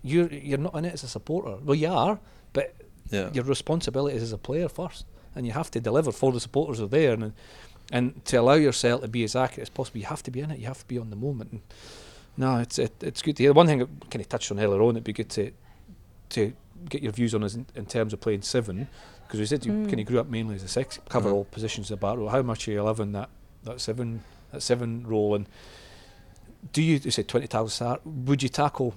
you're 0.03 0.31
you're 0.31 0.57
not 0.59 0.75
in 0.75 0.85
it 0.85 0.93
as 0.93 1.03
a 1.03 1.07
supporter. 1.07 1.55
Well, 1.63 1.75
you 1.75 1.89
are, 1.89 2.19
but 2.53 2.75
Yeah. 3.09 3.29
your 3.33 3.43
responsibility 3.45 4.15
is 4.17 4.23
as 4.23 4.33
a 4.33 4.37
player 4.37 4.69
first, 4.69 5.05
and 5.35 5.45
you 5.45 5.51
have 5.53 5.69
to 5.71 5.79
deliver 5.79 6.11
for 6.11 6.31
the 6.31 6.39
supporters 6.39 6.79
are 6.81 6.87
there, 6.87 7.13
and 7.13 7.33
and 7.91 8.23
to 8.25 8.37
allow 8.37 8.53
yourself 8.53 9.01
to 9.01 9.07
be 9.07 9.23
as 9.23 9.35
accurate 9.35 9.63
as 9.63 9.69
possible, 9.69 9.99
you 9.99 10.05
have 10.07 10.23
to 10.23 10.31
be 10.31 10.39
in 10.39 10.51
it. 10.51 10.59
You 10.59 10.67
have 10.67 10.79
to 10.79 10.87
be 10.87 10.97
on 10.97 11.09
the 11.09 11.15
moment. 11.15 11.51
And 11.51 11.61
no, 12.37 12.57
it's 12.59 12.79
it, 12.79 12.93
it's 13.01 13.21
good 13.21 13.35
to 13.37 13.43
hear. 13.43 13.53
One 13.53 13.67
thing 13.67 13.81
I 13.81 13.85
kind 14.09 14.21
of 14.21 14.29
touched 14.29 14.51
on 14.51 14.59
earlier 14.59 14.81
on, 14.81 14.91
it'd 14.91 15.03
be 15.03 15.13
good 15.13 15.29
to 15.31 15.51
to 16.29 16.53
get 16.89 17.01
your 17.03 17.11
views 17.13 17.33
on 17.35 17.43
is 17.43 17.55
in, 17.55 17.65
in 17.75 17.85
terms 17.85 18.11
of 18.13 18.19
playing 18.19 18.41
seven, 18.41 18.87
because 19.27 19.39
we 19.39 19.45
said 19.45 19.65
you 19.65 19.71
Mm. 19.71 19.85
kind 19.89 19.99
of 19.99 20.05
grew 20.05 20.19
up 20.19 20.27
mainly 20.27 20.55
as 20.55 20.63
a 20.63 20.67
six, 20.67 20.99
cover 21.09 21.29
Mhm. 21.29 21.33
all 21.33 21.45
positions 21.45 21.91
of 21.91 21.99
the 21.99 22.05
back 22.05 22.17
row. 22.17 22.27
How 22.29 22.41
much 22.41 22.67
are 22.67 22.71
you 22.71 22.81
loving 22.83 23.11
that 23.13 23.29
that 23.63 23.79
seven 23.79 24.23
that 24.51 24.61
seven 24.61 25.05
role? 25.07 25.35
And 25.35 25.47
do 26.71 26.81
you, 26.81 26.99
you 27.03 27.11
say 27.11 27.23
twenty 27.23 27.47
tackles 27.47 27.73
start? 27.73 28.01
Would 28.05 28.41
you 28.43 28.49
tackle 28.49 28.95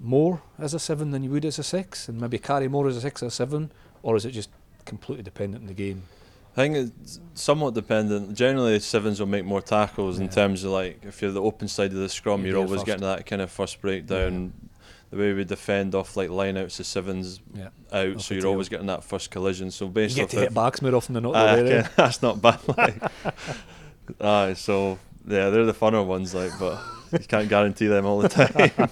more 0.00 0.42
as 0.58 0.74
a 0.74 0.78
seven 0.78 1.10
than 1.10 1.22
you 1.24 1.30
would 1.30 1.44
as 1.44 1.58
a 1.58 1.62
six, 1.62 2.08
and 2.08 2.20
maybe 2.20 2.38
carry 2.38 2.68
more 2.68 2.86
as 2.88 2.96
a 2.96 3.00
six 3.00 3.22
or 3.22 3.26
a 3.26 3.30
seven, 3.30 3.70
or 4.02 4.16
is 4.16 4.24
it 4.24 4.30
just 4.32 4.50
completely 4.84 5.22
dependent 5.22 5.62
on 5.62 5.66
the 5.68 5.74
game? 5.74 6.02
I 6.58 6.68
think 6.68 6.76
it's 6.76 7.20
somewhat 7.34 7.74
dependent. 7.74 8.34
Generally, 8.34 8.80
sevens 8.80 9.20
will 9.20 9.26
make 9.26 9.44
more 9.44 9.60
tackles 9.60 10.18
in 10.18 10.28
terms 10.30 10.64
of 10.64 10.70
like 10.70 11.04
if 11.04 11.20
you're 11.20 11.30
the 11.32 11.42
open 11.42 11.68
side 11.68 11.92
of 11.92 11.98
the 11.98 12.08
scrum, 12.08 12.42
You're 12.42 12.52
you're 12.52 12.56
always 12.64 12.78
first. 12.80 12.86
getting 12.86 13.02
that 13.02 13.26
kind 13.26 13.42
of 13.42 13.50
first 13.50 13.80
breakdown. 13.82 14.52
The 15.10 15.16
way 15.18 15.32
we 15.34 15.44
defend 15.44 15.94
off 15.94 16.16
like 16.16 16.30
lineouts 16.30 16.78
the 16.78 16.84
sevens 16.84 17.40
Yeah, 17.54 17.68
out, 17.92 18.16
Off 18.16 18.22
so 18.22 18.34
you're 18.34 18.42
tail. 18.42 18.50
always 18.50 18.68
getting 18.68 18.86
that 18.86 19.04
first 19.04 19.30
collision. 19.30 19.70
So 19.70 19.86
you 19.86 20.08
get 20.08 20.30
to 20.30 20.40
hit 20.40 20.52
backs 20.54 20.82
more 20.82 20.94
often 20.96 21.14
than 21.14 21.22
not. 21.24 21.32
There, 21.34 21.84
ah, 21.86 21.92
that's 21.96 22.22
not 22.22 22.42
bad. 22.42 22.58
Like, 22.76 22.94
aye, 24.20 24.54
so 24.54 24.98
yeah, 25.28 25.50
they're 25.50 25.64
the 25.66 25.74
funner 25.74 26.04
ones, 26.04 26.34
like, 26.34 26.52
but 26.58 26.80
you 27.12 27.18
can't 27.20 27.48
guarantee 27.48 27.86
them 27.86 28.04
all 28.06 28.18
the 28.20 28.28
time. 28.78 28.88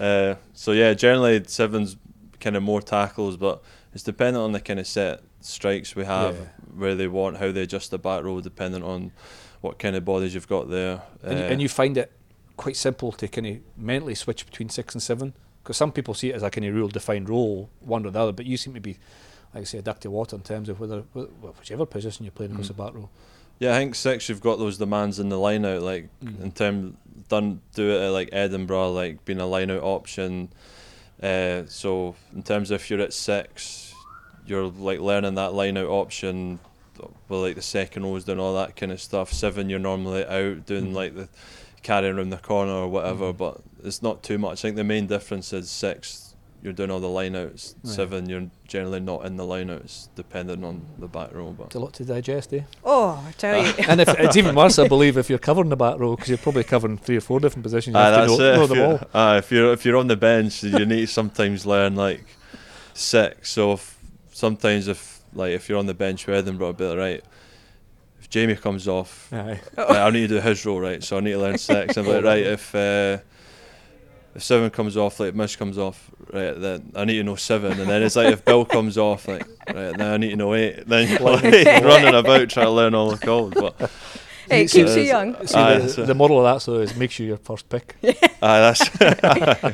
Uh, 0.00 0.34
so 0.54 0.72
yeah, 0.72 0.94
generally 0.94 1.42
Seven's 1.46 1.96
kind 2.40 2.56
of 2.56 2.62
more 2.62 2.82
tackles, 2.82 3.36
but 3.36 3.62
it's 3.94 4.02
dependent 4.02 4.42
on 4.44 4.52
the 4.52 4.60
kind 4.60 4.78
of 4.80 4.86
set 4.86 5.22
strikes 5.40 5.94
we 5.96 6.04
have, 6.04 6.36
Yeah. 6.36 6.44
where 6.76 6.94
they 6.94 7.08
want, 7.08 7.38
how 7.38 7.52
they 7.52 7.62
adjust 7.62 7.90
the 7.90 7.98
back 7.98 8.22
row, 8.24 8.40
dependent 8.40 8.84
on 8.84 9.12
what 9.60 9.78
kind 9.78 9.96
of 9.96 10.04
bodies 10.04 10.34
you've 10.34 10.48
got 10.48 10.68
there. 10.68 11.02
and, 11.22 11.38
Uh, 11.38 11.42
and 11.42 11.62
you 11.62 11.68
find 11.68 11.96
it 11.96 12.12
quite 12.56 12.76
simple 12.76 13.12
to 13.12 13.28
kind 13.28 13.46
of 13.46 13.56
mentally 13.76 14.14
switch 14.14 14.44
between 14.46 14.68
six 14.68 14.94
and 14.94 15.02
seven 15.02 15.32
because 15.62 15.76
some 15.76 15.92
people 15.92 16.14
see 16.14 16.30
it 16.30 16.34
as 16.36 16.42
a 16.42 16.50
kind 16.50 16.64
of 16.66 16.74
real 16.74 16.88
defined 16.88 17.28
role, 17.28 17.68
one 17.80 18.04
or 18.06 18.10
the 18.10 18.18
other, 18.20 18.32
but 18.32 18.46
you 18.46 18.56
seem 18.56 18.74
to 18.74 18.80
be, 18.80 18.96
like 19.54 19.62
I 19.62 19.64
say, 19.64 19.78
a 19.78 19.82
duck 19.82 20.00
to 20.00 20.10
water 20.10 20.36
in 20.36 20.42
terms 20.42 20.68
of 20.68 20.78
whether, 20.80 21.00
whichever 21.12 21.86
position 21.86 22.24
you're 22.24 22.32
playing 22.32 22.52
across 22.52 22.66
Mm. 22.66 22.76
the 22.76 22.82
back 22.82 22.94
row. 22.94 23.08
Yeah, 23.58 23.74
I 23.74 23.78
think 23.78 23.94
six. 23.94 24.28
You've 24.28 24.40
got 24.40 24.58
those 24.58 24.78
demands 24.78 25.18
in 25.18 25.28
the 25.28 25.38
line 25.38 25.64
out, 25.64 25.82
like 25.82 26.08
Mm. 26.22 26.42
in 26.42 26.52
term 26.52 26.96
done 27.28 27.60
do 27.74 27.90
it 27.90 28.02
at 28.02 28.10
like 28.10 28.28
Edinburgh, 28.32 28.92
like 28.92 29.24
being 29.24 29.40
a 29.40 29.46
line 29.46 29.70
out 29.70 29.82
option. 29.82 30.48
Uh, 31.22 31.62
so 31.66 32.14
in 32.34 32.42
terms 32.42 32.70
of 32.70 32.76
if 32.80 32.90
you're 32.90 33.00
at 33.00 33.12
six, 33.12 33.94
you're 34.46 34.66
like 34.68 35.00
learning 35.00 35.34
that 35.34 35.54
line 35.54 35.76
out 35.76 35.88
option, 35.88 36.58
with 37.28 37.40
like 37.40 37.54
the 37.56 37.62
second 37.62 38.04
O's 38.04 38.24
doing 38.24 38.38
all 38.38 38.54
that 38.54 38.76
kind 38.76 38.92
of 38.92 39.00
stuff. 39.00 39.32
Seven, 39.32 39.68
you're 39.70 39.78
normally 39.78 40.24
out 40.24 40.66
doing 40.66 40.92
Mhm. 40.92 40.94
like 40.94 41.14
the 41.16 41.28
carrying 41.82 42.16
around 42.16 42.30
the 42.30 42.36
corner 42.36 42.72
or 42.72 42.88
whatever, 42.88 43.32
Mhm. 43.32 43.36
but 43.38 43.60
it's 43.84 44.02
not 44.02 44.22
too 44.22 44.38
much. 44.38 44.58
I 44.60 44.62
think 44.62 44.76
the 44.76 44.84
main 44.84 45.06
difference 45.06 45.52
is 45.52 45.70
six. 45.70 46.25
You're 46.62 46.72
doing 46.72 46.90
all 46.90 47.00
the 47.00 47.06
lineouts. 47.06 47.74
Right. 47.84 47.94
Seven, 47.94 48.28
you're 48.28 48.50
generally 48.66 48.98
not 48.98 49.24
in 49.24 49.36
the 49.36 49.44
lineouts, 49.44 50.08
depending 50.16 50.64
on 50.64 50.84
the 50.98 51.06
back 51.06 51.32
row. 51.32 51.54
But 51.56 51.66
It's 51.66 51.76
a 51.76 51.78
lot 51.78 51.92
to 51.94 52.04
digest, 52.04 52.52
eh? 52.54 52.62
Oh, 52.82 53.22
I 53.26 53.30
tell 53.32 53.64
you. 53.64 53.72
and 53.88 54.00
if, 54.00 54.08
it's 54.08 54.36
even 54.36 54.54
worse, 54.56 54.78
I 54.78 54.88
believe, 54.88 55.16
if 55.16 55.30
you're 55.30 55.38
covering 55.38 55.68
the 55.68 55.76
back 55.76 55.98
row 55.98 56.16
because 56.16 56.28
you're 56.28 56.38
probably 56.38 56.64
covering 56.64 56.98
three 56.98 57.16
or 57.16 57.20
four 57.20 57.38
different 57.38 57.62
positions. 57.62 57.94
You 57.94 58.00
Aye, 58.00 58.08
have 58.08 58.26
to 58.28 58.36
know, 58.36 58.36
know 58.56 58.62
If 58.62 58.68
them 58.70 58.78
you're, 58.78 58.86
all. 58.86 59.00
aye, 59.14 59.38
if 59.38 59.52
you're 59.52 59.72
if 59.72 59.84
you're 59.84 59.96
on 59.96 60.08
the 60.08 60.16
bench, 60.16 60.62
you 60.64 60.84
need 60.86 61.00
to 61.02 61.06
sometimes 61.06 61.66
learn 61.66 61.94
like 61.94 62.24
six. 62.94 63.50
So 63.52 63.74
if, 63.74 63.98
sometimes 64.32 64.88
if 64.88 65.20
like 65.34 65.52
if 65.52 65.68
you're 65.68 65.78
on 65.78 65.86
the 65.86 65.94
bench 65.94 66.26
with 66.26 66.36
Edinburgh, 66.36 66.72
be 66.72 66.84
like, 66.86 66.98
right. 66.98 67.24
If 68.18 68.30
Jamie 68.30 68.56
comes 68.56 68.88
off, 68.88 69.32
Aye. 69.32 69.60
like, 69.76 69.90
I 69.90 70.10
need 70.10 70.28
to 70.30 70.36
do 70.36 70.40
his 70.40 70.64
role 70.66 70.80
right. 70.80 71.04
So 71.04 71.18
I 71.18 71.20
need 71.20 71.32
to 71.32 71.38
learn 71.38 71.58
six. 71.58 71.96
I'm 71.96 72.06
like, 72.06 72.24
right. 72.32 72.42
If 72.44 72.74
uh, 72.74 73.18
if 74.34 74.42
seven 74.42 74.68
comes 74.70 74.96
off, 74.96 75.20
like 75.20 75.34
Mish 75.34 75.56
comes 75.56 75.78
off, 75.78 76.10
right, 76.32 76.58
then 76.58 76.92
I 76.94 77.04
need 77.04 77.16
to 77.18 77.24
know 77.24 77.36
seven. 77.36 77.78
And 77.78 77.88
then 77.88 78.02
it's 78.02 78.16
like 78.16 78.32
if 78.32 78.44
Bill 78.44 78.64
comes 78.64 78.98
off, 78.98 79.28
like 79.28 79.46
right, 79.68 79.96
then 79.96 80.02
I 80.02 80.16
need 80.16 80.30
to 80.30 80.36
know 80.36 80.54
eight. 80.54 80.86
Then 80.86 81.08
you're 81.08 81.18
like 81.20 81.42
running 81.82 82.14
about 82.14 82.48
trying 82.48 82.66
to 82.66 82.70
learn 82.70 82.94
all 82.94 83.10
the 83.10 83.18
calls. 83.18 83.54
But 83.54 83.90
Hey, 84.48 84.62
it 84.62 84.70
See, 84.70 84.82
keeps 84.82 84.96
you 84.96 85.02
young. 85.02 85.46
See, 85.46 85.54
Aye, 85.56 85.74
the, 85.74 85.80
that's 85.80 85.98
it. 85.98 86.06
the 86.06 86.14
moral 86.14 86.38
of 86.38 86.44
that 86.54 86.62
so 86.62 86.74
is 86.80 86.94
make 86.96 87.10
sure 87.10 87.26
you're 87.26 87.36
first 87.36 87.68
pick. 87.68 87.96
aye, 88.42 88.60
that's 88.60 88.90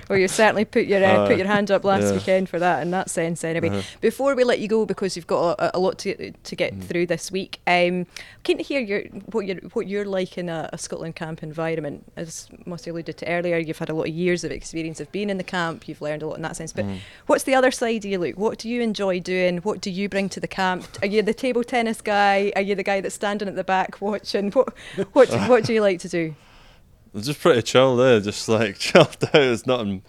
Well, 0.09 0.19
you 0.19 0.29
certainly 0.29 0.65
put 0.65 0.87
your 0.87 1.05
uh, 1.05 1.25
Aye. 1.25 1.29
put 1.29 1.37
your 1.39 1.47
hand 1.47 1.71
up 1.71 1.85
last 1.85 2.05
Yeah. 2.05 2.13
weekend 2.13 2.49
for 2.49 2.59
that 2.59 2.83
in 2.83 2.91
that 2.93 3.11
sense. 3.11 3.45
Anyway, 3.45 3.69
Uh-huh. 3.69 3.83
before 4.01 4.35
we 4.35 4.45
let 4.45 4.61
you 4.61 4.69
go, 4.69 4.87
because 4.87 5.17
you've 5.17 5.27
got 5.27 5.59
a, 5.59 5.77
a 5.77 5.79
lot 5.79 5.99
to 5.99 6.33
to 6.33 6.57
get 6.57 6.73
Mm. 6.75 6.83
through 6.85 7.07
this 7.07 7.31
week, 7.31 7.61
um, 7.67 8.07
keen 8.45 8.57
to 8.59 8.63
hear 8.63 8.81
your 8.81 9.03
what 9.33 9.47
you're 9.47 9.57
what 9.75 9.87
you're 9.89 10.05
like 10.07 10.39
in 10.39 10.49
a, 10.49 10.71
a 10.73 10.79
Scotland 10.79 11.17
camp 11.17 11.43
environment. 11.43 12.05
As 12.17 12.49
Mossy 12.67 12.91
alluded 12.91 13.17
to 13.19 13.29
earlier, 13.29 13.59
you've 13.59 13.79
had 13.79 13.91
a 13.91 13.95
lot 13.95 14.09
of 14.09 14.15
years 14.15 14.43
of 14.45 14.51
experience 14.51 15.01
of 15.01 15.11
being 15.13 15.29
in 15.31 15.37
the 15.39 15.45
camp. 15.45 15.87
You've 15.89 16.01
learned 16.03 16.23
a 16.23 16.27
lot 16.27 16.37
in 16.37 16.43
that 16.43 16.57
sense. 16.57 16.73
But 16.73 16.85
Mhm. 16.87 16.99
what's 17.27 17.45
the 17.45 17.55
other 17.55 17.71
side 17.71 18.05
of 18.05 18.11
you, 18.11 18.19
Luke? 18.19 18.39
What 18.39 18.59
do 18.59 18.69
you 18.69 18.81
enjoy 18.81 19.21
doing? 19.21 19.59
What 19.59 19.81
do 19.81 19.91
you 19.91 20.09
bring 20.09 20.29
to 20.31 20.41
the 20.41 20.49
camp? 20.49 20.87
Are 21.03 21.07
you 21.07 21.21
the 21.23 21.35
table 21.35 21.63
tennis 21.65 22.01
guy? 22.01 22.53
Are 22.57 22.63
you 22.63 22.75
the 22.75 22.83
guy 22.83 23.01
that's 23.01 23.15
standing 23.15 23.49
at 23.49 23.57
the 23.57 23.65
back 23.65 24.01
watching? 24.01 24.51
What 24.53 24.62
what 25.13 25.31
what 25.49 25.65
do 25.65 25.73
you 25.73 25.81
like 25.81 26.01
to 26.01 26.09
do? 26.09 26.35
It's 27.15 27.27
just 27.27 27.41
pretty 27.41 27.61
chill 27.61 27.95
there, 27.97 28.21
just 28.21 28.49
like 28.49 28.79
chilled 28.79 29.19
out. 29.23 29.35
It's 29.35 29.67
nothing. 29.67 30.03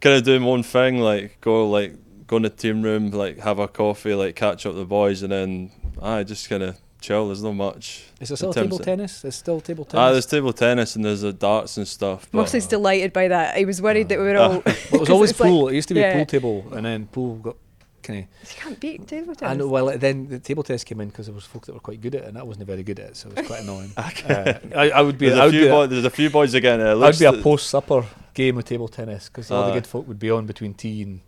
Kind 0.00 0.16
of 0.16 0.22
doing 0.22 0.40
my 0.40 0.48
own 0.48 0.62
thing, 0.62 0.98
like 0.98 1.38
go 1.42 1.68
like 1.68 1.96
go 2.26 2.36
in 2.36 2.42
the 2.44 2.48
team 2.50 2.80
room, 2.82 3.10
like 3.10 3.38
have 3.40 3.58
a 3.58 3.68
coffee, 3.68 4.14
like 4.14 4.34
catch 4.34 4.64
up 4.64 4.72
with 4.72 4.80
the 4.80 4.86
boys, 4.86 5.22
and 5.22 5.30
then 5.30 5.70
I 6.00 6.22
just 6.22 6.48
kind 6.48 6.62
of 6.62 6.78
chill. 7.02 7.26
There's 7.26 7.42
not 7.42 7.52
much. 7.52 8.04
Is 8.20 8.28
there 8.30 8.36
still 8.38 8.54
table 8.54 8.78
tennis? 8.78 9.20
There's 9.20 9.34
still 9.34 9.60
table 9.60 9.84
tennis. 9.84 10.00
Ah, 10.02 10.12
there's 10.12 10.24
table 10.24 10.54
tennis 10.54 10.96
and 10.96 11.04
there's 11.04 11.22
a 11.24 11.32
darts 11.34 11.76
and 11.76 11.86
stuff. 11.86 12.26
But 12.32 12.38
Mossy's 12.38 12.66
delighted 12.66 13.12
by 13.12 13.28
that. 13.28 13.58
He 13.58 13.66
was 13.66 13.82
worried 13.82 14.08
that 14.08 14.18
we 14.18 14.24
were 14.24 14.36
all. 14.38 14.60
But 14.60 14.78
it 14.94 15.00
was 15.00 15.10
always 15.10 15.30
it's 15.32 15.40
like- 15.40 15.50
pool. 15.50 15.68
it 15.68 15.74
used 15.74 15.88
to 15.88 15.94
be 15.94 16.00
yeah. 16.00 16.14
pool 16.14 16.26
table, 16.26 16.64
and 16.72 16.86
then 16.86 17.06
pool 17.08 17.36
got 17.36 17.56
kind 18.04 18.20
of. 18.20 18.50
You 18.50 18.56
can't 18.62 18.78
beat 18.80 19.08
table 19.08 19.34
tennis. 19.34 19.52
I 19.52 19.56
know. 19.56 19.66
Well, 19.68 19.98
then 19.98 20.28
the 20.28 20.38
table 20.38 20.62
tennis 20.62 20.84
came 20.84 21.00
in 21.00 21.08
because 21.08 21.26
there 21.26 21.34
was 21.34 21.44
folk 21.44 21.66
that 21.66 21.72
were 21.72 21.80
quite 21.80 22.00
good 22.00 22.14
at 22.14 22.22
it, 22.22 22.28
and 22.28 22.38
I 22.38 22.42
wasn't 22.44 22.66
very 22.66 22.82
good 22.84 23.00
at 23.00 23.10
it, 23.10 23.16
so 23.16 23.28
it 23.30 23.36
was 23.38 23.46
quite 23.46 23.62
annoying. 23.62 23.92
uh, 23.96 24.54
I, 24.76 24.90
I 24.90 25.00
would 25.02 25.18
be. 25.18 25.28
there's 25.28 25.38
I 25.40 25.42
a 25.42 25.46
would 25.46 25.54
few 25.54 25.64
be. 25.64 25.68
A. 25.68 25.86
There's 25.88 26.04
a 26.04 26.10
few 26.10 26.30
boys 26.30 26.54
again. 26.54 26.80
It 26.80 26.94
I'd 27.02 27.18
be 27.18 27.24
a 27.24 27.32
post 27.32 27.68
supper 27.68 28.04
game 28.34 28.58
of 28.58 28.64
table 28.64 28.88
tennis 28.88 29.28
because 29.28 29.50
all 29.50 29.66
the 29.66 29.72
good 29.72 29.86
folk 29.86 30.06
would 30.08 30.18
be 30.18 30.30
on 30.30 30.44
between 30.46 30.74
tea 30.74 31.02
and 31.02 31.20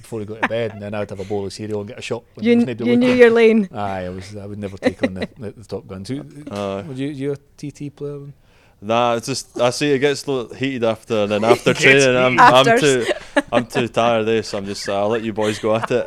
before 0.00 0.18
they 0.20 0.26
go 0.26 0.34
to 0.36 0.48
bed, 0.48 0.72
and 0.72 0.82
then 0.82 0.94
I'd 0.94 1.08
have 1.10 1.20
a 1.20 1.24
bowl 1.24 1.46
of 1.46 1.52
cereal 1.52 1.80
and 1.80 1.88
get 1.88 1.98
a 1.98 2.02
shot. 2.02 2.24
when 2.34 2.44
you 2.44 2.52
there 2.52 2.58
was 2.58 2.64
kn- 2.66 2.76
nobody 2.78 2.90
you 2.90 2.96
knew 2.96 3.14
your 3.14 3.30
lane. 3.30 3.68
Aye, 3.72 4.04
I 4.06 4.08
was. 4.10 4.36
I 4.36 4.46
would 4.46 4.58
never 4.58 4.76
take 4.76 5.02
on 5.02 5.14
the, 5.14 5.28
the, 5.38 5.50
the 5.52 5.64
top 5.64 5.86
gun. 5.86 6.04
Who, 6.04 6.24
Aye. 6.50 6.82
would 6.82 6.98
you? 6.98 7.08
You 7.08 7.32
a 7.32 7.36
TT 7.56 7.94
player? 7.94 8.32
Then? 8.80 8.88
Nah, 8.88 9.14
it's 9.16 9.26
just 9.26 9.58
I 9.60 9.70
see 9.70 9.92
it 9.92 9.98
gets 9.98 10.26
a 10.26 10.32
little 10.32 10.54
heated 10.54 10.84
after, 10.84 11.22
and 11.22 11.32
then 11.32 11.44
after 11.52 11.74
training, 11.74 12.16
I'm, 12.16 12.32
heated. 12.32 12.40
I'm 12.40 12.80
too 12.80 13.06
I'm 13.52 13.66
too 13.66 13.88
tired 13.88 14.20
of 14.20 14.26
this. 14.26 14.54
I'm 14.54 14.66
just 14.66 14.88
I'll 14.88 15.08
let 15.08 15.22
you 15.22 15.32
boys 15.32 15.58
go 15.58 15.74
at 15.74 15.90
it. 15.90 16.06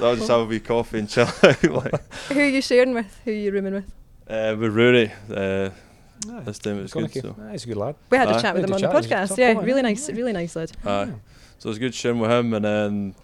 I'll 0.00 0.16
just 0.16 0.28
have 0.28 0.40
a 0.40 0.44
wee 0.44 0.60
coffee 0.60 0.98
and 0.98 1.08
chill 1.08 1.26
out. 1.26 1.42
like, 1.64 2.12
Who 2.28 2.40
are 2.40 2.46
you 2.46 2.62
sharing 2.62 2.94
with? 2.94 3.20
Who 3.24 3.30
are 3.30 3.34
you 3.34 3.52
rooming 3.52 3.74
with? 3.74 3.92
uh, 4.28 4.56
with 4.58 4.74
Rory, 4.74 5.12
uh, 5.30 5.70
Aye. 6.30 6.40
this 6.44 6.58
time 6.58 6.78
it 6.78 6.82
was 6.82 6.92
good. 6.92 7.12
So. 7.12 7.36
Aye, 7.40 7.52
he's 7.52 7.64
a 7.64 7.66
good 7.68 7.76
lad. 7.76 7.94
We 8.10 8.18
had 8.18 8.28
a 8.30 8.40
chat 8.40 8.54
with 8.54 8.64
him 8.64 8.72
on 8.72 8.80
the 8.80 8.88
chat, 8.88 9.04
podcast. 9.04 9.36
Yeah, 9.36 9.54
boy, 9.54 9.60
really 9.62 9.76
yeah. 9.76 9.82
nice, 9.82 10.08
really 10.10 10.32
nice 10.32 10.56
lad. 10.56 10.72
Aye. 10.84 11.12
So 11.58 11.68
it 11.68 11.70
was 11.70 11.78
good 11.78 11.94
sharing 11.94 12.18
with 12.18 12.30
him, 12.30 12.54
and 12.54 12.64
then 12.64 13.14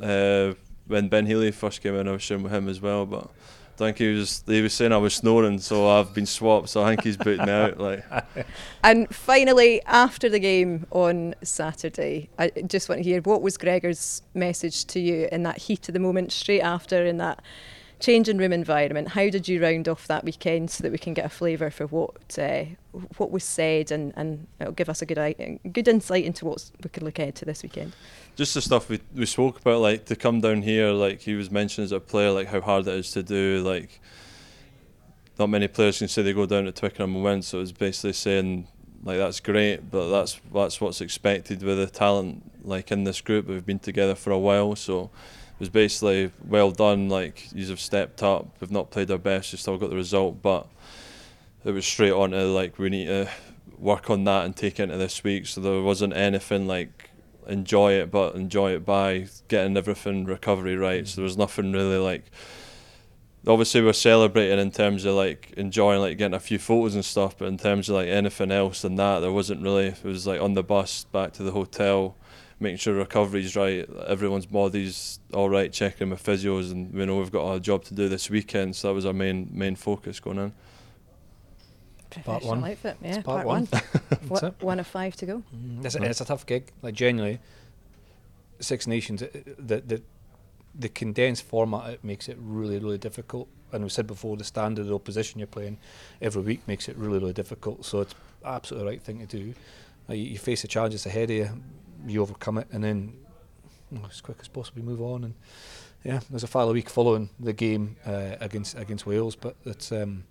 uh, 0.00 0.54
when 0.86 1.08
Ben 1.08 1.26
Healy 1.26 1.50
first 1.50 1.82
came 1.82 1.94
in, 1.94 2.08
I 2.08 2.12
was 2.12 2.22
sharing 2.22 2.42
with 2.42 2.52
him 2.52 2.68
as 2.68 2.80
well. 2.80 3.06
But 3.06 3.30
I 3.74 3.78
think 3.78 3.98
he 3.98 4.12
was 4.12 4.44
he 4.46 4.60
was 4.60 4.74
saying 4.74 4.92
I 4.92 4.98
was 4.98 5.14
snoring, 5.14 5.58
so 5.58 5.88
I've 5.88 6.12
been 6.14 6.26
swapped. 6.26 6.68
So 6.68 6.82
I 6.82 6.90
think 6.90 7.04
he's 7.04 7.16
booted 7.16 7.46
me 7.46 7.52
out. 7.52 7.78
Like, 7.78 8.04
And 8.84 9.12
finally, 9.14 9.82
after 9.86 10.28
the 10.28 10.38
game 10.38 10.86
on 10.90 11.34
Saturday, 11.42 12.28
I 12.38 12.50
just 12.66 12.88
want 12.88 13.00
to 13.00 13.02
hear 13.02 13.20
what 13.22 13.42
was 13.42 13.56
Gregor's 13.56 14.22
message 14.34 14.84
to 14.86 15.00
you 15.00 15.28
in 15.32 15.42
that 15.44 15.58
heat 15.58 15.88
of 15.88 15.94
the 15.94 16.00
moment, 16.00 16.32
straight 16.32 16.60
after 16.60 17.04
in 17.04 17.16
that 17.18 17.42
changing 18.02 18.36
room 18.36 18.52
environment. 18.52 19.08
How 19.08 19.30
did 19.30 19.48
you 19.48 19.62
round 19.62 19.88
off 19.88 20.06
that 20.08 20.24
weekend 20.24 20.70
so 20.70 20.82
that 20.82 20.92
we 20.92 20.98
can 20.98 21.14
get 21.14 21.24
a 21.24 21.28
flavour 21.28 21.70
for 21.70 21.86
what 21.86 22.38
uh, 22.38 22.64
what 23.16 23.30
was 23.30 23.44
said 23.44 23.90
and, 23.90 24.12
and 24.16 24.46
it'll 24.60 24.72
give 24.72 24.88
us 24.88 25.00
a 25.00 25.06
good 25.06 25.58
good 25.72 25.88
insight 25.88 26.24
into 26.24 26.44
what 26.44 26.70
we 26.82 26.90
can 26.90 27.04
look 27.04 27.18
ahead 27.18 27.36
to 27.36 27.44
this 27.44 27.62
weekend. 27.62 27.94
just 28.36 28.54
the 28.54 28.60
stuff 28.60 28.88
we 28.88 29.00
we 29.14 29.24
spoke 29.24 29.60
about, 29.60 29.80
like 29.80 30.04
to 30.06 30.16
come 30.16 30.40
down 30.40 30.62
here, 30.62 30.90
like 30.90 31.20
he 31.20 31.34
was 31.34 31.50
mentioning 31.50 31.84
as 31.84 31.92
a 31.92 32.00
player, 32.00 32.32
like 32.32 32.48
how 32.48 32.60
hard 32.60 32.86
it 32.88 32.94
is 32.94 33.12
to 33.12 33.22
do. 33.22 33.62
Like, 33.64 34.00
not 35.38 35.48
many 35.48 35.68
players 35.68 35.98
can 35.98 36.08
say 36.08 36.22
they 36.22 36.32
go 36.32 36.46
down 36.46 36.64
to 36.64 36.72
Twickenham 36.72 37.14
and 37.14 37.24
win. 37.24 37.42
So 37.42 37.58
it 37.58 37.62
was 37.62 37.72
basically 37.72 38.14
saying 38.14 38.66
like 39.04 39.18
that's 39.18 39.40
great, 39.40 39.90
but 39.90 40.10
that's 40.10 40.40
that's 40.52 40.80
what's 40.80 41.00
expected 41.00 41.62
with 41.62 41.78
the 41.78 41.86
talent 41.86 42.50
like 42.64 42.90
in 42.90 43.04
this 43.04 43.20
group. 43.20 43.46
We've 43.46 43.64
been 43.64 43.78
together 43.78 44.16
for 44.16 44.32
a 44.32 44.38
while, 44.38 44.74
so 44.76 45.10
was 45.62 45.68
basically 45.68 46.32
well 46.44 46.72
done. 46.72 47.08
Like 47.08 47.46
you 47.54 47.64
have 47.68 47.78
stepped 47.78 48.20
up. 48.20 48.48
We've 48.58 48.72
not 48.72 48.90
played 48.90 49.12
our 49.12 49.18
best. 49.18 49.52
We 49.52 49.58
still 49.58 49.78
got 49.78 49.90
the 49.90 49.96
result, 49.96 50.42
but 50.42 50.66
it 51.64 51.70
was 51.70 51.86
straight 51.86 52.10
on 52.10 52.32
to 52.32 52.46
like 52.46 52.80
we 52.80 52.90
need 52.90 53.06
to 53.06 53.30
work 53.78 54.10
on 54.10 54.24
that 54.24 54.44
and 54.44 54.56
take 54.56 54.80
into 54.80 54.96
this 54.96 55.22
week. 55.22 55.46
So 55.46 55.60
there 55.60 55.80
wasn't 55.80 56.14
anything 56.14 56.66
like 56.66 57.10
enjoy 57.46 57.92
it, 57.92 58.10
but 58.10 58.34
enjoy 58.34 58.72
it 58.72 58.84
by 58.84 59.28
getting 59.46 59.76
everything 59.76 60.24
recovery 60.24 60.76
right. 60.76 61.06
So 61.06 61.20
there 61.20 61.24
was 61.24 61.38
nothing 61.38 61.70
really 61.70 61.98
like. 61.98 62.24
Obviously, 63.46 63.82
we're 63.82 63.92
celebrating 63.92 64.58
in 64.58 64.72
terms 64.72 65.04
of 65.04 65.14
like 65.14 65.52
enjoying 65.56 66.00
like 66.00 66.18
getting 66.18 66.34
a 66.34 66.40
few 66.40 66.58
photos 66.58 66.96
and 66.96 67.04
stuff, 67.04 67.38
but 67.38 67.46
in 67.46 67.56
terms 67.56 67.88
of 67.88 67.94
like 67.94 68.08
anything 68.08 68.50
else 68.50 68.82
than 68.82 68.96
that, 68.96 69.20
there 69.20 69.30
wasn't 69.30 69.62
really. 69.62 69.86
It 69.86 70.02
was 70.02 70.26
like 70.26 70.40
on 70.40 70.54
the 70.54 70.64
bus 70.64 71.04
back 71.12 71.34
to 71.34 71.44
the 71.44 71.52
hotel, 71.52 72.16
making 72.62 72.78
sure 72.78 72.94
recovery's 72.94 73.54
right, 73.56 73.88
everyone's 74.06 74.46
body's 74.46 75.18
all 75.34 75.50
right, 75.50 75.72
checking 75.72 76.10
with 76.10 76.22
physios, 76.24 76.70
and 76.72 76.92
we 76.94 77.04
know 77.04 77.18
we've 77.18 77.30
got 77.32 77.52
a 77.54 77.60
job 77.60 77.84
to 77.84 77.94
do 77.94 78.08
this 78.08 78.30
weekend. 78.30 78.76
So 78.76 78.88
that 78.88 78.94
was 78.94 79.04
our 79.04 79.12
main 79.12 79.50
main 79.52 79.76
focus 79.76 80.20
going 80.20 80.38
in. 80.38 80.52
Part 82.24 82.44
one. 82.44 82.62
outfit, 82.62 82.96
yeah, 83.02 83.08
It's 83.16 83.24
part, 83.24 83.36
part 83.44 83.46
one. 83.46 83.68
That's 83.70 84.28
What- 84.42 84.62
one 84.62 84.78
of 84.80 84.86
five 84.86 85.16
to 85.16 85.26
go. 85.26 85.42
It's, 85.82 85.94
a, 85.94 86.02
it's 86.02 86.20
a 86.20 86.26
tough 86.26 86.44
gig. 86.44 86.70
Like 86.82 86.94
genuinely, 86.94 87.40
Six 88.60 88.86
Nations, 88.86 89.22
uh, 89.22 89.28
the 89.58 89.80
the 89.80 90.02
the 90.74 90.88
condensed 90.88 91.42
format 91.44 91.90
it 91.90 92.04
makes 92.04 92.28
it 92.28 92.36
really 92.40 92.78
really 92.78 92.98
difficult. 92.98 93.48
And 93.72 93.82
we 93.82 93.88
said 93.90 94.06
before, 94.06 94.36
the 94.36 94.44
standard 94.44 94.86
of 94.86 94.92
opposition 94.92 95.38
you're 95.40 95.46
playing 95.46 95.78
every 96.20 96.42
week 96.42 96.60
makes 96.68 96.88
it 96.88 96.96
really 96.96 97.18
really 97.18 97.32
difficult. 97.32 97.84
So 97.86 98.00
it's 98.02 98.14
absolutely 98.44 98.84
the 98.84 98.90
right 98.92 99.02
thing 99.02 99.26
to 99.26 99.26
do. 99.26 99.54
Uh, 100.10 100.12
you, 100.14 100.24
you 100.32 100.38
face 100.38 100.62
the 100.62 100.68
challenges 100.68 101.06
ahead 101.06 101.30
of 101.30 101.36
you, 101.36 101.48
you 102.06 102.22
overcome 102.22 102.58
it 102.58 102.68
and 102.72 102.82
then 102.82 103.14
you 103.90 103.98
know, 103.98 104.06
as 104.10 104.20
quick 104.20 104.38
as 104.40 104.48
possible 104.48 104.82
move 104.82 105.00
on 105.00 105.24
and 105.24 105.34
yeah 106.04 106.20
there's 106.30 106.44
a 106.44 106.48
final 106.48 106.72
week 106.72 106.88
following 106.88 107.28
the 107.38 107.52
game 107.52 107.96
uh, 108.06 108.36
against 108.40 108.76
against 108.76 109.06
Wales 109.06 109.36
but 109.36 109.56
it's 109.64 109.92
um, 109.92 110.24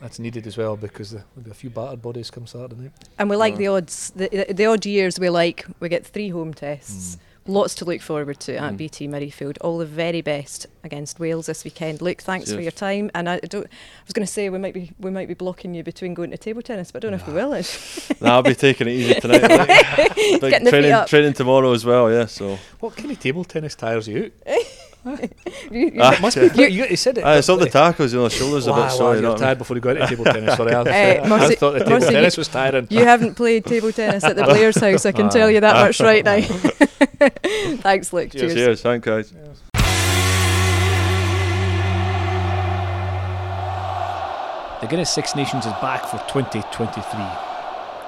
that's 0.00 0.18
needed 0.18 0.46
as 0.46 0.56
well 0.56 0.76
because 0.76 1.10
there'll 1.10 1.26
be 1.42 1.50
a 1.50 1.54
few 1.54 1.70
battered 1.70 2.02
bodies 2.02 2.30
come 2.30 2.46
Saturday 2.46 2.76
night. 2.76 2.92
And 3.18 3.30
we 3.30 3.36
like 3.36 3.54
yeah. 3.54 3.58
the 3.58 3.66
odds, 3.68 4.10
the, 4.14 4.46
the 4.50 4.66
odd 4.66 4.84
years 4.84 5.18
we 5.18 5.30
like. 5.30 5.66
We 5.80 5.88
get 5.88 6.06
three 6.06 6.28
home 6.28 6.52
tests, 6.52 7.16
mm. 7.16 7.20
Lots 7.48 7.74
to 7.76 7.84
look 7.84 8.00
forward 8.00 8.40
to 8.40 8.56
at 8.56 8.72
Mm. 8.72 8.76
BT 8.76 9.08
Murrayfield. 9.08 9.56
All 9.60 9.78
the 9.78 9.86
very 9.86 10.20
best 10.20 10.66
against 10.84 11.20
Wales 11.20 11.46
this 11.46 11.64
weekend. 11.64 12.02
Luke, 12.02 12.20
thanks 12.22 12.52
for 12.52 12.60
your 12.60 12.70
time. 12.72 13.10
And 13.14 13.28
I 13.28 13.38
don't. 13.38 13.66
I 13.66 14.04
was 14.04 14.12
going 14.12 14.26
to 14.26 14.32
say 14.32 14.48
we 14.50 14.58
might 14.58 14.74
be 14.74 14.92
we 14.98 15.10
might 15.10 15.28
be 15.28 15.34
blocking 15.34 15.74
you 15.74 15.82
between 15.84 16.14
going 16.14 16.30
to 16.32 16.38
table 16.38 16.62
tennis, 16.62 16.90
but 16.90 17.04
I 17.04 17.08
don't 17.08 17.12
know 17.12 17.22
if 17.22 17.26
we 17.28 17.34
will. 17.34 17.46
Nah, 18.20 18.34
I'll 18.36 18.42
be 18.42 18.54
taking 18.54 18.88
it 18.88 18.92
easy 18.92 19.14
tonight. 19.20 19.42
like, 19.42 19.68
big 19.96 20.40
Getting 20.40 20.40
the 20.40 20.58
feet 20.58 20.70
training, 20.70 20.92
up. 20.92 21.06
training 21.08 21.32
tomorrow 21.34 21.72
as 21.72 21.84
well. 21.84 22.10
Yeah, 22.10 22.26
so 22.26 22.58
What 22.80 22.96
kind 22.96 23.10
of 23.10 23.20
table 23.20 23.44
tennis 23.44 23.74
tires 23.74 24.08
you 24.08 24.32
out? 24.46 24.56
You- 25.06 25.28
you- 25.70 25.92
Ah, 26.00 26.18
Must 26.20 26.36
be. 26.36 26.50
You, 26.72 26.84
you 26.86 26.96
said 26.96 27.18
it. 27.18 27.24
Ah, 27.24 27.34
it's 27.34 27.48
all 27.48 27.56
the 27.56 27.70
tackles, 27.70 28.12
you 28.12 28.18
know, 28.18 28.24
the 28.28 28.34
shoulders 28.34 28.66
a 28.66 28.72
Wow, 28.72 28.82
bit 28.82 28.90
sore. 28.92 29.04
wow, 29.08 29.12
you 29.12 29.16
know 29.16 29.20
you're 29.22 29.30
what 29.30 29.36
I 29.36 29.40
mean? 29.40 29.46
tired 29.46 29.58
before 29.58 29.76
you 29.76 29.80
go 29.80 29.90
into 29.90 30.06
table 30.06 30.24
tennis. 30.34 30.56
Sorry, 30.56 30.72
I, 30.74 30.82
Eh, 30.82 31.20
I 31.22 31.54
thought 31.54 31.72
the 31.74 31.78
table 31.80 31.90
Mossy, 31.92 32.10
tennis 32.12 32.36
you- 32.36 32.40
was 32.40 32.48
tiring. 32.48 32.86
you 32.90 33.04
haven't 33.04 33.34
played 33.36 33.64
table 33.64 33.92
tennis 33.92 34.24
at 34.24 34.34
the 34.36 34.42
Blair's 34.50 34.76
house. 34.80 35.06
I 35.06 35.12
can 35.12 35.28
tell 35.30 35.50
you 35.50 35.60
that 35.60 35.74
much 35.76 36.00
right 36.00 36.24
now. 36.24 36.40
Thanks, 37.82 38.12
Luke. 38.12 38.30
Cheers. 38.32 38.42
Cheers. 38.42 38.54
Cheers, 38.54 38.82
thank 38.82 39.04
guys. 39.04 39.32
The 44.82 44.86
Guinness 44.88 45.10
Six 45.10 45.34
Nations 45.34 45.64
is 45.66 45.72
back 45.80 46.04
for 46.06 46.18
2023. 46.28 47.02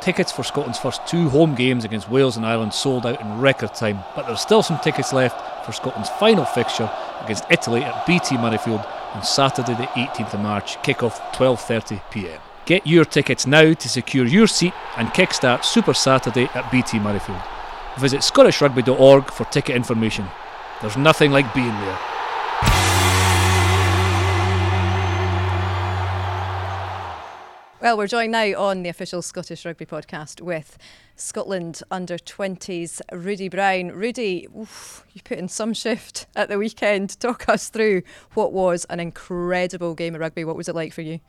Tickets 0.02 0.30
for 0.30 0.44
Scotland's 0.44 0.78
first 0.78 1.04
two 1.06 1.28
home 1.30 1.54
games 1.54 1.84
against 1.84 2.08
Wales 2.10 2.36
and 2.36 2.44
Ireland 2.46 2.72
sold 2.74 3.06
out 3.06 3.20
in 3.20 3.40
record 3.40 3.74
time, 3.74 4.00
but 4.14 4.26
there's 4.26 4.40
still 4.40 4.62
some 4.62 4.78
tickets 4.80 5.12
left 5.12 5.40
for 5.68 5.74
Scotland's 5.74 6.08
final 6.18 6.46
fixture 6.46 6.90
against 7.22 7.44
Italy 7.50 7.84
at 7.84 8.06
BT 8.06 8.36
Murrayfield 8.36 8.86
on 9.14 9.22
Saturday 9.22 9.74
the 9.74 9.86
18th 9.88 10.32
of 10.32 10.40
March, 10.40 10.82
kick-off 10.82 11.20
12:30 11.32 12.00
p.m. 12.10 12.40
Get 12.64 12.86
your 12.86 13.04
tickets 13.04 13.46
now 13.46 13.74
to 13.74 13.88
secure 13.88 14.24
your 14.24 14.46
seat 14.46 14.72
and 14.96 15.08
kickstart 15.08 15.64
Super 15.64 15.92
Saturday 15.92 16.48
at 16.54 16.72
BT 16.72 16.98
Murrayfield. 17.00 17.44
Visit 17.98 18.20
scottishrugby.org 18.20 19.30
for 19.30 19.44
ticket 19.46 19.76
information. 19.76 20.26
There's 20.80 20.96
nothing 20.96 21.32
like 21.32 21.52
being 21.52 21.66
there. 21.66 21.98
Well, 27.88 27.96
we're 27.96 28.06
joined 28.06 28.32
now 28.32 28.52
on 28.60 28.82
the 28.82 28.90
official 28.90 29.22
Scottish 29.22 29.64
Rugby 29.64 29.86
podcast 29.86 30.42
with 30.42 30.76
Scotland 31.16 31.80
under 31.90 32.18
20s 32.18 33.00
Rudi 33.10 33.48
Brown. 33.48 33.92
Rudi, 33.92 34.46
oof, 34.54 35.06
you 35.14 35.22
put 35.24 35.38
in 35.38 35.48
some 35.48 35.72
shift 35.72 36.26
at 36.36 36.50
the 36.50 36.58
weekend. 36.58 37.18
Talk 37.18 37.48
us 37.48 37.70
through 37.70 38.02
what 38.34 38.52
was 38.52 38.84
an 38.90 39.00
incredible 39.00 39.94
game 39.94 40.14
of 40.14 40.20
rugby. 40.20 40.44
What 40.44 40.54
was 40.54 40.68
it 40.68 40.74
like 40.74 40.92
for 40.92 41.00
you? 41.00 41.20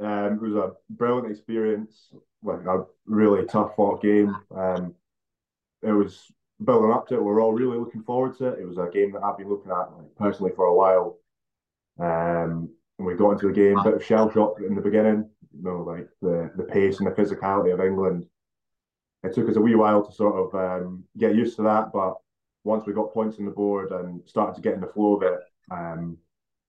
Um, 0.00 0.32
it 0.32 0.40
was 0.40 0.54
a 0.54 0.72
brilliant 0.90 1.30
experience, 1.30 2.08
like 2.42 2.66
a 2.66 2.82
really 3.06 3.46
tough 3.46 3.76
fought 3.76 4.02
game. 4.02 4.36
Um, 4.56 4.92
it 5.82 5.92
was 5.92 6.32
building 6.64 6.90
up 6.90 7.06
to 7.06 7.14
it. 7.14 7.22
We 7.22 7.30
are 7.30 7.40
all 7.40 7.52
really 7.52 7.78
looking 7.78 8.02
forward 8.02 8.36
to 8.38 8.48
it. 8.48 8.58
It 8.58 8.66
was 8.66 8.78
a 8.78 8.90
game 8.92 9.12
that 9.12 9.22
I've 9.22 9.38
been 9.38 9.48
looking 9.48 9.70
at 9.70 9.96
like, 9.96 10.16
personally 10.18 10.50
for 10.56 10.64
a 10.64 10.74
while. 10.74 11.18
Um, 12.00 12.70
and 12.98 13.06
we 13.06 13.14
got 13.14 13.32
into 13.32 13.46
the 13.46 13.52
game, 13.52 13.80
bit 13.84 13.94
of 13.94 14.04
shell 14.04 14.32
shock 14.32 14.56
in 14.66 14.74
the 14.74 14.80
beginning. 14.80 15.28
You 15.56 15.62
know, 15.62 15.82
like 15.82 16.08
the 16.20 16.50
the 16.56 16.64
pace 16.64 17.00
and 17.00 17.06
the 17.06 17.14
physicality 17.14 17.72
of 17.72 17.80
England. 17.80 18.26
It 19.22 19.34
took 19.34 19.48
us 19.48 19.56
a 19.56 19.60
wee 19.60 19.74
while 19.74 20.04
to 20.04 20.12
sort 20.12 20.36
of 20.36 20.54
um, 20.54 21.04
get 21.18 21.34
used 21.34 21.56
to 21.56 21.62
that, 21.62 21.90
but 21.92 22.14
once 22.64 22.84
we 22.86 22.92
got 22.92 23.12
points 23.12 23.38
on 23.38 23.44
the 23.44 23.50
board 23.50 23.90
and 23.90 24.20
started 24.28 24.54
to 24.54 24.60
get 24.60 24.74
in 24.74 24.80
the 24.80 24.86
flow 24.86 25.16
of 25.16 25.22
it, 25.22 25.40
um, 25.70 26.18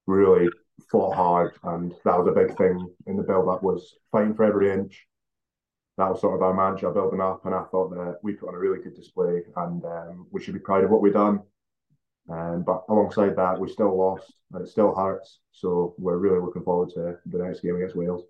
really 0.08 0.48
fought 0.90 1.16
hard, 1.16 1.52
and 1.64 1.94
that 2.06 2.18
was 2.18 2.28
a 2.28 2.32
big 2.32 2.56
thing 2.58 2.88
in 3.08 3.18
the 3.18 3.24
build-up 3.24 3.62
was 3.62 3.96
fighting 4.12 4.34
for 4.34 4.44
every 4.44 4.72
inch. 4.72 5.06
That 5.98 6.10
was 6.10 6.22
sort 6.22 6.36
of 6.36 6.42
our 6.42 6.54
mantra 6.54 6.94
building 6.94 7.22
up, 7.22 7.46
and 7.46 7.54
I 7.54 7.64
thought 7.66 7.90
that 7.90 8.20
we 8.24 8.34
put 8.34 8.50
on 8.50 8.56
a 8.56 8.60
really 8.60 8.82
good 8.82 8.96
display, 8.96 9.42
and 9.56 9.84
um, 9.84 10.28
we 10.32 10.42
should 10.42 10.54
be 10.54 10.60
proud 10.60 10.84
of 10.84 10.90
what 10.90 11.02
we've 11.02 11.14
done. 11.14 11.42
Um, 12.30 12.64
but 12.64 12.84
alongside 12.90 13.36
that, 13.36 13.60
we 13.60 13.70
still 13.70 13.98
lost, 13.98 14.34
and 14.54 14.64
it 14.64 14.70
still 14.70 14.96
hurts. 14.96 15.40
So 15.52 15.96
we're 15.98 16.18
really 16.18 16.40
looking 16.40 16.64
forward 16.64 16.90
to 16.92 17.18
the 17.26 17.44
next 17.44 17.62
game 17.62 17.76
against 17.76 17.96
Wales. 17.96 18.24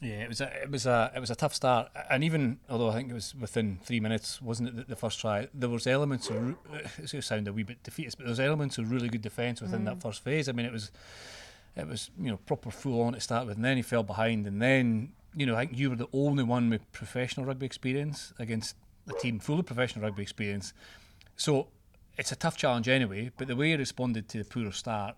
Yeah, 0.00 0.22
it 0.22 0.28
was 0.28 0.40
a 0.40 0.62
it 0.62 0.70
was 0.70 0.86
a 0.86 1.10
it 1.14 1.20
was 1.20 1.30
a 1.30 1.34
tough 1.34 1.54
start, 1.54 1.90
and 2.08 2.22
even 2.22 2.60
although 2.70 2.90
I 2.90 2.94
think 2.94 3.10
it 3.10 3.14
was 3.14 3.34
within 3.34 3.80
three 3.82 3.98
minutes, 3.98 4.40
wasn't 4.40 4.68
it 4.68 4.76
the, 4.76 4.84
the 4.84 4.96
first 4.96 5.20
try? 5.20 5.48
There 5.52 5.68
was 5.68 5.86
elements 5.86 6.30
of 6.30 6.54
it's 6.98 7.12
going 7.12 7.20
to 7.20 7.22
sound 7.22 7.48
a 7.48 7.52
wee 7.52 7.64
bit 7.64 7.82
defeatist, 7.82 8.16
but 8.16 8.24
there 8.24 8.30
was 8.30 8.38
elements 8.38 8.78
of 8.78 8.92
really 8.92 9.08
good 9.08 9.22
defence 9.22 9.60
within 9.60 9.84
that 9.84 9.96
mm. 9.96 10.02
first 10.02 10.22
phase. 10.22 10.48
I 10.48 10.52
mean, 10.52 10.66
it 10.66 10.72
was 10.72 10.92
it 11.74 11.88
was 11.88 12.10
you 12.18 12.30
know 12.30 12.36
proper 12.36 12.70
full 12.70 13.02
on 13.02 13.14
to 13.14 13.20
start 13.20 13.46
with, 13.46 13.56
and 13.56 13.64
then 13.64 13.76
he 13.76 13.82
fell 13.82 14.04
behind, 14.04 14.46
and 14.46 14.62
then 14.62 15.12
you 15.34 15.46
know 15.46 15.56
I 15.56 15.66
think 15.66 15.78
you 15.78 15.90
were 15.90 15.96
the 15.96 16.08
only 16.12 16.44
one 16.44 16.70
with 16.70 16.90
professional 16.92 17.46
rugby 17.46 17.66
experience 17.66 18.32
against 18.38 18.76
a 19.08 19.14
team 19.14 19.40
full 19.40 19.58
of 19.58 19.66
professional 19.66 20.04
rugby 20.04 20.22
experience. 20.22 20.72
So 21.36 21.68
it's 22.16 22.30
a 22.30 22.36
tough 22.36 22.56
challenge 22.56 22.88
anyway. 22.88 23.32
But 23.36 23.48
the 23.48 23.56
way 23.56 23.70
he 23.70 23.76
responded 23.76 24.28
to 24.28 24.38
the 24.38 24.44
poor 24.44 24.70
start 24.70 25.16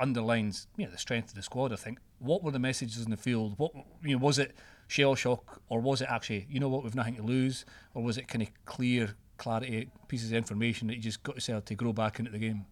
underlines 0.00 0.66
you 0.76 0.84
know 0.84 0.90
the 0.90 0.98
strength 0.98 1.28
of 1.28 1.34
the 1.36 1.42
squad. 1.42 1.72
I 1.72 1.76
think. 1.76 2.00
What 2.24 2.42
were 2.42 2.50
the 2.50 2.58
messages 2.58 3.04
in 3.04 3.10
the 3.10 3.16
field? 3.16 3.54
What 3.56 3.72
you 4.02 4.16
know 4.16 4.24
was 4.24 4.38
it 4.38 4.54
shell 4.86 5.14
shock 5.14 5.60
or 5.68 5.80
was 5.80 6.02
it 6.02 6.08
actually 6.10 6.46
you 6.48 6.60
know 6.60 6.68
what 6.68 6.84
we've 6.84 6.94
nothing 6.94 7.16
to 7.16 7.22
lose 7.22 7.64
or 7.94 8.02
was 8.02 8.18
it 8.18 8.28
kind 8.28 8.42
of 8.42 8.48
clear 8.66 9.14
clarity 9.36 9.90
pieces 10.08 10.30
of 10.30 10.36
information 10.36 10.88
that 10.88 10.94
you 10.94 11.02
just 11.02 11.22
got 11.22 11.34
yourself 11.34 11.64
to 11.66 11.74
grow 11.74 11.92
back 11.92 12.18
into 12.18 12.30
the 12.30 12.38
game? 12.38 12.66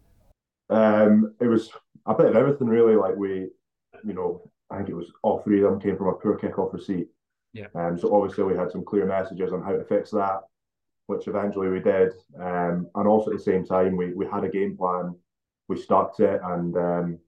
Um, 0.71 1.35
it 1.41 1.47
was 1.47 1.71
a 2.07 2.15
bit 2.15 2.27
of 2.27 2.37
everything 2.37 2.69
really. 2.69 2.97
Like 2.97 3.17
we, 3.17 3.49
you 4.05 4.15
know, 4.15 4.51
I 4.71 4.79
think 4.79 4.89
it 4.89 4.95
was 4.95 5.13
all 5.23 5.41
three 5.41 5.63
of 5.63 5.71
them 5.71 5.81
came 5.81 5.97
from 5.97 6.09
a 6.09 6.15
poor 6.15 6.37
kick-off 6.37 6.73
receipt. 6.73 7.09
Yeah. 7.53 7.67
Um, 7.75 7.99
so 7.99 8.15
obviously 8.15 8.45
we 8.45 8.57
had 8.57 8.71
some 8.71 8.85
clear 8.85 9.05
messages 9.05 9.53
on 9.53 9.63
how 9.63 9.73
to 9.73 9.85
fix 9.85 10.11
that, 10.13 10.41
which 11.07 11.29
eventually 11.29 11.69
we 11.69 11.81
did. 11.81 12.13
Um, 12.41 12.89
and 12.95 13.07
also 13.07 13.31
at 13.31 13.37
the 13.37 13.43
same 13.43 13.67
time 13.67 13.97
we 13.97 14.15
we 14.15 14.27
had 14.27 14.45
a 14.45 14.49
game 14.49 14.77
plan 14.77 15.15
we 15.69 15.81
stuck 15.81 16.17
to 16.17 16.35
it, 16.35 16.41
and 16.45 16.77
um, 16.77 17.19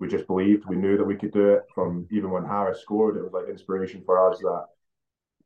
we 0.00 0.08
just 0.08 0.26
believed. 0.26 0.64
We 0.66 0.76
knew 0.76 0.96
that 0.96 1.04
we 1.04 1.14
could 1.14 1.32
do 1.32 1.50
it. 1.50 1.66
From 1.74 2.08
even 2.10 2.30
when 2.30 2.44
Harris 2.44 2.80
scored, 2.80 3.16
it 3.16 3.22
was 3.22 3.32
like 3.32 3.48
inspiration 3.48 4.02
for 4.04 4.30
us 4.30 4.38
that 4.40 4.64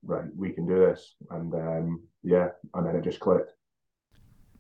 right, 0.04 0.24
we 0.36 0.52
can 0.52 0.66
do 0.66 0.78
this, 0.78 1.14
and 1.30 1.52
um, 1.54 2.02
yeah, 2.22 2.48
and 2.72 2.86
then 2.86 2.96
it 2.96 3.04
just 3.04 3.20
clicked. 3.20 3.52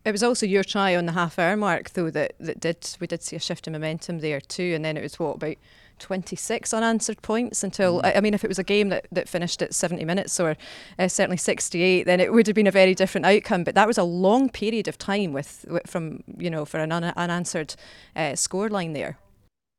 It 0.04 0.12
was 0.12 0.22
also 0.22 0.44
your 0.44 0.64
try 0.64 0.96
on 0.96 1.06
the 1.06 1.12
half 1.12 1.38
hour 1.38 1.56
mark, 1.56 1.90
though, 1.94 2.10
that, 2.10 2.34
that 2.38 2.60
did 2.60 2.96
we 3.00 3.06
did 3.06 3.22
see 3.22 3.36
a 3.36 3.40
shift 3.40 3.66
in 3.66 3.72
momentum 3.72 4.18
there 4.18 4.40
too, 4.40 4.72
and 4.74 4.84
then 4.84 4.96
it 4.98 5.02
was 5.02 5.18
what 5.18 5.36
about 5.36 5.56
26 6.00 6.74
unanswered 6.74 7.22
points 7.22 7.62
until 7.62 8.02
mm. 8.02 8.04
I, 8.04 8.14
I, 8.14 8.20
mean 8.20 8.34
if 8.34 8.42
it 8.42 8.48
was 8.48 8.58
a 8.58 8.64
game 8.64 8.88
that, 8.88 9.06
that 9.12 9.28
finished 9.28 9.62
at 9.62 9.72
70 9.72 10.04
minutes 10.04 10.40
or 10.40 10.56
uh, 10.98 11.06
certainly 11.06 11.36
68 11.36 12.02
then 12.02 12.18
it 12.18 12.32
would 12.32 12.48
have 12.48 12.56
been 12.56 12.66
a 12.66 12.72
very 12.72 12.96
different 12.96 13.24
outcome 13.24 13.62
but 13.62 13.76
that 13.76 13.86
was 13.86 13.96
a 13.96 14.02
long 14.02 14.50
period 14.50 14.88
of 14.88 14.98
time 14.98 15.32
with, 15.32 15.64
with 15.68 15.86
from 15.86 16.24
you 16.36 16.50
know 16.50 16.64
for 16.64 16.80
an 16.80 16.90
un- 16.90 17.12
unanswered 17.16 17.76
uh, 18.16 18.32
scoreline 18.32 18.92
there 18.92 19.18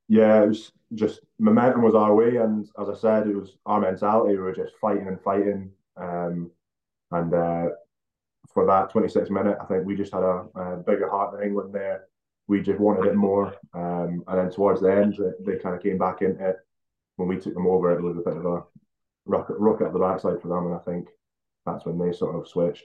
yeah 0.08 0.42
it 0.42 0.48
was 0.48 0.72
just 0.94 1.20
momentum 1.38 1.82
was 1.82 1.94
our 1.94 2.14
way 2.14 2.36
and 2.36 2.68
as 2.80 2.88
I 2.88 2.94
said 2.94 3.26
it 3.26 3.34
was 3.34 3.56
our 3.66 3.80
mentality 3.80 4.34
we 4.34 4.42
were 4.42 4.54
just 4.54 4.74
fighting 4.80 5.08
and 5.08 5.20
fighting 5.20 5.70
um, 5.96 6.50
and 7.10 7.34
uh, 7.34 7.66
for 8.52 8.66
that 8.66 8.90
26 8.90 9.30
minute 9.30 9.58
I 9.60 9.64
think 9.64 9.84
we 9.84 9.96
just 9.96 10.12
had 10.12 10.22
a, 10.22 10.46
a 10.54 10.76
bigger 10.76 11.10
heart 11.10 11.32
than 11.32 11.42
England 11.42 11.74
there 11.74 12.06
we 12.48 12.62
just 12.62 12.78
wanted 12.78 13.06
it 13.06 13.16
more. 13.16 13.54
Um, 13.74 14.24
and 14.28 14.38
then 14.38 14.50
towards 14.50 14.80
the 14.80 14.92
end, 14.92 15.18
they, 15.18 15.52
they 15.52 15.58
kind 15.58 15.74
of 15.74 15.82
came 15.82 15.98
back 15.98 16.22
into 16.22 16.50
it. 16.50 16.56
When 17.16 17.28
we 17.28 17.38
took 17.38 17.54
them 17.54 17.66
over, 17.66 17.96
it 17.96 18.02
was 18.02 18.16
a 18.16 18.20
bit 18.20 18.36
of 18.36 18.44
a 18.44 18.62
rocket, 19.24 19.56
rocket 19.58 19.86
up 19.86 19.92
the 19.92 19.98
backside 19.98 20.40
for 20.40 20.48
them, 20.48 20.66
and 20.66 20.74
I 20.74 20.78
think 20.78 21.08
that's 21.64 21.84
when 21.86 21.98
they 21.98 22.12
sort 22.12 22.36
of 22.36 22.46
switched. 22.46 22.84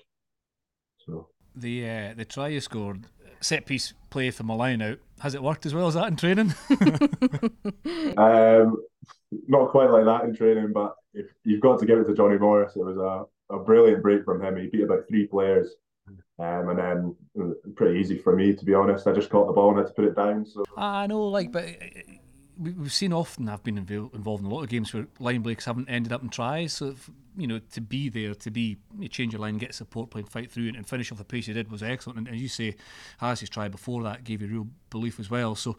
So 1.05 1.27
the 1.55 1.89
uh, 1.89 2.13
the 2.15 2.25
try 2.25 2.47
you 2.47 2.61
scored, 2.61 3.07
set 3.41 3.65
piece 3.65 3.93
play 4.09 4.31
from 4.31 4.49
a 4.49 4.55
line 4.55 4.81
out, 4.81 4.99
has 5.19 5.35
it 5.35 5.43
worked 5.43 5.65
as 5.65 5.73
well 5.73 5.87
as 5.87 5.93
that 5.95 6.07
in 6.07 6.15
training? 6.15 6.53
um, 8.17 8.81
not 9.47 9.69
quite 9.69 9.89
like 9.89 10.05
that 10.05 10.23
in 10.25 10.35
training, 10.35 10.71
but 10.73 10.95
if 11.13 11.27
you've 11.43 11.61
got 11.61 11.79
to 11.79 11.85
give 11.85 11.99
it 11.99 12.05
to 12.05 12.15
Johnny 12.15 12.37
Morris, 12.37 12.75
it 12.75 12.83
was 12.83 12.97
a, 12.97 13.53
a 13.53 13.59
brilliant 13.59 14.01
break 14.01 14.23
from 14.25 14.43
him. 14.43 14.57
He 14.57 14.67
beat 14.67 14.83
about 14.83 15.07
three 15.07 15.27
players 15.27 15.75
um, 16.39 16.69
and 16.69 16.79
then 16.79 17.15
pretty 17.75 17.99
easy 17.99 18.17
for 18.17 18.35
me 18.35 18.53
to 18.53 18.65
be 18.65 18.73
honest. 18.73 19.07
I 19.07 19.13
just 19.13 19.29
caught 19.29 19.47
the 19.47 19.53
ball 19.53 19.69
and 19.69 19.77
had 19.77 19.87
to 19.87 19.93
put 19.93 20.05
it 20.05 20.15
down. 20.15 20.45
So 20.45 20.63
I 20.75 21.07
know, 21.07 21.27
like, 21.27 21.51
but 21.51 21.65
we've 22.57 22.91
seen 22.91 23.13
often. 23.13 23.49
I've 23.49 23.63
been 23.63 23.77
involved 23.77 24.43
in 24.43 24.49
a 24.49 24.53
lot 24.53 24.63
of 24.63 24.69
games 24.69 24.93
where 24.93 25.07
line 25.19 25.41
breaks 25.41 25.65
haven't 25.65 25.89
ended 25.89 26.11
up 26.11 26.23
in 26.23 26.29
tries. 26.29 26.73
So 26.73 26.87
if, 26.89 27.09
you 27.37 27.47
know, 27.47 27.59
to 27.71 27.81
be 27.81 28.09
there, 28.09 28.33
to 28.35 28.51
be 28.51 28.77
you 28.99 29.07
change 29.07 29.33
your 29.33 29.41
line, 29.41 29.57
get 29.57 29.73
support 29.73 30.09
play, 30.09 30.21
and 30.21 30.29
fight 30.29 30.51
through 30.51 30.67
it, 30.67 30.75
and 30.75 30.87
finish 30.87 31.11
off 31.11 31.17
the 31.17 31.23
pace 31.23 31.47
you 31.47 31.53
did 31.53 31.71
was 31.71 31.83
excellent. 31.83 32.19
And 32.19 32.27
as 32.27 32.41
you 32.41 32.47
say, 32.47 32.75
Harris's 33.19 33.49
try 33.49 33.67
before 33.67 34.03
that 34.03 34.23
gave 34.23 34.41
you 34.41 34.47
real 34.47 34.67
belief 34.89 35.19
as 35.19 35.29
well. 35.29 35.55
So, 35.55 35.77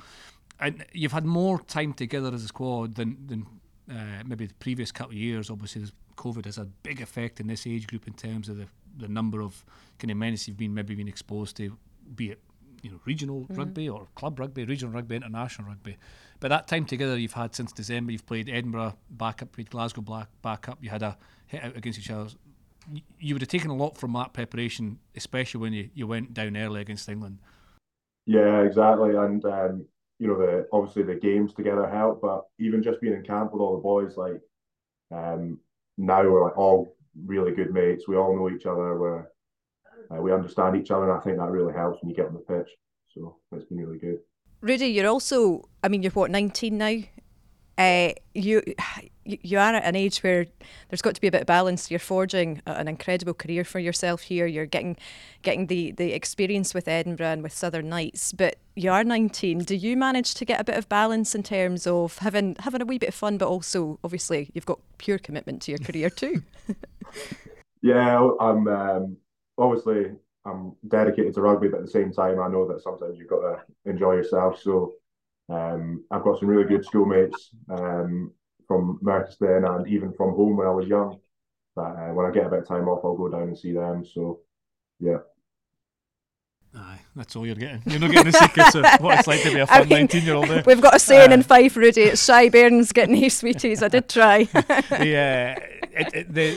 and 0.60 0.84
you've 0.92 1.12
had 1.12 1.24
more 1.24 1.60
time 1.60 1.92
together 1.92 2.32
as 2.32 2.44
a 2.44 2.48
squad 2.48 2.94
than 2.94 3.16
than 3.26 3.46
uh, 3.90 4.22
maybe 4.24 4.46
the 4.46 4.54
previous 4.54 4.92
couple 4.92 5.12
of 5.12 5.18
years. 5.18 5.50
Obviously, 5.50 5.84
COVID 6.16 6.44
has 6.44 6.56
had 6.56 6.66
a 6.66 6.70
big 6.82 7.00
effect 7.00 7.40
in 7.40 7.46
this 7.46 7.66
age 7.66 7.86
group 7.86 8.06
in 8.06 8.14
terms 8.14 8.48
of 8.48 8.56
the 8.56 8.66
the 8.98 9.08
number 9.08 9.40
of 9.40 9.64
kind 9.98 10.10
of 10.10 10.16
minutes 10.16 10.46
you've 10.46 10.56
been 10.56 10.74
maybe 10.74 10.94
been 10.94 11.08
exposed 11.08 11.56
to, 11.56 11.76
be 12.14 12.30
it 12.30 12.40
you 12.82 12.90
know 12.90 13.00
regional 13.04 13.42
mm-hmm. 13.42 13.54
rugby 13.54 13.88
or 13.88 14.08
club 14.14 14.38
rugby, 14.38 14.64
regional 14.64 14.92
rugby, 14.92 15.16
international 15.16 15.68
rugby. 15.68 15.96
But 16.40 16.48
that 16.48 16.68
time 16.68 16.84
together 16.84 17.16
you've 17.16 17.32
had 17.32 17.54
since 17.54 17.72
December, 17.72 18.12
you've 18.12 18.26
played 18.26 18.48
Edinburgh 18.48 18.96
back 19.10 19.42
up, 19.42 19.52
played 19.52 19.70
Glasgow 19.70 20.02
back 20.02 20.28
back 20.42 20.68
up. 20.68 20.78
You 20.82 20.90
had 20.90 21.02
a 21.02 21.16
hit 21.46 21.62
out 21.62 21.76
against 21.76 21.98
each 21.98 22.10
other. 22.10 22.30
You 23.18 23.34
would 23.34 23.42
have 23.42 23.48
taken 23.48 23.70
a 23.70 23.76
lot 23.76 23.96
from 23.96 24.12
that 24.14 24.32
preparation, 24.32 24.98
especially 25.14 25.60
when 25.60 25.72
you, 25.72 25.88
you 25.94 26.06
went 26.08 26.34
down 26.34 26.56
early 26.56 26.80
against 26.80 27.08
England. 27.08 27.38
Yeah, 28.26 28.62
exactly. 28.62 29.14
And 29.14 29.44
um, 29.44 29.86
you 30.18 30.28
know, 30.28 30.38
the 30.38 30.66
obviously 30.72 31.04
the 31.04 31.14
games 31.14 31.54
together 31.54 31.88
help, 31.88 32.20
but 32.22 32.46
even 32.58 32.82
just 32.82 33.00
being 33.00 33.14
in 33.14 33.22
camp 33.22 33.52
with 33.52 33.60
all 33.60 33.76
the 33.76 33.82
boys, 33.82 34.16
like 34.16 34.40
um, 35.12 35.58
now 35.98 36.22
we're 36.22 36.44
like 36.44 36.56
all 36.56 36.96
really 37.26 37.52
good 37.52 37.72
mates. 37.72 38.08
We 38.08 38.16
all 38.16 38.36
know 38.36 38.54
each 38.54 38.66
other. 38.66 38.98
We're 38.98 39.26
uh, 40.10 40.20
we 40.20 40.32
understand 40.32 40.76
each 40.76 40.90
other, 40.90 41.10
and 41.10 41.20
I 41.20 41.22
think 41.22 41.38
that 41.38 41.50
really 41.50 41.72
helps 41.72 42.02
when 42.02 42.10
you 42.10 42.16
get 42.16 42.26
on 42.26 42.34
the 42.34 42.40
pitch. 42.40 42.68
So 43.14 43.36
it's 43.52 43.64
been 43.66 43.78
really 43.78 43.98
good. 43.98 44.18
Rudi, 44.60 44.86
you're 44.86 45.08
also, 45.08 45.68
I 45.82 45.88
mean, 45.88 46.02
you're 46.02 46.12
what, 46.12 46.30
19 46.30 46.78
now? 46.78 46.98
Uh, 47.78 48.12
you 48.34 48.62
you 49.24 49.58
are 49.58 49.74
at 49.74 49.84
an 49.84 49.96
age 49.96 50.18
where 50.18 50.46
there's 50.88 51.00
got 51.00 51.14
to 51.14 51.20
be 51.20 51.26
a 51.26 51.30
bit 51.30 51.42
of 51.42 51.46
balance. 51.46 51.90
You're 51.90 52.00
forging 52.00 52.60
an 52.66 52.86
incredible 52.86 53.34
career 53.34 53.64
for 53.64 53.78
yourself 53.78 54.22
here. 54.22 54.46
You're 54.46 54.66
getting 54.66 54.96
getting 55.42 55.68
the, 55.68 55.92
the 55.92 56.12
experience 56.12 56.74
with 56.74 56.86
Edinburgh 56.86 57.26
and 57.26 57.42
with 57.42 57.52
Southern 57.52 57.88
Knights, 57.88 58.32
but 58.32 58.56
you 58.76 58.90
are 58.90 59.04
19. 59.04 59.60
Do 59.60 59.74
you 59.74 59.96
manage 59.96 60.34
to 60.34 60.44
get 60.44 60.60
a 60.60 60.64
bit 60.64 60.76
of 60.76 60.88
balance 60.88 61.34
in 61.34 61.42
terms 61.42 61.86
of 61.86 62.18
having 62.18 62.56
having 62.58 62.82
a 62.82 62.84
wee 62.84 62.98
bit 62.98 63.10
of 63.10 63.14
fun, 63.14 63.38
but 63.38 63.48
also 63.48 63.98
obviously 64.04 64.50
you've 64.54 64.66
got 64.66 64.78
pure 64.98 65.18
commitment 65.18 65.62
to 65.62 65.72
your 65.72 65.78
career 65.78 66.10
too? 66.10 66.42
yeah, 67.82 68.28
I'm 68.38 68.68
um, 68.68 69.16
obviously 69.58 70.12
I'm 70.44 70.74
dedicated 70.88 71.34
to 71.34 71.42
rugby, 71.42 71.68
but 71.68 71.80
at 71.80 71.86
the 71.86 71.90
same 71.90 72.12
time, 72.12 72.40
I 72.40 72.48
know 72.48 72.66
that 72.68 72.82
sometimes 72.82 73.18
you've 73.18 73.28
got 73.28 73.40
to 73.40 73.62
enjoy 73.84 74.14
yourself. 74.14 74.60
So 74.60 74.94
um, 75.48 76.04
I've 76.10 76.24
got 76.24 76.38
some 76.40 76.48
really 76.48 76.68
good 76.68 76.84
schoolmates 76.84 77.50
um, 77.70 78.32
from 78.66 78.98
Merchiston 79.02 79.68
and 79.68 79.88
even 79.88 80.12
from 80.12 80.30
home 80.30 80.56
when 80.56 80.66
I 80.66 80.70
was 80.70 80.88
young. 80.88 81.18
But 81.74 81.96
uh, 81.96 82.12
when 82.12 82.26
I 82.26 82.30
get 82.30 82.46
a 82.46 82.50
bit 82.50 82.60
of 82.60 82.68
time 82.68 82.88
off, 82.88 83.04
I'll 83.04 83.16
go 83.16 83.28
down 83.28 83.42
and 83.42 83.58
see 83.58 83.72
them. 83.72 84.04
So 84.04 84.40
yeah. 85.00 85.18
Aye, 86.74 87.00
that's 87.14 87.36
all 87.36 87.46
you're 87.46 87.54
getting. 87.54 87.82
You're 87.86 88.00
not 88.00 88.10
getting 88.10 88.32
the 88.32 88.38
secrets 88.38 88.74
of 88.74 88.84
what 89.00 89.18
it's 89.18 89.28
like 89.28 89.42
to 89.42 89.52
be 89.52 89.60
a 89.60 89.66
fun 89.68 89.88
19 89.88 90.24
year 90.24 90.34
old. 90.34 90.48
We've 90.64 90.80
got 90.80 90.94
a 90.94 90.98
saying 90.98 91.30
uh, 91.30 91.34
in 91.34 91.42
Fife, 91.42 91.76
Rudi. 91.76 92.00
It's 92.00 92.24
shy 92.24 92.48
bairns 92.48 92.92
getting 92.92 93.14
his 93.14 93.36
sweeties. 93.36 93.82
I 93.82 93.88
did 93.88 94.08
try. 94.08 94.48
yeah, 94.54 95.58
it, 95.58 96.14
it, 96.14 96.34
the 96.34 96.56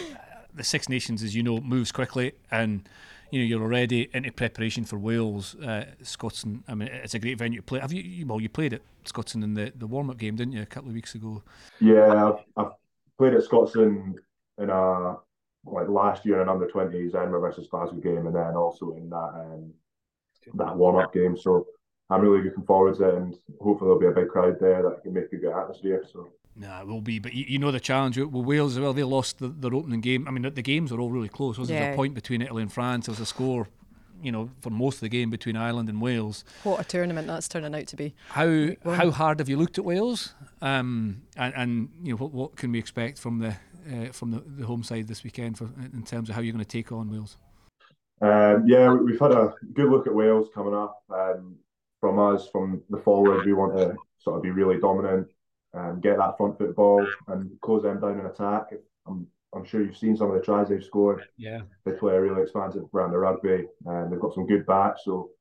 the 0.55 0.63
Six 0.63 0.89
Nations, 0.89 1.23
as 1.23 1.35
you 1.35 1.43
know, 1.43 1.59
moves 1.59 1.91
quickly, 1.91 2.33
and 2.51 2.87
you 3.31 3.39
know 3.39 3.45
you're 3.45 3.61
already 3.61 4.09
into 4.13 4.31
preparation 4.31 4.85
for 4.85 4.97
Wales, 4.97 5.55
uh, 5.55 5.85
Scotstoun. 6.03 6.63
I 6.67 6.75
mean, 6.75 6.89
it's 6.89 7.13
a 7.13 7.19
great 7.19 7.37
venue 7.37 7.59
to 7.59 7.63
play. 7.63 7.79
Have 7.79 7.93
you? 7.93 8.25
Well, 8.25 8.39
you 8.39 8.49
played 8.49 8.73
at 8.73 8.81
Scotstoun 9.05 9.43
in 9.43 9.53
the, 9.53 9.71
the 9.75 9.87
warm 9.87 10.09
up 10.09 10.17
game, 10.17 10.35
didn't 10.35 10.53
you, 10.53 10.61
a 10.61 10.65
couple 10.65 10.89
of 10.89 10.95
weeks 10.95 11.15
ago? 11.15 11.43
Yeah, 11.79 12.29
I've, 12.29 12.39
I've 12.57 12.71
played 13.17 13.33
at 13.33 13.43
Scotstoun 13.43 14.15
in 14.57 14.69
a 14.69 15.17
like 15.65 15.87
last 15.89 16.25
year 16.25 16.41
in 16.41 16.49
under 16.49 16.67
twenties 16.67 17.15
Edinburgh 17.15 17.41
versus 17.41 17.67
Glasgow 17.67 17.97
game, 17.97 18.27
and 18.27 18.35
then 18.35 18.55
also 18.55 18.93
in 18.93 19.09
that 19.09 19.31
um, 19.35 19.73
that 20.53 20.75
warm 20.75 20.97
up 20.97 21.13
game. 21.13 21.35
So 21.35 21.67
I'm 22.09 22.21
really 22.21 22.43
looking 22.43 22.63
forward 22.65 22.95
to 22.97 23.09
it, 23.09 23.15
and 23.15 23.33
hopefully 23.59 23.87
there'll 23.87 23.99
be 23.99 24.05
a 24.07 24.11
big 24.11 24.29
crowd 24.29 24.57
there 24.59 24.83
that 24.83 25.01
can 25.01 25.13
make 25.13 25.33
a 25.33 25.37
good 25.37 25.51
atmosphere. 25.51 26.03
So 26.11 26.29
Nah, 26.55 26.81
it 26.81 26.87
will 26.87 27.01
be. 27.01 27.19
But 27.19 27.33
you, 27.33 27.45
you 27.47 27.59
know 27.59 27.71
the 27.71 27.79
challenge 27.79 28.17
with 28.17 28.31
Wales 28.31 28.77
as 28.77 28.79
well. 28.79 28.93
They 28.93 29.03
lost 29.03 29.39
the, 29.39 29.49
their 29.49 29.73
opening 29.73 30.01
game. 30.01 30.27
I 30.27 30.31
mean, 30.31 30.43
the 30.53 30.61
games 30.61 30.91
are 30.91 30.99
all 30.99 31.11
really 31.11 31.29
close. 31.29 31.57
Was 31.57 31.69
yeah. 31.69 31.91
a 31.91 31.95
point 31.95 32.13
between 32.13 32.41
Italy 32.41 32.61
and 32.61 32.71
France? 32.71 33.07
There 33.07 33.11
was 33.11 33.19
a 33.19 33.25
score, 33.25 33.67
you 34.21 34.31
know, 34.31 34.49
for 34.61 34.69
most 34.69 34.95
of 34.95 35.01
the 35.01 35.09
game 35.09 35.29
between 35.29 35.57
Ireland 35.57 35.89
and 35.89 36.01
Wales. 36.01 36.45
What 36.63 36.79
a 36.79 36.83
tournament 36.85 37.27
that's 37.27 37.49
turning 37.49 37.75
out 37.75 37.87
to 37.87 37.95
be. 37.97 38.15
How 38.29 38.69
how 38.85 39.11
hard 39.11 39.39
have 39.39 39.49
you 39.49 39.57
looked 39.57 39.77
at 39.77 39.83
Wales? 39.83 40.33
Um, 40.61 41.23
and, 41.35 41.53
and 41.55 41.89
you 42.01 42.13
know 42.13 42.17
what, 42.17 42.31
what 42.31 42.55
can 42.55 42.71
we 42.71 42.79
expect 42.79 43.19
from 43.19 43.39
the 43.39 43.55
uh, 43.91 44.11
from 44.13 44.31
the, 44.31 44.41
the 44.45 44.65
home 44.65 44.83
side 44.83 45.07
this 45.07 45.23
weekend 45.23 45.57
for 45.57 45.69
in 45.93 46.03
terms 46.03 46.29
of 46.29 46.35
how 46.35 46.41
you're 46.41 46.53
going 46.53 46.63
to 46.63 46.69
take 46.69 46.91
on 46.91 47.11
Wales? 47.11 47.37
Um, 48.21 48.63
yeah, 48.65 48.93
we've 48.93 49.19
had 49.19 49.33
a 49.33 49.53
good 49.73 49.89
look 49.89 50.07
at 50.07 50.15
Wales 50.15 50.47
coming 50.53 50.73
up. 50.73 51.03
Um, 51.13 51.57
from 51.99 52.19
us, 52.19 52.47
from 52.49 52.81
the 52.89 52.97
forward, 52.99 53.45
we 53.45 53.53
want 53.53 53.75
to 53.77 53.95
sort 54.19 54.37
of 54.37 54.43
be 54.43 54.51
really 54.51 54.79
dominant 54.79 55.27
um, 55.75 55.99
get 56.01 56.17
that 56.17 56.37
front 56.37 56.57
foot 56.57 56.75
ball 56.75 57.05
and 57.27 57.49
close 57.61 57.83
them 57.83 57.99
down 57.99 58.19
in 58.19 58.25
attack. 58.25 58.73
I'm, 59.07 59.27
I'm 59.53 59.65
sure 59.65 59.81
you've 59.81 59.97
seen 59.97 60.17
some 60.17 60.31
of 60.31 60.35
the 60.35 60.41
tries 60.41 60.69
they've 60.69 60.83
scored. 60.83 61.23
Yeah, 61.37 61.61
they 61.85 61.91
play 61.91 62.15
a 62.15 62.21
really 62.21 62.41
expansive 62.41 62.91
brand 62.91 63.13
of 63.13 63.21
rugby, 63.21 63.65
and 63.85 64.11
they've 64.11 64.19
got 64.19 64.33
some 64.33 64.47
good 64.47 64.65
backs. 64.65 65.01
So 65.05 65.31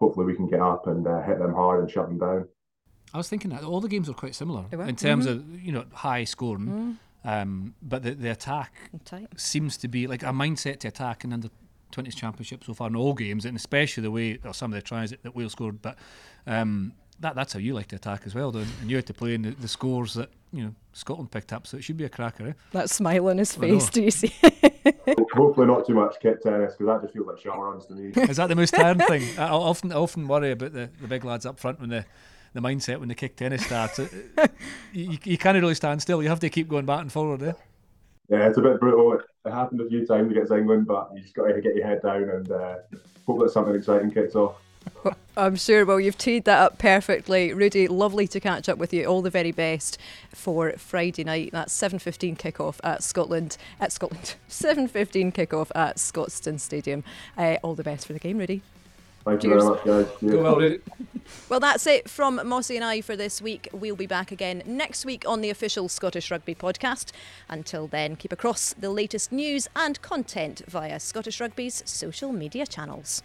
hopefully 0.00 0.26
we 0.26 0.34
can 0.34 0.48
get 0.48 0.60
up 0.60 0.86
and 0.86 1.06
uh, 1.06 1.22
hit 1.22 1.38
them 1.38 1.54
hard 1.54 1.80
and 1.80 1.90
shut 1.90 2.08
them 2.08 2.18
down. 2.18 2.48
I 3.12 3.18
was 3.18 3.28
thinking 3.28 3.50
that 3.52 3.62
all 3.62 3.80
the 3.80 3.88
games 3.88 4.08
are 4.08 4.14
quite 4.14 4.34
similar 4.34 4.64
in 4.72 4.96
terms 4.96 5.26
mm-hmm. 5.26 5.54
of 5.54 5.60
you 5.60 5.72
know 5.72 5.84
high 5.92 6.24
scoring, 6.24 6.98
mm. 7.24 7.30
um, 7.30 7.74
but 7.82 8.02
the 8.02 8.12
the 8.12 8.30
attack 8.30 8.90
seems 9.36 9.76
to 9.78 9.88
be 9.88 10.06
like 10.06 10.22
a 10.22 10.26
mindset 10.26 10.80
to 10.80 10.88
attack 10.88 11.24
and 11.24 11.32
under 11.32 11.48
20s 11.94 12.16
championship 12.16 12.64
so 12.64 12.74
far 12.74 12.88
in 12.88 12.96
all 12.96 13.14
games, 13.14 13.44
and 13.44 13.56
especially 13.56 14.02
the 14.02 14.10
way 14.10 14.38
or 14.44 14.52
some 14.52 14.72
of 14.72 14.76
the 14.76 14.82
tries 14.82 15.10
that, 15.10 15.22
that 15.22 15.34
Wales 15.34 15.52
scored. 15.52 15.80
But 15.80 15.96
um, 16.46 16.92
that 17.20 17.34
that's 17.34 17.52
how 17.52 17.58
you 17.58 17.74
like 17.74 17.88
to 17.88 17.96
attack 17.96 18.22
as 18.26 18.34
well, 18.34 18.50
though. 18.50 18.64
And 18.80 18.90
you 18.90 18.96
had 18.96 19.06
to 19.06 19.14
play 19.14 19.34
in 19.34 19.42
the, 19.42 19.50
the, 19.50 19.68
scores 19.68 20.14
that 20.14 20.30
you 20.52 20.64
know 20.64 20.74
Scotland 20.92 21.30
picked 21.30 21.52
up, 21.52 21.66
so 21.66 21.76
it 21.76 21.84
should 21.84 21.96
be 21.96 22.04
a 22.04 22.08
cracker. 22.08 22.48
Eh? 22.48 22.52
That 22.72 22.90
smile 22.90 23.28
on 23.28 23.38
his 23.38 23.54
face, 23.54 23.88
do 23.90 24.02
you 24.02 24.10
see? 24.10 24.32
Hopefully, 25.32 25.66
not 25.66 25.86
too 25.86 25.94
much 25.94 26.16
kick 26.20 26.42
tennis 26.42 26.74
because 26.74 26.86
that 26.86 27.02
just 27.02 27.14
feels 27.14 27.26
like 27.26 27.38
short 27.38 27.58
runs 27.58 27.86
to 27.86 27.94
me. 27.94 28.12
Is 28.28 28.36
that 28.36 28.48
the 28.48 28.56
most 28.56 28.74
tiring 28.74 28.98
thing? 28.98 29.38
I 29.38 29.48
often 29.48 29.92
I 29.92 29.96
often 29.96 30.28
worry 30.28 30.52
about 30.52 30.72
the, 30.72 30.90
the 31.00 31.08
big 31.08 31.24
lads 31.24 31.46
up 31.46 31.58
front 31.58 31.80
when 31.80 31.90
the 31.90 32.04
the 32.52 32.60
mindset 32.60 33.00
when 33.00 33.08
the 33.08 33.14
kick 33.14 33.36
tennis 33.36 33.64
starts. 33.66 33.98
you, 34.92 35.18
you 35.24 35.38
can't 35.38 35.60
really 35.60 35.74
stand 35.74 36.02
still. 36.02 36.22
You 36.22 36.28
have 36.28 36.40
to 36.40 36.50
keep 36.50 36.68
going 36.68 36.86
back 36.86 37.00
and 37.00 37.12
forward. 37.12 37.42
Eh? 37.42 37.52
Yeah, 38.28 38.48
it's 38.48 38.58
a 38.58 38.62
bit 38.62 38.80
brutal. 38.80 39.20
It 39.44 39.52
happened 39.52 39.80
a 39.80 39.88
few 39.88 40.06
times 40.06 40.30
against 40.30 40.52
England, 40.52 40.86
but 40.86 41.10
you 41.14 41.20
just 41.20 41.34
got 41.34 41.46
to 41.46 41.60
get 41.60 41.74
your 41.74 41.86
head 41.86 42.00
down 42.02 42.22
and 42.22 42.50
uh, 42.50 42.76
hope 43.26 43.40
that 43.40 43.50
something 43.50 43.74
exciting 43.74 44.10
kicks 44.10 44.34
off. 44.34 44.56
I'm 45.36 45.56
sure. 45.56 45.84
Well, 45.84 46.00
you've 46.00 46.18
teed 46.18 46.44
that 46.44 46.60
up 46.60 46.78
perfectly, 46.78 47.52
Rudi. 47.52 47.88
Lovely 47.88 48.26
to 48.28 48.40
catch 48.40 48.68
up 48.68 48.78
with 48.78 48.92
you. 48.92 49.04
All 49.06 49.22
the 49.22 49.30
very 49.30 49.52
best 49.52 49.98
for 50.32 50.72
Friday 50.72 51.24
night. 51.24 51.50
That's 51.52 51.74
7:15 51.76 52.36
kickoff 52.36 52.78
at 52.84 53.02
Scotland. 53.02 53.56
At 53.80 53.92
Scotland, 53.92 54.36
7:15 54.48 55.32
kickoff 55.32 55.70
at 55.74 55.96
Scotstoun 55.96 56.60
Stadium. 56.60 57.04
Uh, 57.36 57.56
all 57.62 57.74
the 57.74 57.82
best 57.82 58.06
for 58.06 58.12
the 58.12 58.18
game, 58.18 58.38
Rudi. 58.38 58.62
Thank 59.24 59.40
Cheers. 59.40 59.54
you 59.54 59.60
very 59.60 59.70
much, 59.70 59.84
guys. 59.84 60.20
Cheers. 60.20 60.32
Go 60.32 60.42
well, 60.42 60.56
Rudi. 60.56 60.80
Well, 61.48 61.60
that's 61.60 61.86
it 61.86 62.10
from 62.10 62.38
Mossy 62.46 62.76
and 62.76 62.84
I 62.84 63.00
for 63.00 63.16
this 63.16 63.40
week. 63.40 63.70
We'll 63.72 63.96
be 63.96 64.06
back 64.06 64.30
again 64.30 64.62
next 64.66 65.06
week 65.06 65.26
on 65.26 65.40
the 65.40 65.48
official 65.48 65.88
Scottish 65.88 66.30
Rugby 66.30 66.54
podcast. 66.54 67.12
Until 67.48 67.86
then, 67.86 68.16
keep 68.16 68.30
across 68.30 68.74
the 68.74 68.90
latest 68.90 69.32
news 69.32 69.66
and 69.74 70.00
content 70.02 70.60
via 70.68 71.00
Scottish 71.00 71.40
Rugby's 71.40 71.82
social 71.86 72.30
media 72.30 72.66
channels. 72.66 73.22